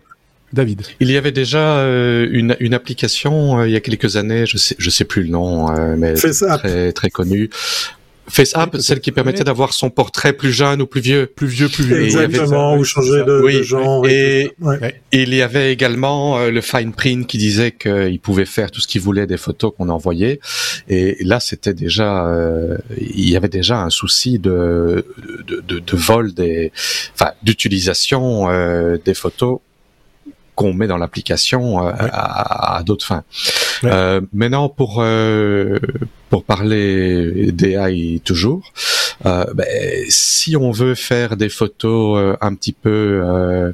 David. 0.52 0.82
Il 0.98 1.10
y 1.10 1.16
avait 1.16 1.32
déjà 1.32 1.78
euh, 1.78 2.28
une, 2.30 2.56
une, 2.58 2.74
application 2.74 3.60
euh, 3.60 3.68
il 3.68 3.72
y 3.72 3.76
a 3.76 3.80
quelques 3.80 4.16
années, 4.16 4.46
je 4.46 4.56
sais, 4.56 4.74
je 4.78 4.90
sais 4.90 5.04
plus 5.04 5.22
le 5.22 5.28
nom, 5.28 5.70
euh, 5.70 5.94
mais 5.96 6.14
très 6.14 6.92
très 6.92 7.10
connue. 7.10 7.50
FaceApp, 8.28 8.76
celle 8.78 9.00
qui 9.00 9.10
permettait 9.10 9.42
d'avoir 9.42 9.72
son 9.72 9.90
portrait 9.90 10.32
plus 10.32 10.52
jeune 10.52 10.80
ou 10.82 10.86
plus 10.86 11.00
vieux. 11.00 11.26
Plus 11.26 11.48
vieux, 11.48 11.68
plus 11.68 11.82
vieux. 11.82 12.04
Exactement, 12.04 12.76
ou 12.76 12.84
changer 12.84 13.24
de, 13.24 13.42
oui. 13.42 13.64
genre. 13.64 14.06
Et, 14.06 14.52
il 15.10 15.34
y 15.34 15.42
avait 15.42 15.72
également 15.72 16.46
le 16.46 16.60
fine 16.60 16.92
print 16.92 17.26
qui 17.26 17.38
disait 17.38 17.72
qu'il 17.72 18.20
pouvait 18.20 18.44
faire 18.44 18.70
tout 18.70 18.80
ce 18.80 18.86
qu'il 18.86 19.00
voulait 19.00 19.26
des 19.26 19.36
photos 19.36 19.72
qu'on 19.76 19.88
envoyait. 19.88 20.38
Et 20.88 21.16
là, 21.24 21.40
c'était 21.40 21.74
déjà, 21.74 22.32
il 22.96 23.28
y 23.28 23.36
avait 23.36 23.48
déjà 23.48 23.82
un 23.82 23.90
souci 23.90 24.38
de, 24.38 25.04
de, 25.48 25.60
de, 25.66 25.80
de 25.80 25.96
vol 25.96 26.32
des, 26.32 26.70
enfin, 27.14 27.32
d'utilisation 27.42 28.46
des 29.04 29.14
photos 29.14 29.58
qu'on 30.60 30.74
met 30.74 30.86
dans 30.86 30.98
l'application 30.98 31.86
euh, 31.86 31.92
à, 32.12 32.82
d'autres 32.84 33.06
fins. 33.06 33.24
Euh, 33.84 34.20
maintenant, 34.34 34.68
pour 34.68 34.98
euh, 34.98 35.78
pour 36.28 36.44
parler 36.44 37.50
d'AI 37.50 38.20
toujours, 38.22 38.70
euh, 39.24 39.46
ben, 39.54 39.66
si 40.10 40.58
on 40.58 40.70
veut 40.70 40.94
faire 40.94 41.38
des 41.38 41.48
photos 41.48 42.36
un 42.42 42.54
petit 42.54 42.74
peu 42.74 43.72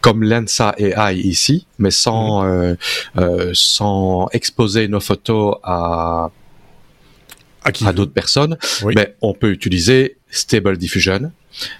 comme 0.00 0.24
Lensa 0.24 0.74
AI 0.78 1.14
ici, 1.20 1.64
mais 1.78 1.92
sans 1.92 2.74
sans 3.52 4.28
exposer 4.32 4.88
nos 4.88 5.00
photos 5.00 5.58
à 5.62 6.30
à, 7.62 7.92
d'autres 7.92 8.12
personnes, 8.12 8.58
ben, 8.82 9.06
on 9.22 9.32
peut 9.32 9.50
utiliser 9.52 10.16
Stable 10.28 10.76
Diffusion. 10.76 11.30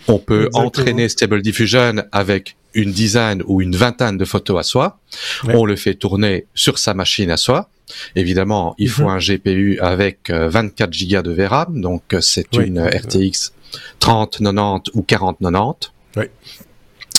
On 0.07 0.18
peut 0.18 0.48
entraîner 0.53 1.09
Stable 1.09 1.42
Diffusion 1.42 2.05
avec 2.12 2.55
une 2.75 2.93
dizaine 2.93 3.43
ou 3.47 3.61
une 3.61 3.77
vingtaine 3.77 4.16
de 4.16 4.25
photos 4.25 4.61
à 4.61 4.62
soi. 4.62 4.99
On 5.49 5.64
le 5.64 5.77
fait 5.77 5.95
tourner 5.95 6.47
sur 6.55 6.79
sa 6.79 6.95
machine 6.95 7.31
à 7.31 7.37
soi. 7.37 7.68
Évidemment, 8.14 8.75
il 8.79 8.89
faut 8.89 9.09
mhm. 9.09 9.09
un 9.09 9.18
GPU 9.18 9.79
avec 9.81 10.31
24 10.31 10.89
euh, 10.89 10.93
gigas 10.93 11.23
de 11.23 11.33
VRAM, 11.33 11.81
donc 11.81 12.14
euh, 12.14 12.21
c'est 12.21 12.57
une 12.57 12.81
RTX 12.81 13.53
3090 13.99 14.93
ou 14.95 15.03
4090. 15.03 15.93
Oui. 16.16 16.25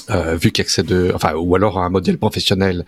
Euh, 0.09 0.35
vu 0.35 0.51
qu'il 0.51 0.65
y 0.65 0.83
de, 0.83 1.11
enfin, 1.13 1.33
ou 1.35 1.55
alors 1.55 1.77
un 1.77 1.89
modèle 1.89 2.17
professionnel 2.17 2.85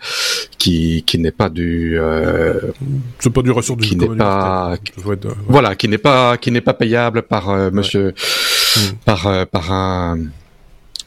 qui 0.58 1.04
qui 1.06 1.18
n'est 1.18 1.30
pas 1.30 1.48
du, 1.48 1.98
euh, 1.98 2.72
c'est 3.18 3.32
pas 3.32 3.42
du 3.42 3.50
ressort 3.50 3.76
du 3.76 3.88
qui 3.88 3.96
n'est 3.96 4.08
pas, 4.08 4.76
voilà, 5.46 5.74
qui 5.74 5.88
n'est 5.88 5.98
pas 5.98 6.36
qui 6.36 6.50
n'est 6.50 6.60
pas 6.60 6.74
payable 6.74 7.22
par 7.22 7.50
euh, 7.50 7.70
Monsieur, 7.70 8.14
hmm. 8.76 8.80
par 9.04 9.26
euh, 9.26 9.44
par 9.46 9.72
un 9.72 10.18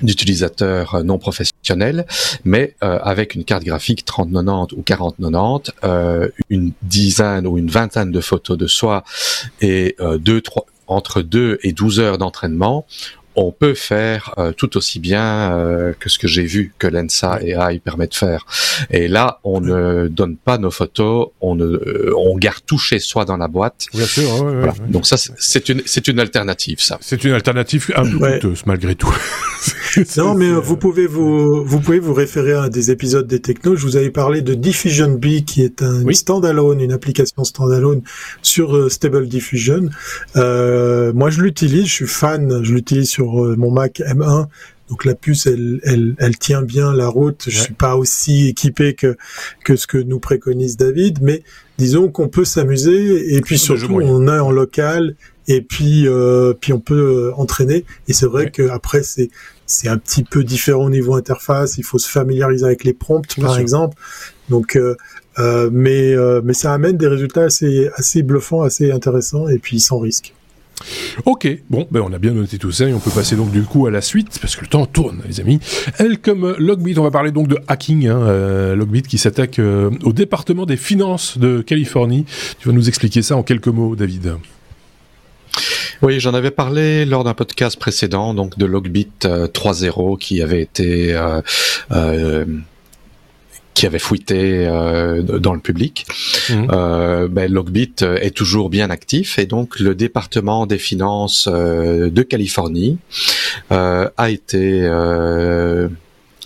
d'utilisateurs 0.01 1.03
non 1.03 1.17
professionnels, 1.17 2.05
mais 2.43 2.75
euh, 2.83 2.99
avec 3.01 3.35
une 3.35 3.43
carte 3.43 3.63
graphique 3.63 4.05
3090 4.05 4.75
ou 4.77 4.81
4090, 4.81 5.71
euh, 5.83 6.29
une 6.49 6.71
dizaine 6.83 7.47
ou 7.47 7.57
une 7.57 7.69
vingtaine 7.69 8.11
de 8.11 8.21
photos 8.21 8.57
de 8.57 8.67
soi 8.67 9.03
et 9.61 9.95
euh, 9.99 10.17
deux, 10.17 10.41
trois, 10.41 10.65
entre 10.87 11.21
2 11.21 11.59
et 11.63 11.73
12 11.73 11.99
heures 11.99 12.17
d'entraînement, 12.17 12.85
on 13.37 13.51
peut 13.51 13.75
faire 13.75 14.33
euh, 14.39 14.51
tout 14.51 14.77
aussi 14.77 14.99
bien 14.99 15.55
euh, 15.55 15.93
que 15.97 16.09
ce 16.09 16.17
que 16.17 16.27
j'ai 16.27 16.43
vu 16.43 16.73
que 16.79 16.87
l'ENSA 16.87 17.39
et 17.43 17.51
AI 17.51 17.79
permet 17.79 18.07
de 18.07 18.15
faire. 18.15 18.47
Et 18.89 19.07
là, 19.07 19.39
on 19.43 19.61
ne 19.61 20.07
donne 20.07 20.37
pas 20.37 20.57
nos 20.57 20.71
photos, 20.71 21.27
on 21.39 21.53
ne, 21.53 21.65
euh, 21.65 22.13
on 22.17 22.35
garde 22.35 22.61
tout 22.65 22.79
chez 22.79 22.97
soi 22.97 23.25
dans 23.25 23.37
la 23.37 23.47
boîte. 23.47 23.85
Bien 23.93 24.07
sûr. 24.07 24.27
voilà. 24.37 24.73
Donc 24.89 25.05
ça, 25.05 25.17
c'est 25.17 25.69
une, 25.69 25.83
c'est 25.85 26.07
une 26.07 26.19
alternative, 26.19 26.81
ça. 26.81 26.97
C'est 26.99 27.23
une 27.23 27.33
alternative 27.33 27.93
un 27.95 28.09
peu 28.09 28.17
coûteuse 28.17 28.63
malgré 28.65 28.95
tout. 28.95 29.15
non, 30.17 30.33
mais 30.33 30.51
vous 30.51 30.75
pouvez 30.75 31.05
vous, 31.05 31.63
vous 31.63 31.79
pouvez 31.79 31.99
vous 31.99 32.15
référer 32.15 32.53
à 32.53 32.69
des 32.69 32.89
épisodes 32.89 33.27
des 33.27 33.39
technos. 33.39 33.75
Je 33.75 33.85
vous 33.85 33.97
avais 33.97 34.09
parlé 34.09 34.41
de 34.41 34.55
Diffusion 34.55 35.11
B, 35.11 35.45
qui 35.45 35.61
est 35.61 35.83
un 35.83 36.11
standalone, 36.11 36.81
une 36.81 36.91
application 36.91 37.43
standalone 37.43 38.01
sur 38.41 38.91
Stable 38.91 39.27
Diffusion. 39.27 39.89
moi, 40.33 41.29
je 41.29 41.41
l'utilise, 41.41 41.85
je 41.85 41.93
suis 41.93 42.07
fan, 42.07 42.63
je 42.63 42.73
l'utilise 42.73 43.09
sur 43.09 43.26
euh, 43.35 43.55
mon 43.55 43.71
Mac 43.71 43.99
M1 43.99 44.47
Donc 44.89 45.05
la 45.05 45.15
puce, 45.15 45.47
elle, 45.47 45.79
elle, 45.83 46.15
elle 46.19 46.37
tient 46.37 46.61
bien 46.61 46.93
la 46.93 47.07
route. 47.07 47.45
Je 47.47 47.57
suis 47.61 47.73
pas 47.73 47.95
aussi 47.95 48.47
équipé 48.47 48.93
que 48.93 49.17
que 49.63 49.75
ce 49.75 49.87
que 49.87 49.97
nous 49.97 50.19
préconise 50.19 50.77
David, 50.77 51.19
mais 51.21 51.43
disons 51.77 52.09
qu'on 52.09 52.29
peut 52.29 52.45
s'amuser 52.45 53.35
et 53.35 53.41
puis 53.41 53.57
surtout 53.57 53.99
on 54.01 54.27
est 54.27 54.39
en 54.39 54.51
local 54.51 55.15
et 55.47 55.61
puis 55.61 56.07
euh, 56.07 56.53
puis 56.53 56.73
on 56.73 56.79
peut 56.79 57.29
euh, 57.29 57.33
entraîner. 57.35 57.85
Et 58.07 58.13
c'est 58.13 58.27
vrai 58.27 58.51
que 58.51 58.69
après 58.69 59.03
c'est 59.03 59.29
c'est 59.65 59.89
un 59.89 59.97
petit 59.97 60.23
peu 60.23 60.43
différent 60.43 60.85
au 60.85 60.89
niveau 60.89 61.15
interface. 61.15 61.77
Il 61.77 61.83
faut 61.83 61.99
se 61.99 62.09
familiariser 62.09 62.65
avec 62.65 62.85
les 62.85 62.93
prompts, 62.93 63.35
par 63.39 63.59
exemple. 63.59 63.97
Donc, 64.49 64.77
euh, 65.39 65.69
mais 65.71 66.13
euh, 66.13 66.41
mais 66.43 66.53
ça 66.53 66.73
amène 66.73 66.97
des 66.97 67.07
résultats 67.07 67.43
assez 67.43 67.89
assez 67.95 68.23
bluffants, 68.23 68.61
assez 68.61 68.91
intéressants, 68.91 69.47
et 69.47 69.59
puis 69.59 69.79
sans 69.79 69.99
risque. 69.99 70.33
Ok, 71.25 71.47
bon, 71.69 71.87
ben 71.89 72.01
on 72.01 72.13
a 72.13 72.19
bien 72.19 72.31
noté 72.31 72.57
tout 72.57 72.71
ça 72.71 72.87
et 72.87 72.93
on 72.93 72.99
peut 72.99 73.11
passer 73.11 73.35
donc 73.35 73.51
du 73.51 73.63
coup 73.63 73.87
à 73.87 73.91
la 73.91 74.01
suite 74.01 74.37
parce 74.39 74.55
que 74.55 74.61
le 74.61 74.67
temps 74.67 74.85
tourne, 74.85 75.21
les 75.27 75.39
amis. 75.39 75.59
Elle 75.97 76.19
comme 76.19 76.55
Logbit, 76.57 76.97
on 76.99 77.03
va 77.03 77.11
parler 77.11 77.31
donc 77.31 77.47
de 77.47 77.57
hacking, 77.67 78.07
hein, 78.07 78.19
euh, 78.21 78.75
Logbit 78.75 79.01
qui 79.01 79.17
s'attaque 79.17 79.59
euh, 79.59 79.89
au 80.03 80.13
département 80.13 80.65
des 80.65 80.77
finances 80.77 81.37
de 81.37 81.61
Californie. 81.61 82.25
Tu 82.59 82.67
vas 82.67 82.73
nous 82.73 82.87
expliquer 82.87 83.21
ça 83.21 83.35
en 83.35 83.43
quelques 83.43 83.67
mots, 83.67 83.95
David. 83.95 84.35
Oui, 86.03 86.19
j'en 86.19 86.35
avais 86.35 86.51
parlé 86.51 87.05
lors 87.05 87.23
d'un 87.23 87.33
podcast 87.33 87.79
précédent, 87.79 88.35
donc 88.35 88.57
de 88.57 88.65
Logbit 88.67 89.09
3.0 89.21 90.19
qui 90.19 90.43
avait 90.43 90.61
été 90.61 91.15
euh, 91.15 91.41
euh, 91.91 92.45
qui 93.77 93.85
avait 93.85 93.99
fuité 93.99 94.65
euh, 94.65 95.21
dans 95.21 95.53
le 95.53 95.59
public. 95.59 96.07
Mhm. 96.49 96.67
Euh, 96.71 97.27
ben, 97.27 97.51
Logbit 97.51 97.93
est 98.01 98.35
toujours 98.35 98.71
bien 98.71 98.89
actif 98.89 99.37
et 99.37 99.45
donc 99.45 99.79
le 99.79 99.93
département 99.93 100.65
des 100.65 100.79
finances 100.79 101.47
euh, 101.47 102.09
de 102.09 102.23
Californie 102.23 102.97
euh, 103.71 104.09
a 104.17 104.31
été 104.31 104.81
euh, 104.81 105.89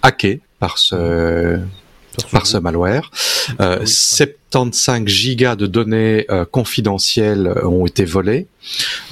hacké 0.01 0.41
par 0.59 0.77
ce 0.77 1.57
par 2.32 2.45
ce 2.45 2.57
malware. 2.57 3.12
Euh, 3.59 3.86
75 3.86 5.07
gigas 5.07 5.55
de 5.55 5.66
données 5.66 6.26
euh, 6.30 6.43
confidentielles 6.43 7.53
ont 7.64 7.86
été 7.86 8.03
volées, 8.03 8.47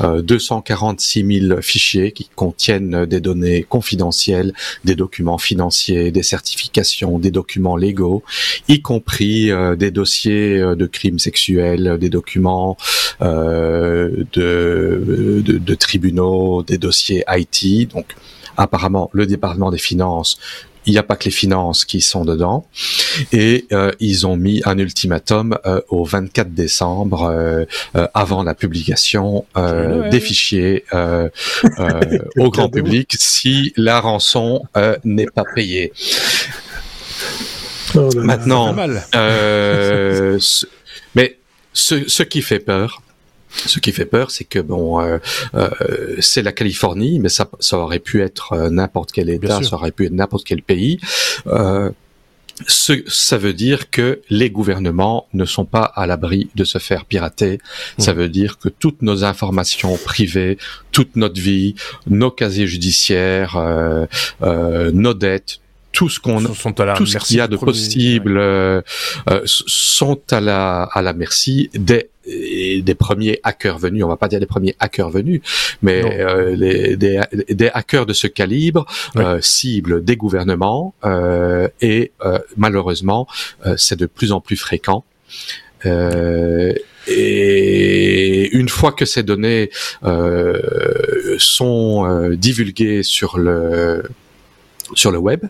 euh, 0.02 0.22
246 0.22 1.48
000 1.48 1.62
fichiers 1.62 2.12
qui 2.12 2.30
contiennent 2.36 3.06
des 3.06 3.22
données 3.22 3.64
confidentielles, 3.64 4.54
des 4.84 4.96
documents 4.96 5.38
financiers, 5.38 6.12
des 6.12 6.24
certifications, 6.24 7.20
des 7.20 7.32
documents 7.32 7.78
légaux, 7.78 8.22
y 8.68 8.82
compris 8.82 9.50
euh, 9.50 9.78
des 9.78 9.92
dossiers 9.92 10.60
euh, 10.60 10.76
de 10.76 10.86
crimes 10.86 11.20
sexuels, 11.20 11.98
des 12.00 12.10
documents 12.10 12.76
de, 13.22 14.26
de, 14.34 15.42
de 15.46 15.76
tribunaux, 15.76 16.64
des 16.64 16.78
dossiers 16.78 17.24
IT. 17.30 17.90
Donc 17.94 18.16
apparemment 18.58 19.10
le 19.14 19.26
département 19.26 19.72
des 19.72 19.78
finances 19.78 20.38
il 20.86 20.94
n'y 20.94 20.98
a 20.98 21.04
pas 21.04 21.16
que 21.16 21.26
les 21.26 21.32
finances 21.32 21.86
qui 21.86 22.02
sont 22.02 22.26
dedans. 22.26 22.66
Et 23.32 23.66
euh, 23.72 23.92
ils 24.00 24.26
ont 24.26 24.36
mis 24.36 24.62
un 24.66 24.78
ultimatum 24.78 25.58
euh, 25.66 25.82
au 25.90 26.04
24 26.04 26.54
décembre, 26.54 27.24
euh, 27.24 27.66
avant 28.14 28.44
la 28.44 28.54
publication 28.56 29.46
des 29.56 30.20
fichiers 30.20 30.86
au 32.38 32.50
grand 32.50 32.70
public, 32.70 33.16
si 33.18 33.74
la 33.78 34.00
rançon 34.00 34.64
n'est 35.04 35.28
pas 35.28 35.44
payée. 35.56 35.92
Oh 37.96 38.10
Maintenant, 38.16 38.76
mais 41.16 41.38
ce, 41.74 42.08
ce 42.08 42.24
qui 42.24 42.42
fait 42.42 42.60
peur, 42.60 43.02
ce 43.50 43.80
qui 43.80 43.92
fait 43.92 44.06
peur, 44.06 44.32
c'est 44.32 44.44
que 44.44 44.60
bon, 44.60 45.02
euh, 45.02 45.18
euh, 45.56 45.70
c'est 46.20 46.42
la 46.42 46.52
Californie, 46.52 47.20
mais 47.20 47.30
ça, 47.30 47.50
ça 47.60 47.78
aurait 47.78 48.00
pu 48.00 48.22
être 48.22 48.54
euh, 48.54 48.70
n'importe 48.70 49.12
quel 49.12 49.30
État, 49.30 49.62
ça 49.64 49.76
aurait 49.76 49.92
pu 49.92 50.06
être 50.06 50.14
n'importe 50.14 50.46
quel 50.46 50.62
pays. 50.62 51.00
Euh, 51.48 51.90
ce, 52.68 53.04
ça 53.08 53.38
veut 53.38 53.54
dire 53.54 53.90
que 53.90 54.22
les 54.30 54.50
gouvernements 54.50 55.28
ne 55.34 55.46
sont 55.46 55.66
pas 55.66 55.84
à 55.84 56.06
l'abri 56.08 56.50
de 56.56 56.64
se 56.64 56.78
faire 56.78 57.06
pirater. 57.06 57.58
Mmh. 57.98 58.02
Ça 58.02 58.14
veut 58.14 58.30
dire 58.30 58.58
que 58.60 58.70
toutes 58.70 59.02
nos 59.02 59.24
informations 59.24 59.98
privées, 59.98 60.58
toute 60.92 61.16
notre 61.16 61.40
vie, 61.40 61.76
nos 62.08 62.32
casiers 62.32 62.68
judiciaires, 62.68 63.56
euh, 63.56 64.06
euh, 64.44 64.92
nos 64.92 65.14
dettes, 65.14 65.60
tout 65.92 66.10
ce 66.10 66.20
qu'on 66.20 66.42
tout 66.44 66.56
ce 67.06 67.18
qu'il 67.18 67.38
y 67.38 67.42
a 67.42 67.48
de 67.48 67.58
possible 67.58 68.38
euh, 68.38 68.82
sont 69.46 70.22
à 70.32 70.40
la 70.40 70.84
à 70.84 71.02
la 71.02 71.14
merci 71.14 71.70
des 71.74 72.10
des 72.28 72.96
premiers 72.96 73.40
hackers 73.44 73.78
venus, 73.78 74.04
on 74.04 74.08
va 74.08 74.18
pas 74.18 74.28
dire 74.28 74.40
des 74.40 74.46
premiers 74.46 74.76
hackers 74.80 75.10
venus, 75.10 75.42
mais 75.82 76.04
euh, 76.04 76.56
les, 76.56 76.96
des, 76.96 77.22
des, 77.50 77.70
hackers 77.74 78.06
de 78.06 78.14
ce 78.14 78.28
calibre 78.28 78.86
euh, 79.18 79.40
ciblent 79.42 80.04
des 80.04 80.16
gouvernements 80.16 80.94
euh, 81.06 81.68
et 81.82 82.12
euh, 82.24 82.38
malheureusement 82.58 83.28
c'est 83.78 83.98
de 83.98 84.06
plus 84.06 84.32
en 84.32 84.42
plus 84.42 84.58
fréquent. 84.58 85.04
et 85.86 86.80
une 88.52 88.70
fois 88.70 88.92
que 88.92 89.06
ces 89.06 89.24
données 89.24 89.70
sont 91.38 92.30
divulguées 92.34 93.02
sur 93.04 93.38
le 93.38 94.04
sur 94.94 95.12
le 95.12 95.18
web, 95.18 95.42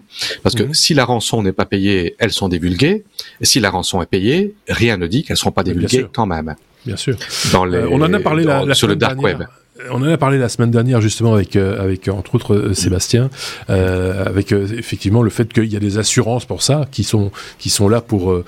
parce 0.43 0.55
que 0.55 0.63
mhm. 0.63 0.73
si 0.73 0.93
la 0.93 1.05
rançon 1.05 1.43
n'est 1.43 1.51
pas 1.51 1.65
payée, 1.65 2.15
elles 2.19 2.31
sont 2.31 2.49
divulguées, 2.49 3.03
et 3.41 3.45
si 3.45 3.59
la 3.59 3.69
rançon 3.69 4.01
est 4.01 4.07
payée, 4.07 4.53
rien 4.67 4.97
ne 4.97 5.07
dit 5.07 5.23
qu'elles 5.23 5.35
ne 5.35 5.39
seront 5.39 5.51
pas 5.51 5.63
divulguées 5.63 6.07
quand 6.13 6.25
même. 6.25 6.55
Bien 6.85 6.95
sûr. 6.95 7.15
Dans 7.51 7.65
les, 7.65 7.79
on 7.79 8.01
en 8.01 8.13
a 8.13 8.19
parlé 8.19 8.43
la, 8.43 8.73
sur 8.73 8.87
le 8.87 8.95
dark 8.95 9.21
web. 9.21 9.43
On 9.91 10.01
en 10.01 10.11
a 10.11 10.17
parlé 10.17 10.37
la 10.37 10.49
semaine 10.49 10.71
dernière 10.71 10.99
justement 10.99 11.33
avec 11.33 11.55
euh, 11.55 11.81
avec 11.81 12.09
entre 12.09 12.35
autres 12.35 12.53
euh, 12.53 12.73
Sébastien, 12.73 13.29
euh, 13.69 14.25
avec 14.25 14.51
effectivement 14.51 15.21
le 15.21 15.29
fait 15.29 15.51
qu'il 15.53 15.71
y 15.71 15.77
a 15.77 15.79
des 15.79 15.97
assurances 15.97 16.45
pour 16.45 16.61
ça 16.61 16.85
qui 16.91 17.03
sont 17.03 17.31
qui 17.59 17.69
sont 17.69 17.87
là 17.87 18.01
pour 18.01 18.43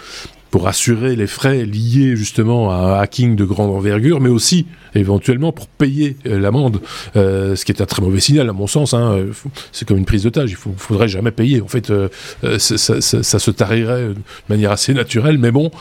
pour 0.51 0.67
assurer 0.67 1.15
les 1.15 1.27
frais 1.27 1.65
liés 1.65 2.15
justement 2.15 2.71
à 2.71 2.75
un 2.75 2.99
hacking 2.99 3.35
de 3.37 3.45
grande 3.45 3.71
envergure, 3.71 4.19
mais 4.19 4.29
aussi 4.29 4.65
éventuellement 4.93 5.53
pour 5.53 5.67
payer 5.67 6.17
euh, 6.27 6.39
l'amende, 6.39 6.81
euh, 7.15 7.55
ce 7.55 7.63
qui 7.63 7.71
est 7.71 7.81
un 7.81 7.85
très 7.85 8.01
mauvais 8.01 8.19
signal 8.19 8.49
à 8.49 8.53
mon 8.53 8.67
sens. 8.67 8.93
Hein. 8.93 9.27
C'est 9.71 9.87
comme 9.87 9.97
une 9.97 10.05
prise 10.05 10.23
d'otage, 10.23 10.51
il 10.51 10.57
faut, 10.57 10.73
faudrait 10.75 11.07
jamais 11.07 11.31
payer. 11.31 11.61
En 11.61 11.67
fait, 11.67 11.89
euh, 11.89 12.09
ça, 12.57 12.77
ça, 12.77 13.23
ça, 13.23 13.39
se 13.39 13.51
tarirait 13.51 14.09
de 14.09 14.15
manière 14.49 14.71
assez 14.71 14.93
naturelle, 14.93 15.37
mais 15.37 15.51
bon, 15.51 15.71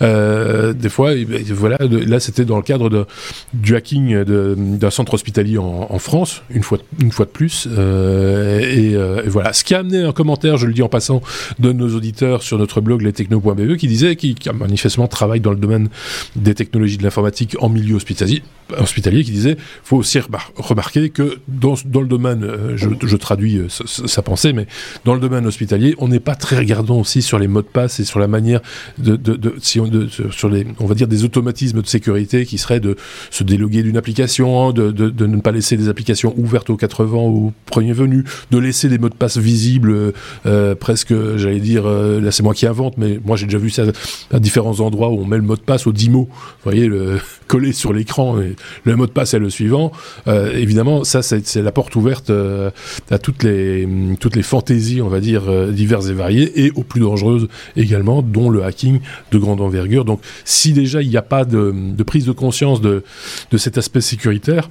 des 0.00 0.88
fois, 0.88 1.12
voilà, 1.50 1.78
là 1.80 2.20
c'était 2.20 2.44
dans 2.44 2.56
le 2.56 2.62
cadre 2.62 3.06
du 3.54 3.76
hacking 3.76 4.24
d'un 4.24 4.90
centre 4.90 5.14
hospitalier 5.14 5.58
en, 5.58 5.98
France, 5.98 6.42
une 6.50 6.62
fois, 6.62 6.78
une 7.00 7.12
fois 7.12 7.26
de 7.26 7.30
plus. 7.30 7.68
Et, 7.68 8.92
et, 8.92 9.28
voilà, 9.28 9.52
ce 9.52 9.62
qui 9.62 9.74
a 9.74 9.78
amené 9.78 10.02
un 10.02 10.12
commentaire, 10.12 10.56
je 10.56 10.66
le 10.66 10.72
dis 10.72 10.82
en 10.82 10.88
passant, 10.88 11.22
de 11.58 11.72
nos 11.72 11.94
auditeurs 11.94 12.42
sur 12.42 12.58
notre 12.58 12.80
blog 12.80 13.02
lestechno.be 13.02 13.76
qui 13.76 13.86
disait 13.86 14.15
qui, 14.16 14.36
manifestement 14.54 15.08
travaille 15.08 15.40
dans 15.40 15.50
le 15.50 15.56
domaine 15.56 15.88
des 16.34 16.54
technologies 16.54 16.98
de 16.98 17.02
l'informatique 17.02 17.56
en 17.60 17.68
milieu 17.68 17.96
hospitalier, 17.96 18.42
hospitalier 18.78 19.24
qui 19.24 19.30
disait 19.30 19.56
faut 19.84 19.96
aussi 19.96 20.18
remarquer 20.56 21.10
que 21.10 21.38
dans, 21.48 21.74
dans 21.84 22.00
le 22.00 22.08
domaine, 22.08 22.44
euh, 22.44 22.76
je, 22.76 23.16
traduis 23.16 23.58
euh, 23.58 23.68
sa, 23.68 24.22
pensée, 24.22 24.52
mais 24.52 24.66
dans 25.04 25.14
le 25.14 25.20
domaine 25.20 25.46
hospitalier, 25.46 25.94
on 25.98 26.08
n'est 26.08 26.20
pas 26.20 26.34
très 26.34 26.58
regardant 26.58 26.98
aussi 26.98 27.22
sur 27.22 27.38
les 27.38 27.48
mots 27.48 27.62
de 27.62 27.66
passe 27.66 28.00
et 28.00 28.04
sur 28.04 28.18
la 28.18 28.26
manière 28.26 28.60
de, 28.98 29.18
si 29.60 29.80
on, 29.80 29.86
de, 29.86 30.08
sur 30.30 30.48
les, 30.48 30.66
on 30.80 30.86
va 30.86 30.94
dire 30.94 31.08
des 31.08 31.24
automatismes 31.24 31.82
de 31.82 31.86
sécurité 31.86 32.46
qui 32.46 32.58
seraient 32.58 32.80
de 32.80 32.96
se 33.30 33.44
déloguer 33.44 33.82
d'une 33.82 33.96
application, 33.96 34.72
de, 34.72 34.90
de, 34.90 35.26
ne 35.26 35.40
pas 35.40 35.52
laisser 35.52 35.76
des 35.76 35.88
applications 35.88 36.34
ouvertes 36.36 36.70
aux 36.70 36.76
80 36.76 37.16
au 37.16 37.52
premier 37.66 37.92
venu, 37.92 38.24
de 38.50 38.58
laisser 38.58 38.88
des 38.88 38.98
mots 38.98 39.08
de 39.08 39.14
passe 39.14 39.38
visibles, 39.38 40.12
euh, 40.46 40.74
presque, 40.74 41.14
j'allais 41.36 41.60
dire, 41.60 41.86
là 41.86 42.30
c'est 42.30 42.42
moi 42.42 42.54
qui 42.54 42.66
invente, 42.66 42.96
mais 42.98 43.20
moi 43.24 43.36
j'ai 43.36 43.46
déjà 43.46 43.58
vu 43.58 43.70
ça 43.70 43.84
à 44.32 44.38
différents 44.38 44.80
endroits 44.80 45.10
où 45.10 45.20
on 45.20 45.24
met 45.24 45.36
le 45.36 45.42
mot 45.42 45.56
de 45.56 45.60
passe 45.60 45.86
au 45.86 45.92
10 45.92 46.10
mots, 46.10 46.28
vous 46.30 46.70
voyez, 46.70 46.86
le, 46.86 47.18
collé 47.46 47.72
sur 47.72 47.92
l'écran 47.92 48.36
le 48.84 48.96
mot 48.96 49.06
de 49.06 49.12
passe 49.12 49.34
est 49.34 49.38
le 49.38 49.50
suivant. 49.50 49.92
Euh, 50.26 50.52
évidemment, 50.54 51.04
ça 51.04 51.22
c'est 51.22 51.62
la 51.62 51.72
porte 51.72 51.94
ouverte 51.96 52.30
euh, 52.30 52.70
à 53.10 53.18
toutes 53.18 53.42
les 53.42 53.88
toutes 54.20 54.36
les 54.36 54.42
fantaisies, 54.42 55.02
on 55.02 55.08
va 55.08 55.20
dire 55.20 55.44
euh, 55.48 55.72
diverses 55.72 56.08
et 56.08 56.12
variées, 56.12 56.64
et 56.64 56.72
aux 56.74 56.82
plus 56.82 57.00
dangereuses 57.00 57.48
également, 57.76 58.22
dont 58.22 58.50
le 58.50 58.64
hacking 58.64 59.00
de 59.32 59.38
grande 59.38 59.60
envergure. 59.60 60.04
Donc, 60.04 60.20
si 60.44 60.72
déjà 60.72 61.02
il 61.02 61.08
n'y 61.08 61.16
a 61.16 61.22
pas 61.22 61.44
de, 61.44 61.72
de, 61.74 62.02
prise 62.02 62.26
de 62.26 62.32
conscience 62.32 62.80
de, 62.80 63.02
de 63.50 63.58
cet 63.58 63.78
aspect 63.78 64.00
sécuritaire, 64.00 64.68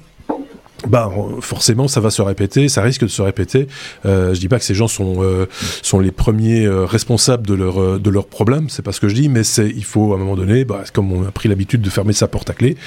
bah 0.88 1.12
forcément 1.42 1.88
ça 1.88 2.00
va 2.00 2.10
se 2.10 2.22
répéter, 2.22 2.70
ça 2.70 2.82
risque 2.82 3.02
de 3.02 3.08
se 3.08 3.22
répéter. 3.22 3.68
Euh, 4.06 4.34
je 4.34 4.40
dis 4.40 4.48
pas 4.48 4.60
que 4.60 4.66
ces 4.66 4.76
gens 4.76 4.88
sont 4.88 5.24
euh, 5.24 5.48
sont 5.82 6.00
les 6.00 6.12
premiers 6.12 6.66
euh, 6.66 6.86
responsables 6.86 7.48
de 7.48 7.54
leur 7.54 7.82
euh, 7.82 8.00
de 8.00 8.10
leurs 8.10 8.28
problèmes, 8.28 8.70
c'est 8.70 8.84
pas 8.84 8.92
ce 8.92 9.00
que 9.00 9.08
je 9.08 9.16
dis, 9.16 9.30
mais 9.30 9.44
c'est 9.44 9.70
il 9.70 9.84
faut 9.84 10.14
à 10.14 10.16
un 10.16 10.20
moment 10.20 10.36
donné, 10.36 10.66
bah, 10.66 10.84
comme 10.94 11.12
on 11.12 11.26
a 11.26 11.32
pris 11.32 11.50
l'habitude 11.50 11.82
de 11.82 11.90
fermer 11.90 12.14
sa 12.14 12.28
porte 12.28 12.50
à 12.50 12.54
clé, 12.54 12.78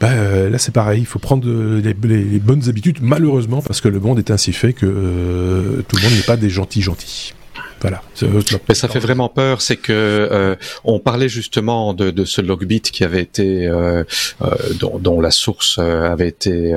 bah, 0.00 0.08
euh, 0.10 0.50
là 0.50 0.58
c'est 0.58 0.72
pareil, 0.72 1.00
il 1.00 1.06
faut 1.06 1.18
prendre 1.18 1.48
les, 1.48 1.94
bonnes 1.94 2.68
habitudes 2.68 2.98
malheureusement 3.02 3.62
parce 3.62 3.80
que 3.80 3.88
le 3.88 4.00
monde 4.00 4.18
est 4.18 4.30
ainsi 4.30 4.52
fait 4.52 4.72
que 4.72 5.84
tout 5.86 5.96
le 5.96 6.02
monde 6.02 6.12
n'est 6.12 6.22
pas 6.22 6.36
des 6.36 6.50
gentils 6.50 6.82
gentils. 6.82 7.34
Voilà. 7.80 8.02
Mais 8.68 8.74
ça 8.74 8.88
fait 8.88 8.98
vraiment 8.98 9.28
peur, 9.28 9.60
c'est 9.60 9.76
que 9.76 9.92
euh, 9.92 10.56
on 10.84 10.98
parlait 10.98 11.28
justement 11.28 11.94
de, 11.94 12.10
de, 12.10 12.24
ce 12.24 12.40
logbit 12.40 12.80
qui 12.80 13.04
avait 13.04 13.22
été, 13.22 13.66
euh, 13.66 14.02
euh, 14.42 14.48
dont, 14.80 14.98
dont, 14.98 15.20
la 15.20 15.30
source 15.30 15.78
euh, 15.78 16.10
avait 16.10 16.28
été 16.28 16.74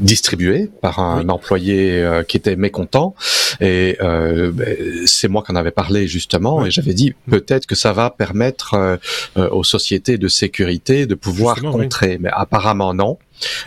distribué 0.00 0.70
par 0.80 1.00
un 1.00 1.28
employé 1.28 2.02
qui 2.26 2.38
était 2.38 2.56
mécontent. 2.56 3.14
Et 3.60 3.98
ben, 4.00 4.76
c'est 5.04 5.28
moi 5.28 5.42
qui 5.44 5.52
en 5.52 5.56
avais 5.56 5.70
parlé 5.70 6.06
justement 6.06 6.64
et 6.64 6.70
j'avais 6.70 6.94
dit 6.94 7.14
peut-être 7.28 7.66
que 7.66 7.74
ça 7.74 7.92
va 7.92 8.08
permettre 8.08 8.98
aux 9.36 9.64
sociétés 9.64 10.16
de 10.16 10.28
sécurité 10.28 11.04
de 11.04 11.14
pouvoir 11.14 11.60
contrer, 11.60 12.18
mais 12.20 12.30
apparemment 12.32 12.94
non. 12.94 13.18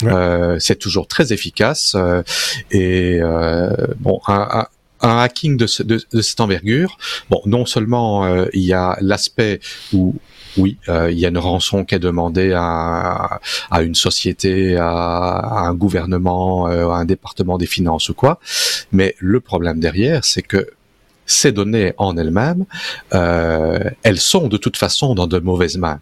Euh, 0.03 0.57
c'est 0.59 0.77
toujours 0.77 1.07
très 1.07 1.33
efficace 1.33 1.93
euh, 1.95 2.23
et 2.71 3.19
euh, 3.21 3.69
bon 3.99 4.19
un, 4.27 4.47
un 4.51 4.67
hacking 5.01 5.57
de, 5.57 5.67
de, 5.83 6.01
de, 6.11 6.21
cette 6.21 6.39
envergure, 6.39 6.97
bon, 7.29 7.41
non 7.45 7.65
seulement 7.65 8.45
il 8.53 8.63
y 8.63 8.73
a 8.73 8.97
l'aspect 9.01 9.59
où 9.93 10.15
oui, 10.57 10.77
il 10.87 11.19
y 11.19 11.25
a 11.25 11.29
une 11.29 11.37
rançon 11.37 11.83
qui 11.83 11.95
est 11.95 11.99
demandée 11.99 12.53
à, 12.55 13.41
à 13.69 13.81
une 13.81 13.95
société, 13.95 14.77
à, 14.77 14.89
à, 14.89 15.59
un 15.67 15.73
gouvernement, 15.73 16.65
à 16.67 16.95
un 16.95 17.05
département 17.05 17.57
des 17.57 17.65
finances 17.65 18.09
ou 18.09 18.13
quoi, 18.13 18.39
mais 18.91 19.15
le 19.19 19.41
problème 19.41 19.79
derrière, 19.79 20.23
c'est 20.23 20.41
que 20.41 20.69
ces 21.25 21.51
données 21.51 21.93
en 21.97 22.17
elles-mêmes, 22.17 22.65
elles 23.11 24.19
sont 24.19 24.47
de 24.47 24.57
toute 24.57 24.77
façon 24.77 25.13
dans 25.13 25.27
de 25.27 25.39
mauvaises 25.39 25.77
mains. 25.77 25.99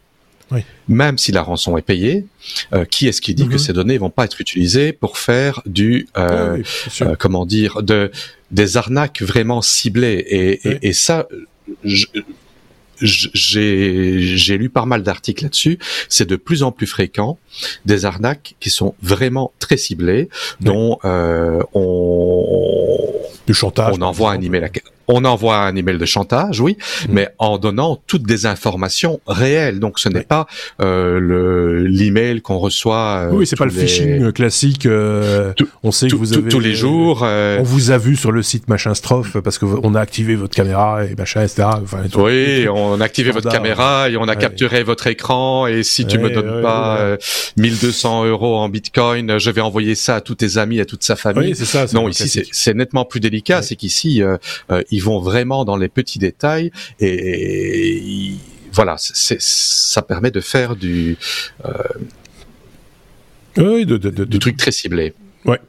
Même 0.88 1.18
si 1.18 1.32
la 1.32 1.42
rançon 1.42 1.78
est 1.78 1.82
payée, 1.84 2.26
euh, 2.74 2.86
qui 2.86 3.08
est-ce 3.08 3.22
qui 3.22 3.34
dit 3.34 3.48
que 3.48 3.54
mhm. 3.54 3.60
ces 3.60 3.74
données 3.74 3.98
vont 3.98 4.10
pas 4.10 4.26
être 4.26 4.42
utilisées 4.42 4.94
pour 4.94 5.18
faire 5.18 5.62
du, 5.66 6.08
euh, 6.18 6.62
euh, 7.02 7.16
comment 7.18 7.46
dire, 7.46 7.82
de 7.82 8.12
des 8.54 8.78
arnaques 8.78 9.22
vraiment 9.22 9.62
ciblées. 9.62 10.26
Et, 10.30 10.88
et, 10.88 10.94
ça, 10.94 11.28
j'ai 13.02 14.58
lu 14.58 14.70
pas 14.70 14.86
mal 14.86 15.04
d'articles 15.04 15.44
là-dessus. 15.44 15.80
C'est 16.08 16.28
de 16.28 16.38
plus 16.38 16.64
en 16.64 16.72
plus 16.72 16.88
fréquent 16.88 17.38
des 17.86 18.06
arnaques 18.06 18.56
qui 18.60 18.70
sont 18.70 18.96
vraiment 19.02 19.52
très 19.60 19.78
ciblées, 19.78 20.30
dont 20.62 21.00
on, 21.74 23.03
du 23.48 23.54
chantage, 23.54 23.96
on 23.98 24.02
envoie 24.02 24.32
un 24.32 24.42
email 24.42 24.64
à 24.64 24.70
on 25.08 25.26
envoie 25.26 25.58
un 25.58 25.76
email 25.76 25.98
de 25.98 26.06
chantage, 26.06 26.60
oui, 26.60 26.78
mm. 26.78 27.12
mais 27.12 27.30
en 27.38 27.58
donnant 27.58 28.02
toutes 28.08 28.24
des 28.24 28.46
informations 28.46 29.20
réelles. 29.28 29.80
Donc 29.80 30.00
ce 30.00 30.10
n'est 30.10 30.22
pas 30.22 30.48
euh, 30.82 31.20
le 31.20 31.86
l'email 31.86 32.42
qu'on 32.42 32.58
reçoit. 32.58 33.28
Euh, 33.28 33.32
oui, 33.32 33.48
c'est 33.48 33.56
pas 33.56 33.66
le 33.66 33.72
phishing 33.72 34.32
classique. 34.32 34.86
Euh, 34.86 35.54
on 35.84 35.92
sait 35.92 36.08
que 36.08 36.16
vous 36.16 36.34
avez 36.34 36.50
tous 36.50 36.60
les 36.60 36.74
jours. 36.74 37.22
Euh, 37.24 37.58
on 37.60 37.64
vous 37.64 37.92
a 37.92 37.98
vu 37.98 38.16
sur 38.16 38.32
le 38.32 38.42
site 38.42 38.70
machin 38.70 38.94
strophe 38.94 39.38
parce 39.40 39.58
que 39.58 39.66
on 39.66 39.96
a 39.96 40.00
activé 40.00 40.36
votre 40.36 40.56
caméra 40.56 41.06
et 41.06 41.16
machin, 41.16 41.44
etc. 41.44 41.68
oui, 42.16 42.68
on 42.70 43.00
a 43.02 43.06
activé 43.06 43.32
votre 43.32 43.50
caméra 43.50 44.10
et 44.10 44.18
on 44.18 44.28
a 44.28 44.36
capturé 44.36 44.84
votre 44.84 45.08
écran 45.08 45.68
et 45.68 45.84
si 45.84 46.06
tu 46.06 46.18
me 46.18 46.30
donnes 46.30 46.62
pas 46.62 47.18
1200 47.58 48.26
euros 48.26 48.58
en 48.58 48.70
bitcoin, 48.70 49.38
je 49.38 49.52
vais 49.52 49.62
envoyer 49.62 49.96
ça 49.96 50.16
à 50.16 50.22
tous 50.22 50.36
tes 50.36 50.58
amis, 50.58 50.80
à 50.80 50.86
toute 50.86 51.04
sa 51.04 51.16
famille. 51.16 51.50
Oui, 51.50 51.56
c'est 51.56 51.66
ça. 51.66 51.86
Non, 51.94 52.08
ici 52.08 52.44
c'est 52.52 52.74
nettement 52.74 53.06
plus 53.06 53.20
délicat. 53.20 53.33
C'est 53.62 53.76
qu'ici 53.76 54.22
ils 54.92 55.04
vont 55.04 55.20
vraiment 55.20 55.66
dans 55.66 55.78
les 55.78 55.90
petits 55.90 56.20
détails 56.20 56.72
et, 57.00 58.34
voilà, 58.74 58.96
ça 58.98 60.02
permet 60.02 60.32
de 60.32 60.42
faire 60.42 60.76
du, 60.76 61.16
euh, 61.64 61.72
oui, 63.58 63.86
de, 63.86 63.98
de, 63.98 64.10
de, 64.10 64.24
du 64.26 64.40
truc 64.40 64.58
très 64.58 64.72
ciblé. 64.72 65.14
Ouais. 65.46 65.60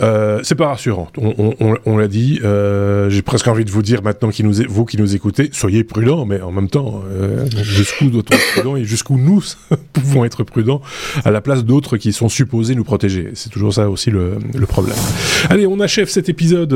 Euh, 0.00 0.40
c'est 0.42 0.54
pas 0.54 0.68
rassurant. 0.68 1.08
On, 1.16 1.96
l'a 1.96 2.08
dit. 2.08 2.40
Euh, 2.44 3.10
J'ai 3.10 3.22
presque 3.22 3.48
envie 3.48 3.64
de 3.64 3.70
vous 3.70 3.82
dire 3.82 4.02
maintenant, 4.02 4.30
qui 4.30 4.44
nous, 4.44 4.54
vous 4.68 4.84
qui 4.84 4.96
nous 4.96 5.14
écoutez, 5.14 5.50
soyez 5.52 5.84
prudents, 5.84 6.24
mais 6.24 6.40
en 6.40 6.52
même 6.52 6.68
temps, 6.68 7.02
euh, 7.10 7.46
jusqu'où 7.62 8.10
doit-on 8.10 8.34
être 8.34 8.52
prudent 8.52 8.76
et 8.76 8.84
jusqu'où 8.84 9.18
nous 9.18 9.42
pouvons 9.92 10.24
être 10.24 10.44
prudents 10.44 10.80
à 11.24 11.30
la 11.30 11.40
place 11.40 11.64
d'autres 11.64 11.96
qui 11.96 12.12
sont 12.12 12.28
supposés 12.28 12.74
nous 12.74 12.84
protéger? 12.84 13.30
C'est 13.34 13.50
toujours 13.50 13.74
ça 13.74 13.90
aussi 13.90 14.10
le, 14.10 14.38
problème. 14.68 14.96
Allez, 15.48 15.66
on 15.66 15.80
achève 15.80 16.08
cet 16.08 16.28
épisode, 16.28 16.74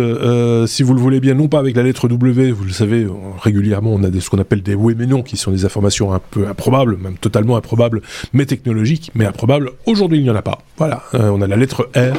si 0.67 0.83
vous 0.83 0.95
le 0.95 1.01
voulez 1.01 1.21
bien, 1.21 1.35
non 1.35 1.49
pas 1.49 1.59
avec 1.59 1.77
la 1.77 1.83
lettre 1.83 2.09
W. 2.09 2.51
Vous 2.51 2.65
le 2.65 2.73
savez, 2.73 3.07
régulièrement, 3.41 3.93
on 3.93 4.03
a 4.03 4.11
ce 4.21 4.31
qu'on 4.31 4.39
appelle 4.39 4.63
des 4.63 4.75
oui 4.75 4.95
mais 4.97 5.07
non, 5.07 5.23
qui 5.23 5.37
sont 5.37 5.51
des 5.51 5.65
informations 5.65 6.13
un 6.13 6.21
peu 6.31 6.47
improbables, 6.47 6.97
même 6.97 7.17
totalement 7.17 7.57
improbables, 7.57 8.03
mais 8.33 8.47
technologiques, 8.47 9.11
mais 9.15 9.27
improbables. 9.27 9.71
Aujourd'hui, 9.87 10.19
il 10.19 10.25
n'y 10.25 10.31
en 10.31 10.37
a 10.37 10.43
pas. 10.43 10.63
Voilà, 10.77 11.03
on 11.13 11.41
a 11.43 11.47
la 11.47 11.57
lettre 11.57 11.89
R 11.95 12.17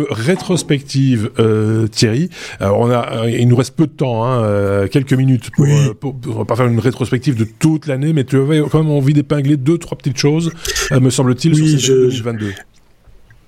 rétrospective, 0.00 1.30
euh, 1.38 1.86
Thierry. 1.86 2.30
Alors 2.60 2.80
on 2.80 2.90
a, 2.90 3.24
euh, 3.24 3.30
il 3.30 3.48
nous 3.48 3.56
reste 3.56 3.76
peu 3.76 3.86
de 3.86 3.92
temps, 3.92 4.24
hein, 4.24 4.42
euh, 4.42 4.88
quelques 4.88 5.12
minutes 5.12 5.50
pour, 5.56 6.16
pour, 6.20 6.46
pas 6.46 6.56
faire 6.56 6.66
une 6.66 6.78
rétrospective 6.78 7.36
de 7.36 7.46
toute 7.58 7.86
l'année, 7.86 8.12
mais 8.12 8.24
tu 8.24 8.36
avais 8.36 8.60
quand 8.70 8.82
même 8.82 8.92
envie 8.92 9.14
d'épingler 9.14 9.56
deux, 9.56 9.78
trois 9.78 9.96
petites 9.98 10.18
choses, 10.18 10.50
me 10.90 11.10
semble-t-il, 11.10 11.56
sur 11.56 11.80
cette 11.80 11.96
2022. 11.96 12.52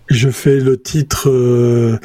Je 0.08 0.28
fais 0.28 0.60
le 0.60 0.80
titre 0.80 1.28
euh, 1.28 1.98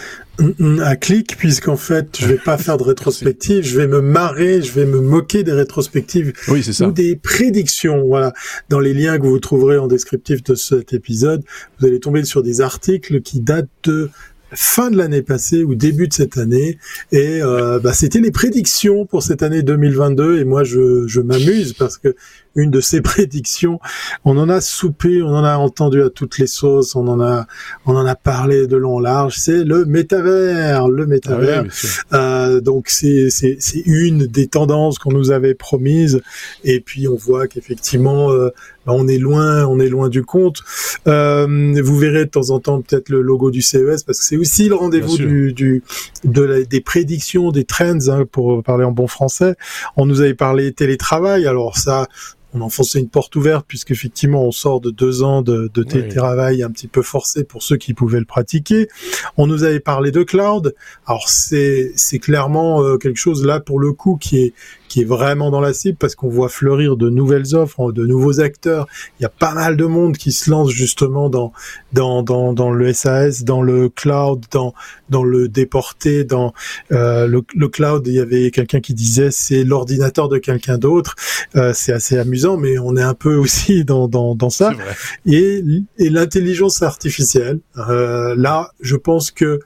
à 0.84 0.96
clic 0.96 1.38
puisqu'en 1.38 1.76
fait 1.76 2.18
je 2.20 2.26
vais 2.26 2.38
pas 2.38 2.58
faire 2.58 2.78
de 2.78 2.84
rétrospective, 2.84 3.64
je 3.64 3.78
vais 3.78 3.86
me 3.86 4.02
marrer, 4.02 4.62
je 4.64 4.72
vais 4.72 4.86
me 4.86 5.02
moquer 5.02 5.44
des 5.44 5.52
rétrospectives 5.52 6.34
oui, 6.48 6.64
ça. 6.64 6.88
ou 6.88 6.92
des 6.92 7.16
prédictions. 7.16 8.04
Voilà, 8.08 8.34
dans 8.70 8.80
les 8.80 8.96
liens 8.96 9.20
que 9.20 9.28
vous 9.28 9.40
trouverez 9.40 9.78
en 9.78 9.88
descriptif 9.88 10.44
de 10.44 10.56
cet 10.56 10.94
épisode, 10.94 11.44
vous 11.80 11.86
allez 11.86 12.00
tomber 12.00 12.24
sur 12.24 12.42
des 12.42 12.62
articles 12.62 13.22
qui 13.22 13.40
datent 13.40 13.70
de 13.84 14.10
fin 14.54 14.92
de 14.92 14.98
l'année 14.98 15.22
passée 15.22 15.64
ou 15.64 15.76
début 15.76 16.08
de 16.08 16.14
cette 16.14 16.38
année. 16.38 16.78
Et 17.12 17.42
euh, 17.42 17.80
bah, 17.80 17.94
c'était 17.94 18.20
les 18.20 18.32
prédictions 18.32 19.06
pour 19.06 19.24
cette 19.24 19.44
année 19.44 19.64
2022. 19.64 20.40
Et 20.40 20.44
moi, 20.44 20.64
je, 20.64 21.08
je 21.08 21.22
m'amuse 21.22 21.74
parce 21.74 21.98
que 21.98 22.16
une 22.56 22.72
de 22.72 22.82
ces 22.82 23.02
prédictions, 23.12 23.80
on 24.26 24.38
en 24.38 24.50
a 24.50 24.62
soupé, 24.62 25.22
on 25.22 25.30
en 25.30 25.44
a 25.44 25.58
entendu 25.58 26.02
à 26.02 26.10
toutes 26.10 26.38
les 26.38 26.48
sauces, 26.48 26.96
on 26.96 27.08
en 27.08 27.22
a, 27.22 27.48
on 27.86 27.96
en 27.96 28.06
a 28.06 28.16
parlé 28.16 28.68
de 28.68 28.78
long 28.78 28.98
en 28.98 29.00
large. 29.00 29.36
C'est 29.38 29.64
le 29.64 29.86
métavers, 29.86 30.88
le 30.88 31.06
métavers. 31.06 31.66
Ah 32.12 32.18
euh, 32.18 32.62
donc 32.62 32.90
c'est 32.90 33.30
c'est 33.30 33.58
c'est 33.60 33.84
une 33.86 34.26
des 34.28 34.48
tendances 34.48 35.00
qu'on 35.00 35.12
nous 35.12 35.32
avait 35.32 35.54
promises. 35.54 36.22
Et 36.64 36.80
puis 36.80 37.08
on 37.08 37.16
voit 37.16 37.48
qu'effectivement, 37.48 38.32
euh, 38.32 38.50
bah, 38.86 38.94
on 38.96 39.08
est 39.08 39.18
loin, 39.18 39.66
on 39.66 39.80
est 39.80 39.90
loin 39.90 40.10
du 40.10 40.24
compte. 40.24 40.62
Euh, 41.08 41.82
vous 41.82 41.98
verrez 41.98 42.26
de 42.26 42.30
temps 42.30 42.50
en 42.50 42.60
temps 42.60 42.82
peut-être 42.82 43.10
le 43.10 43.22
logo 43.22 43.52
du 43.52 43.62
CES 43.62 44.04
parce 44.04 44.20
que 44.20 44.26
c'est 44.26 44.38
aussi 44.38 44.70
le 44.70 44.76
rendez-vous 44.76 45.18
du, 45.18 45.54
du, 45.54 45.84
de 46.24 46.66
des 46.70 46.82
prédictions, 46.82 47.52
des 47.52 47.64
trends 47.64 48.10
hein, 48.10 48.26
pour 48.32 48.64
parler 48.64 48.84
en 48.84 48.92
bon 48.92 49.08
français. 49.08 49.56
On 49.98 50.06
nous 50.06 50.22
avait 50.22 50.34
parlé 50.34 50.72
télétravail, 50.72 51.46
alors 51.48 51.78
ça, 51.78 52.08
on 52.54 52.62
enfonçait 52.62 53.00
une 53.00 53.10
porte 53.10 53.36
ouverte 53.36 53.66
puisqu'effectivement 53.68 54.44
on 54.44 54.52
sort 54.52 54.82
de 54.82 54.92
deux 54.92 55.24
ans 55.24 55.42
de, 55.42 55.70
de 55.74 55.84
télétravail 55.84 56.64
un 56.64 56.70
petit 56.70 56.88
peu 56.88 57.02
forcé 57.02 57.44
pour 57.44 57.64
ceux 57.64 57.78
qui 57.78 57.94
pouvaient 57.94 58.20
le 58.20 58.26
pratiquer. 58.26 58.88
On 59.38 59.48
nous 59.48 59.64
avait 59.64 59.80
parlé 59.80 60.12
de 60.12 60.24
cloud. 60.24 60.76
Alors 61.06 61.30
c'est 61.30 61.92
c'est 61.96 62.20
clairement 62.20 62.84
euh, 62.84 62.98
quelque 62.98 63.18
chose 63.20 63.46
là 63.46 63.60
pour 63.60 63.80
le 63.80 63.94
coup 63.94 64.18
qui 64.18 64.40
est 64.40 64.54
qui 64.92 65.04
est 65.04 65.06
vraiment 65.06 65.52
dans 65.52 65.62
la 65.62 65.72
cible 65.72 65.98
parce 65.98 66.16
qu'on 66.16 66.28
voit 66.28 66.50
fleurir 66.50 66.98
de 66.98 67.10
nouvelles 67.10 67.56
offres, 67.56 67.94
de 67.94 68.06
nouveaux 68.06 68.42
acteurs. 68.42 68.88
Il 69.18 69.24
y 69.24 69.26
a 69.26 69.30
pas 69.30 69.54
mal 69.54 69.78
de 69.78 69.86
monde 69.86 70.18
qui 70.18 70.34
se 70.34 70.50
lance 70.50 70.70
justement 70.70 71.30
dans 71.30 71.54
dans 71.94 72.24
dans, 72.24 72.52
dans 72.52 72.72
le 72.72 72.92
SAS, 72.92 73.46
dans 73.46 73.62
le 73.62 73.88
cloud, 73.88 74.44
dans 74.52 74.74
dans 75.10 75.24
le 75.24 75.48
déporté, 75.48 76.26
dans 76.26 76.54
euh, 76.92 77.26
le, 77.26 77.42
le, 77.56 77.70
cloud. 77.70 78.06
Il 78.06 78.16
y 78.16 78.20
avait 78.20 78.52
quelqu'un 78.52 78.82
qui 78.82 78.94
disait 78.94 79.32
c'est 79.32 79.64
l'ordinateur 79.64 80.28
de 80.28 80.38
quelqu'un 80.40 80.78
d'autre. 80.78 81.16
Euh, 81.56 81.72
c'est 81.74 81.94
assez 81.94 82.18
amusant, 82.18 82.58
mais 82.58 82.78
on 82.78 82.98
est 82.98 83.02
un 83.02 83.14
peu 83.14 83.36
aussi 83.38 83.86
dans 83.86 84.10
dans, 84.10 84.36
dans 84.36 84.50
ça. 84.50 84.74
Et 85.26 85.64
et 86.00 86.10
l'intelligence 86.10 86.82
artificielle. 86.82 87.62
Euh, 87.78 88.36
là, 88.36 88.72
je 88.82 88.98
pense 88.98 89.32
que 89.32 89.62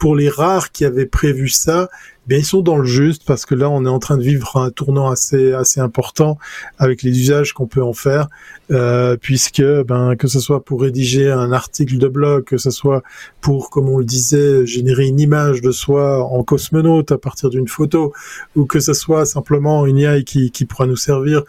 pour 0.00 0.16
les 0.16 0.28
rares 0.28 0.72
qui 0.72 0.84
avaient 0.84 1.06
prévu 1.06 1.48
ça, 1.48 1.88
bien 2.26 2.38
ils 2.38 2.44
sont 2.44 2.62
dans 2.62 2.76
le 2.76 2.86
juste 2.86 3.24
parce 3.26 3.46
que 3.46 3.54
là 3.54 3.68
on 3.70 3.84
est 3.84 3.88
en 3.88 3.98
train 3.98 4.16
de 4.16 4.22
vivre 4.22 4.56
un 4.56 4.70
tournant 4.70 5.10
assez 5.10 5.52
assez 5.52 5.80
important 5.80 6.38
avec 6.78 7.02
les 7.02 7.18
usages 7.18 7.52
qu'on 7.52 7.66
peut 7.66 7.82
en 7.82 7.92
faire 7.92 8.28
euh, 8.70 9.16
puisque 9.20 9.62
ben 9.62 10.16
que 10.16 10.26
ce 10.26 10.40
soit 10.40 10.64
pour 10.64 10.82
rédiger 10.82 11.30
un 11.30 11.52
article 11.52 11.98
de 11.98 12.08
blog 12.08 12.44
que 12.44 12.56
ce 12.56 12.70
soit 12.70 13.02
pour 13.40 13.70
comme 13.70 13.88
on 13.88 13.98
le 13.98 14.04
disait 14.04 14.66
générer 14.66 15.06
une 15.06 15.20
image 15.20 15.60
de 15.60 15.70
soi 15.70 16.24
en 16.24 16.42
cosmonaute 16.42 17.12
à 17.12 17.18
partir 17.18 17.50
d'une 17.50 17.68
photo 17.68 18.12
ou 18.56 18.64
que 18.64 18.80
ce 18.80 18.94
soit 18.94 19.26
simplement 19.26 19.86
une 19.86 19.98
AI 19.98 20.24
qui 20.24 20.50
qui 20.50 20.64
pourra 20.64 20.86
nous 20.86 20.96
servir 20.96 21.42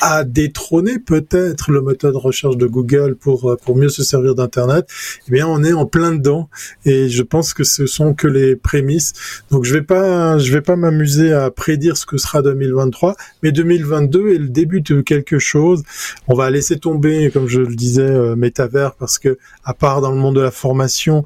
à 0.00 0.24
détrôner 0.24 0.98
peut-être 0.98 1.72
le 1.72 1.80
moteur 1.80 2.12
de 2.12 2.18
recherche 2.18 2.56
de 2.56 2.66
Google 2.66 3.16
pour 3.16 3.56
pour 3.62 3.76
mieux 3.76 3.88
se 3.88 4.02
servir 4.02 4.34
d'internet 4.34 4.86
eh 5.28 5.30
bien 5.30 5.46
on 5.46 5.62
est 5.64 5.72
en 5.72 5.86
plein 5.86 6.12
dedans 6.12 6.48
et 6.84 7.08
je 7.08 7.22
pense 7.22 7.52
que 7.52 7.64
ce 7.64 7.86
sont 7.86 8.14
que 8.14 8.28
les 8.28 8.56
prémices 8.56 9.12
donc 9.50 9.64
je 9.64 9.74
vais 9.74 9.82
pas 9.82 10.38
je 10.38 10.52
vais 10.52 10.62
pas 10.62 10.76
m'amuser 10.76 11.32
à 11.32 11.50
prédire 11.50 11.96
ce 11.96 12.06
que 12.06 12.16
sera 12.16 12.42
2023, 12.42 13.16
mais 13.42 13.52
2022 13.52 14.34
est 14.34 14.38
le 14.38 14.48
début 14.48 14.80
de 14.80 15.00
quelque 15.00 15.38
chose. 15.38 15.82
On 16.28 16.34
va 16.34 16.44
laisser 16.62 16.78
tomber, 16.78 17.30
comme 17.32 17.48
je 17.48 17.60
le 17.60 17.74
disais, 17.74 18.02
euh, 18.02 18.36
métavers 18.36 18.94
parce 18.94 19.18
que 19.18 19.36
à 19.64 19.74
part 19.74 20.00
dans 20.00 20.12
le 20.12 20.16
monde 20.16 20.36
de 20.36 20.40
la 20.40 20.52
formation, 20.52 21.24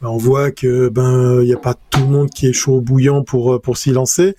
ben, 0.00 0.08
on 0.08 0.16
voit 0.16 0.50
que 0.50 0.88
ben 0.88 1.42
il 1.42 1.48
y 1.48 1.52
a 1.52 1.58
pas 1.58 1.74
tout 1.90 2.00
le 2.00 2.06
monde 2.06 2.30
qui 2.30 2.46
est 2.46 2.54
chaud 2.54 2.80
bouillant 2.80 3.22
pour 3.22 3.54
euh, 3.54 3.58
pour 3.58 3.76
s'y 3.76 3.90
lancer. 3.90 4.34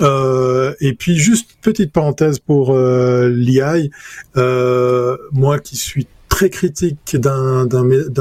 Euh, 0.00 0.74
et 0.80 0.94
puis 0.94 1.16
juste 1.16 1.56
petite 1.62 1.92
parenthèse 1.92 2.40
pour 2.40 2.72
euh, 2.72 3.28
l'IA, 3.28 3.74
moi 5.32 5.60
qui 5.60 5.76
suis 5.76 6.08
très 6.28 6.50
critique 6.50 7.16
d'un 7.16 7.66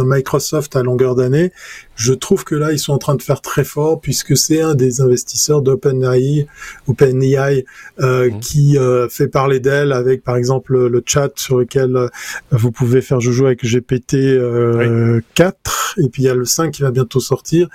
Microsoft 0.03 0.75
à 0.75 0.83
longueur 0.83 1.15
d'année, 1.15 1.51
je 1.95 2.13
trouve 2.13 2.43
que 2.43 2.55
là 2.55 2.71
ils 2.71 2.79
sont 2.79 2.93
en 2.93 2.97
train 2.97 3.15
de 3.15 3.21
faire 3.21 3.41
très 3.41 3.63
fort 3.63 4.01
puisque 4.01 4.35
c'est 4.37 4.61
un 4.61 4.75
des 4.75 5.01
investisseurs 5.01 5.61
d'OpenAI, 5.61 6.47
OpenAI, 6.87 7.65
euh, 7.99 8.29
mmh. 8.29 8.39
qui 8.39 8.77
euh, 8.77 9.09
fait 9.09 9.27
parler 9.27 9.59
d'elle 9.59 9.91
avec 9.91 10.23
par 10.23 10.35
exemple 10.35 10.87
le 10.87 11.03
chat 11.05 11.31
sur 11.35 11.59
lequel 11.59 11.95
euh, 11.95 12.07
vous 12.51 12.71
pouvez 12.71 13.01
faire 13.01 13.19
joujou 13.19 13.45
avec 13.45 13.63
GPT 13.63 14.15
euh, 14.15 15.21
4 15.35 15.95
et 15.97 16.09
puis 16.09 16.23
il 16.23 16.25
y 16.25 16.29
a 16.29 16.35
le 16.35 16.45
5 16.45 16.71
qui 16.71 16.81
va 16.81 16.91
bientôt 16.91 17.19
sortir. 17.19 17.67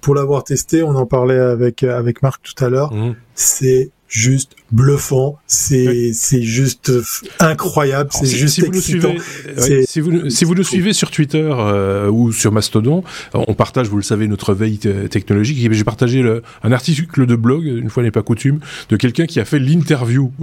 Pour 0.00 0.14
l'avoir 0.14 0.44
testé, 0.44 0.82
on 0.82 0.94
en 0.94 1.06
parlait 1.06 1.38
avec 1.38 1.82
avec 1.82 2.22
Marc 2.22 2.42
tout 2.42 2.64
à 2.64 2.68
l'heure. 2.68 2.92
Mmh. 2.92 3.16
C'est 3.34 3.90
juste 4.08 4.56
bluffant, 4.72 5.38
c'est 5.46 6.12
c'est 6.12 6.42
juste 6.42 6.92
incroyable, 7.38 8.10
c'est 8.12 8.26
juste 8.26 8.54
si 8.54 8.64
excitant. 8.64 9.14
Vous 9.14 9.62
suivez, 9.62 9.86
si 9.86 10.00
vous 10.00 10.30
si 10.30 10.44
vous 10.44 10.54
nous 10.54 10.64
suivez 10.64 10.92
sur 10.92 11.10
Twitter 11.10 11.48
euh, 11.50 12.10
ou 12.10 12.32
sur 12.32 12.52
Mastodon, 12.52 13.04
on 13.34 13.54
partage, 13.54 13.88
vous 13.88 13.96
le 13.96 14.02
savez, 14.02 14.26
notre 14.28 14.54
veille 14.54 14.78
technologique. 14.78 15.58
J'ai 15.70 15.84
partagé 15.84 16.22
le, 16.22 16.42
un 16.62 16.72
article 16.72 17.26
de 17.26 17.36
blog, 17.36 17.64
une 17.64 17.90
fois 17.90 18.02
n'est 18.02 18.10
pas 18.10 18.22
coutume, 18.22 18.60
de 18.88 18.96
quelqu'un 18.96 19.26
qui 19.26 19.40
a 19.40 19.44
fait 19.44 19.58
l'interview 19.58 20.32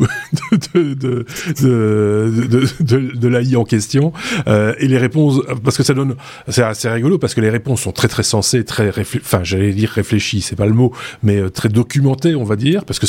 de 0.74 0.94
de 0.94 1.26
de, 1.62 2.48
de, 2.48 2.84
de, 2.84 3.16
de 3.16 3.28
l'AI 3.28 3.56
en 3.56 3.64
question 3.64 4.14
euh, 4.48 4.74
et 4.80 4.88
les 4.88 4.98
réponses, 4.98 5.42
parce 5.64 5.78
que 5.78 5.84
ça 5.84 5.94
donne, 5.94 6.16
c'est 6.48 6.64
assez 6.64 6.90
rigolo 6.90 7.18
parce 7.18 7.34
que 7.34 7.42
les 7.42 7.50
réponses 7.50 7.82
sont 7.82 7.92
très 7.92 8.08
très 8.08 8.24
sensées, 8.24 8.64
très 8.64 8.90
enfin 8.90 9.44
j'allais 9.44 9.74
dire 9.74 9.90
réfléchies, 9.90 10.42
c'est 10.42 10.56
pas 10.56 10.66
le 10.66 10.74
mot, 10.74 10.94
mais 11.24 11.38
euh, 11.38 11.50
très 11.50 11.70
documentées, 11.70 12.36
on 12.36 12.44
va 12.44 12.56
dire, 12.56 12.86
parce 12.86 13.00
que 13.00 13.06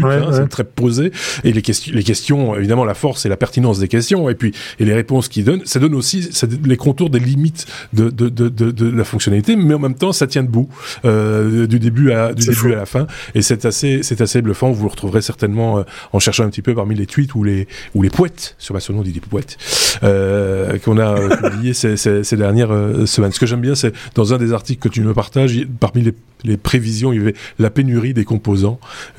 c'est 0.00 0.40
Hein, 0.40 0.46
très 0.46 0.64
posé. 0.64 1.12
Et 1.44 1.52
les, 1.52 1.62
questions, 1.62 1.92
les 1.94 2.02
questions, 2.02 2.56
évidemment, 2.56 2.84
la 2.84 2.94
force 2.94 3.26
et 3.26 3.28
la 3.28 3.36
pertinence 3.36 3.78
des 3.78 3.88
questions, 3.88 4.28
et 4.28 4.34
puis 4.34 4.52
et 4.78 4.84
les 4.84 4.94
réponses 4.94 5.28
qu'ils 5.28 5.44
donnent, 5.44 5.62
ça 5.64 5.78
donne 5.78 5.94
aussi 5.94 6.28
ça, 6.32 6.46
les 6.64 6.76
contours 6.76 7.10
des 7.10 7.18
limites 7.18 7.66
de, 7.92 8.10
de, 8.10 8.28
de, 8.28 8.48
de, 8.48 8.70
de 8.70 8.90
la 8.90 9.04
fonctionnalité, 9.04 9.56
mais 9.56 9.74
en 9.74 9.78
même 9.78 9.94
temps, 9.94 10.12
ça 10.12 10.26
tient 10.26 10.42
debout 10.42 10.68
euh, 11.04 11.66
du 11.66 11.78
début 11.78 12.12
à 12.12 12.32
du 12.32 12.46
début 12.46 12.72
à 12.72 12.76
la 12.76 12.86
fin. 12.86 13.06
Et 13.34 13.42
c'est 13.42 13.64
assez 13.64 14.00
c'est 14.02 14.20
assez 14.20 14.42
bluffant. 14.42 14.70
Vous 14.70 14.84
le 14.84 14.90
retrouverez 14.90 15.22
certainement 15.22 15.78
euh, 15.78 15.82
en 16.12 16.18
cherchant 16.18 16.44
un 16.44 16.50
petit 16.50 16.62
peu 16.62 16.74
parmi 16.74 16.94
les 16.94 17.06
tweets 17.06 17.34
ou 17.34 17.44
les 17.44 17.66
ou 17.94 18.02
les 18.02 18.10
poètes 18.10 18.54
sur 18.58 18.74
ma 18.74 18.80
on 18.88 19.02
dit 19.02 19.12
des 19.12 19.20
poètes 19.20 19.56
euh, 20.02 20.78
qu'on 20.78 20.98
a 20.98 21.14
publié 21.36 21.74
ces, 21.74 21.96
ces, 21.96 22.24
ces, 22.24 22.36
dernières 22.36 22.72
euh, 22.72 23.06
semaines. 23.06 23.32
Ce 23.32 23.40
que 23.40 23.46
j'aime 23.46 23.60
bien, 23.60 23.74
c'est 23.74 23.92
dans 24.14 24.32
un 24.32 24.38
des 24.38 24.52
articles 24.52 24.80
que 24.80 24.92
tu 24.92 25.00
me 25.00 25.14
partages, 25.14 25.66
parmi 25.80 26.02
les 26.02 26.14
les 26.44 26.56
prévisions, 26.56 27.12
il 27.12 27.18
y 27.18 27.20
avait 27.20 27.34
la 27.58 27.70
pénurie 27.70 28.14
des 28.14 28.24
composants. 28.24 28.78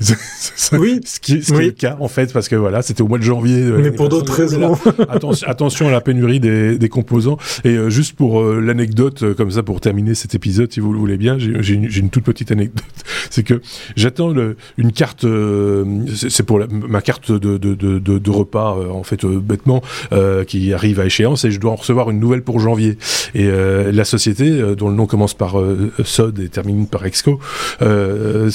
oui. 0.78 1.00
ce 1.04 1.20
qui, 1.20 1.42
ce 1.42 1.52
qui 1.52 1.60
est 1.60 1.66
le 1.66 1.70
cas, 1.70 1.96
en 2.00 2.08
fait, 2.08 2.32
parce 2.32 2.48
que 2.48 2.56
voilà, 2.56 2.82
c'était 2.82 3.02
au 3.02 3.08
mois 3.08 3.18
de 3.18 3.22
janvier. 3.22 3.62
Euh, 3.62 3.80
Mais 3.82 3.90
pour 3.90 4.08
d'autres 4.08 4.32
raisons. 4.32 4.76
attention, 5.08 5.48
attention 5.48 5.88
à 5.88 5.90
la 5.90 6.00
pénurie 6.00 6.40
des, 6.40 6.78
des 6.78 6.88
composants. 6.88 7.38
Et 7.64 7.70
euh, 7.70 7.90
juste 7.90 8.14
pour 8.16 8.40
euh, 8.40 8.60
l'anecdote, 8.60 9.34
comme 9.34 9.50
ça, 9.50 9.62
pour 9.62 9.80
terminer 9.80 10.14
cet 10.14 10.34
épisode, 10.34 10.72
si 10.72 10.80
vous 10.80 10.92
le 10.92 10.98
voulez 10.98 11.16
bien, 11.16 11.38
j'ai 11.38 11.74
une, 11.74 11.84
une, 11.84 12.10
toute 12.10 12.24
petite 12.24 12.50
anecdote. 12.50 12.84
C'est 13.30 13.42
que 13.42 13.60
j'attends 13.96 14.34
une 14.78 14.92
carte, 14.92 15.26
c'est 16.16 16.42
pour 16.42 16.60
ma 16.70 17.00
carte 17.02 17.30
de, 17.30 17.58
de, 17.58 17.74
de, 17.74 17.98
de 17.98 18.30
repas, 18.30 18.76
en 18.90 19.02
fait, 19.02 19.24
bêtement, 19.26 19.82
qui 20.46 20.72
arrive 20.72 21.00
à 21.00 21.06
échéance 21.06 21.44
et 21.44 21.50
je 21.50 21.60
dois 21.60 21.72
en 21.72 21.76
recevoir 21.76 22.10
une 22.10 22.20
nouvelle 22.20 22.42
pour 22.42 22.58
janvier. 22.58 22.96
Et 23.34 23.48
la 23.48 24.04
société, 24.04 24.74
dont 24.76 24.88
le 24.88 24.94
nom 24.94 25.06
commence 25.06 25.34
par 25.34 25.56
SOD 26.02 26.40
et 26.40 26.48
termine 26.48 26.86
par 26.86 27.04
Exco, 27.04 27.38
euh, 27.82 28.50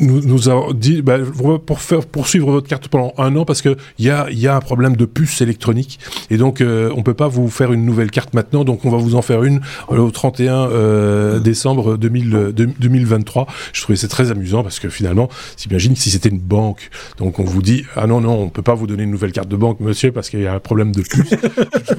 nous, 0.00 0.20
nous, 0.22 0.48
a 0.48 0.72
dit 0.74 1.02
bah, 1.02 1.18
pour 1.64 1.80
faire 1.80 2.06
poursuivre 2.06 2.50
votre 2.50 2.68
carte 2.68 2.88
pendant 2.88 3.12
un 3.18 3.34
an 3.36 3.44
parce 3.44 3.62
que 3.62 3.76
il 3.98 4.06
y 4.06 4.10
a, 4.10 4.30
y 4.30 4.46
a 4.46 4.56
un 4.56 4.60
problème 4.60 4.96
de 4.96 5.04
puce 5.04 5.40
électronique. 5.40 5.98
Et 6.30 6.36
donc 6.36 6.60
euh, 6.60 6.92
on 6.96 7.02
peut 7.02 7.14
pas 7.14 7.28
vous 7.28 7.48
faire 7.48 7.72
une 7.72 7.84
nouvelle 7.84 8.10
carte 8.10 8.34
maintenant. 8.34 8.64
Donc 8.64 8.84
on 8.84 8.90
va 8.90 8.98
vous 8.98 9.14
en 9.14 9.22
faire 9.22 9.42
une 9.44 9.60
au 9.88 10.10
31 10.10 10.68
euh, 10.70 11.40
décembre 11.40 11.96
2000, 11.96 12.52
2023 12.54 13.46
je 13.72 13.82
trouvais 13.82 13.96
c'est 13.96 14.08
très 14.08 14.30
amusant 14.30 14.62
parce 14.62 14.78
que 14.78 14.88
finalement 14.88 15.28
s'imagine 15.56 15.96
si 15.96 16.10
c'était 16.10 16.28
une 16.28 16.38
banque. 16.38 16.90
Donc 17.18 17.38
on 17.38 17.44
vous 17.44 17.62
dit 17.62 17.84
ah 17.96 18.06
non 18.06 18.20
non 18.20 18.34
on 18.40 18.48
peut 18.48 18.62
pas 18.62 18.74
vous 18.74 18.86
donner 18.86 19.04
une 19.04 19.10
nouvelle 19.10 19.32
carte 19.32 19.48
de 19.48 19.56
banque 19.56 19.80
monsieur 19.80 20.12
parce 20.12 20.30
qu'il 20.30 20.40
y 20.40 20.46
a 20.46 20.54
un 20.54 20.60
problème 20.60 20.92
de 20.92 21.02
puce. 21.02 21.34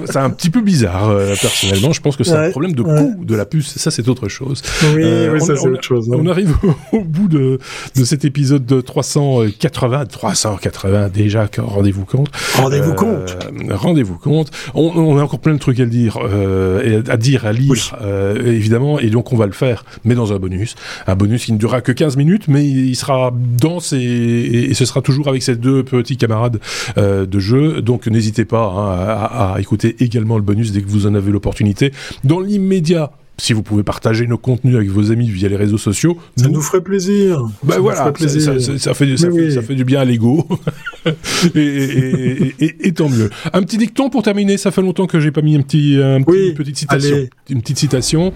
C'est 0.05 0.17
un 0.17 0.29
petit 0.29 0.49
peu 0.49 0.61
bizarre 0.61 1.09
euh, 1.09 1.35
personnellement. 1.39 1.93
Je 1.93 2.01
pense 2.01 2.15
que 2.15 2.23
c'est 2.23 2.35
un 2.35 2.51
problème 2.51 2.73
de 2.73 2.83
coût 2.83 3.23
de 3.23 3.35
la 3.35 3.45
puce. 3.45 3.77
Ça 3.77 3.91
c'est 3.91 4.07
autre 4.09 4.27
chose. 4.27 4.61
Oui, 4.95 5.03
oui 5.31 5.41
ça, 5.41 5.53
on, 5.53 5.81
chose, 5.81 6.09
on, 6.11 6.25
arrive 6.27 6.55
au, 6.91 7.03
bout 7.03 7.27
de, 7.27 7.59
de 7.95 8.03
cet 8.03 8.25
épisode 8.25 8.65
de 8.65 8.81
380, 9.19 10.05
380 10.05 11.09
déjà, 11.09 11.47
rendez-vous 11.57 12.05
compte. 12.05 12.29
Rendez-vous 12.55 12.91
euh, 12.91 12.95
compte. 12.95 13.37
Rendez-vous 13.69 14.17
compte. 14.17 14.51
On, 14.73 14.91
on, 14.95 15.17
a 15.17 15.23
encore 15.23 15.39
plein 15.39 15.53
de 15.53 15.59
trucs 15.59 15.79
à 15.79 15.85
dire, 15.85 16.17
euh, 16.21 17.01
à 17.07 17.17
dire, 17.17 17.45
à 17.45 17.53
lire, 17.53 17.95
euh, 18.01 18.53
évidemment, 18.53 18.99
et 18.99 19.09
donc 19.09 19.31
on 19.33 19.35
va 19.37 19.45
le 19.45 19.51
faire, 19.51 19.85
mais 20.03 20.15
dans 20.15 20.33
un 20.33 20.37
bonus. 20.37 20.75
Un 21.07 21.15
bonus 21.15 21.45
qui 21.45 21.53
ne 21.53 21.57
durera 21.57 21.81
que 21.81 21.91
15 21.91 22.17
minutes, 22.17 22.47
mais 22.47 22.65
il 22.65 22.95
sera 22.95 23.31
dense 23.33 23.93
et, 23.93 23.97
et, 23.97 24.73
ce 24.73 24.85
sera 24.85 25.01
toujours 25.01 25.27
avec 25.27 25.43
ces 25.43 25.55
deux 25.55 25.83
petits 25.83 26.17
camarades 26.17 26.59
euh, 26.97 27.25
de 27.25 27.39
jeu. 27.39 27.81
Donc 27.81 28.07
n'hésitez 28.07 28.45
pas 28.45 28.65
hein, 28.65 28.89
à, 28.99 29.53
à 29.53 29.59
écouter 29.59 29.95
également 29.99 30.37
le 30.37 30.43
bonus 30.43 30.71
dès 30.71 30.81
que 30.81 30.89
vous 30.89 31.07
en 31.07 31.15
avez 31.15 31.31
l'opportunité. 31.31 31.91
Dans 32.23 32.39
l'immédiat, 32.39 33.11
si 33.39 33.53
vous 33.53 33.63
pouvez 33.63 33.83
partager 33.83 34.27
nos 34.27 34.37
contenus 34.37 34.75
avec 34.75 34.89
vos 34.89 35.11
amis 35.11 35.29
via 35.29 35.49
les 35.49 35.55
réseaux 35.55 35.77
sociaux, 35.77 36.17
ça 36.35 36.47
nous, 36.49 36.61
ferait 36.61 36.81
plaisir. 36.81 37.41
Bah 37.63 37.75
ça 37.75 37.79
voilà, 37.79 38.11
plaisir. 38.11 38.41
Ça, 38.41 38.59
ça, 38.59 38.93
fait, 38.93 39.17
ça, 39.17 39.31
fait, 39.31 39.51
ça, 39.51 39.61
fait, 39.61 39.75
du 39.75 39.85
bien 39.85 40.01
à 40.01 40.05
l'ego. 40.05 40.47
et, 41.55 41.59
et, 41.59 42.55
et, 42.59 42.87
et, 42.87 42.93
tant 42.93 43.09
mieux. 43.09 43.29
Un 43.53 43.63
petit 43.63 43.77
dicton 43.77 44.09
pour 44.09 44.23
terminer. 44.23 44.57
Ça 44.57 44.71
fait 44.71 44.81
longtemps 44.81 45.07
que 45.07 45.19
j'ai 45.19 45.31
pas 45.31 45.41
mis 45.41 45.55
un 45.55 45.61
petit, 45.61 45.97
un 46.01 46.21
petit 46.21 46.49
une 46.49 46.53
petite 46.53 46.77
citation. 46.77 47.15
Allez. 47.15 47.29
Une 47.49 47.61
petite 47.61 47.79
citation. 47.79 48.33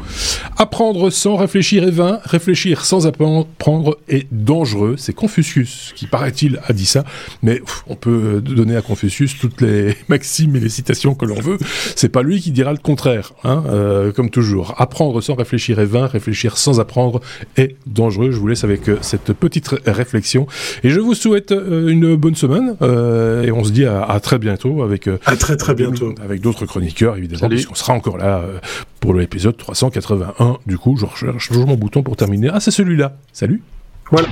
Apprendre 0.58 1.10
sans 1.12 1.36
réfléchir 1.36 1.84
est 1.84 1.92
vain. 1.92 2.20
Réfléchir 2.24 2.86
sans 2.86 3.06
apprendre 3.06 3.98
est 4.08 4.28
dangereux. 4.32 4.96
C'est 4.98 5.14
Confucius 5.14 5.94
qui, 5.96 6.08
paraît-il, 6.08 6.60
a 6.66 6.74
dit 6.74 6.86
ça. 6.86 7.04
Mais 7.42 7.60
pff, 7.60 7.84
on 7.88 7.96
peut 7.96 8.42
donner 8.42 8.76
à 8.76 8.82
Confucius 8.82 9.38
toutes 9.38 9.62
les 9.62 9.96
maximes 10.08 10.56
et 10.56 10.60
les 10.60 10.70
citations 10.70 11.14
que 11.14 11.26
l'on 11.26 11.40
veut. 11.40 11.58
C'est 11.96 12.10
pas 12.10 12.24
lui 12.24 12.40
qui 12.40 12.52
dira 12.52 12.72
le 12.72 12.80
contraire, 12.80 13.34
hein, 13.44 13.64
euh, 13.68 14.12
comme 14.12 14.30
toujours. 14.30 14.76
Apprendre 14.78 14.93
sans 14.94 15.36
réfléchir 15.36 15.80
est 15.80 15.86
vain, 15.86 16.08
réfléchir 16.08 16.58
sans 16.58 16.80
apprendre 16.80 17.22
est 17.58 17.76
dangereux. 17.88 18.32
Je 18.32 18.38
vous 18.38 18.48
laisse 18.48 18.64
avec 18.64 18.90
euh, 18.90 18.98
cette 19.02 19.34
petite 19.34 19.70
réflexion. 19.86 20.48
Et 20.84 20.90
je 20.90 21.00
vous 21.00 21.14
souhaite 21.14 21.52
euh, 21.52 21.90
une 21.90 22.16
bonne 22.16 22.36
semaine. 22.36 22.76
Euh, 22.82 23.44
et 23.44 23.52
on 23.52 23.64
se 23.64 23.72
dit 23.72 23.86
à, 23.86 24.04
à 24.04 24.20
très 24.20 24.40
bientôt 24.40 24.84
avec... 24.84 25.08
à 25.08 25.36
très 25.36 25.58
très 25.58 25.74
bientôt. 25.74 26.14
Avec 26.24 26.42
d'autres 26.42 26.66
chroniqueurs, 26.66 27.18
évidemment, 27.18 27.50
puisqu'on 27.50 27.76
sera 27.76 27.94
encore 27.94 28.18
là 28.18 28.44
pour 29.00 29.14
l'épisode 29.14 29.58
381. 29.58 30.58
Du 30.66 30.78
coup, 30.78 30.98
je 30.98 31.06
recherche 31.06 31.50
toujours 31.50 31.68
mon 31.68 31.76
bouton 31.76 32.04
pour 32.04 32.16
terminer. 32.16 32.50
Ah, 32.54 32.60
c'est 32.60 32.72
celui-là. 32.72 33.18
Salut 33.32 33.62
Voilà. 34.12 34.30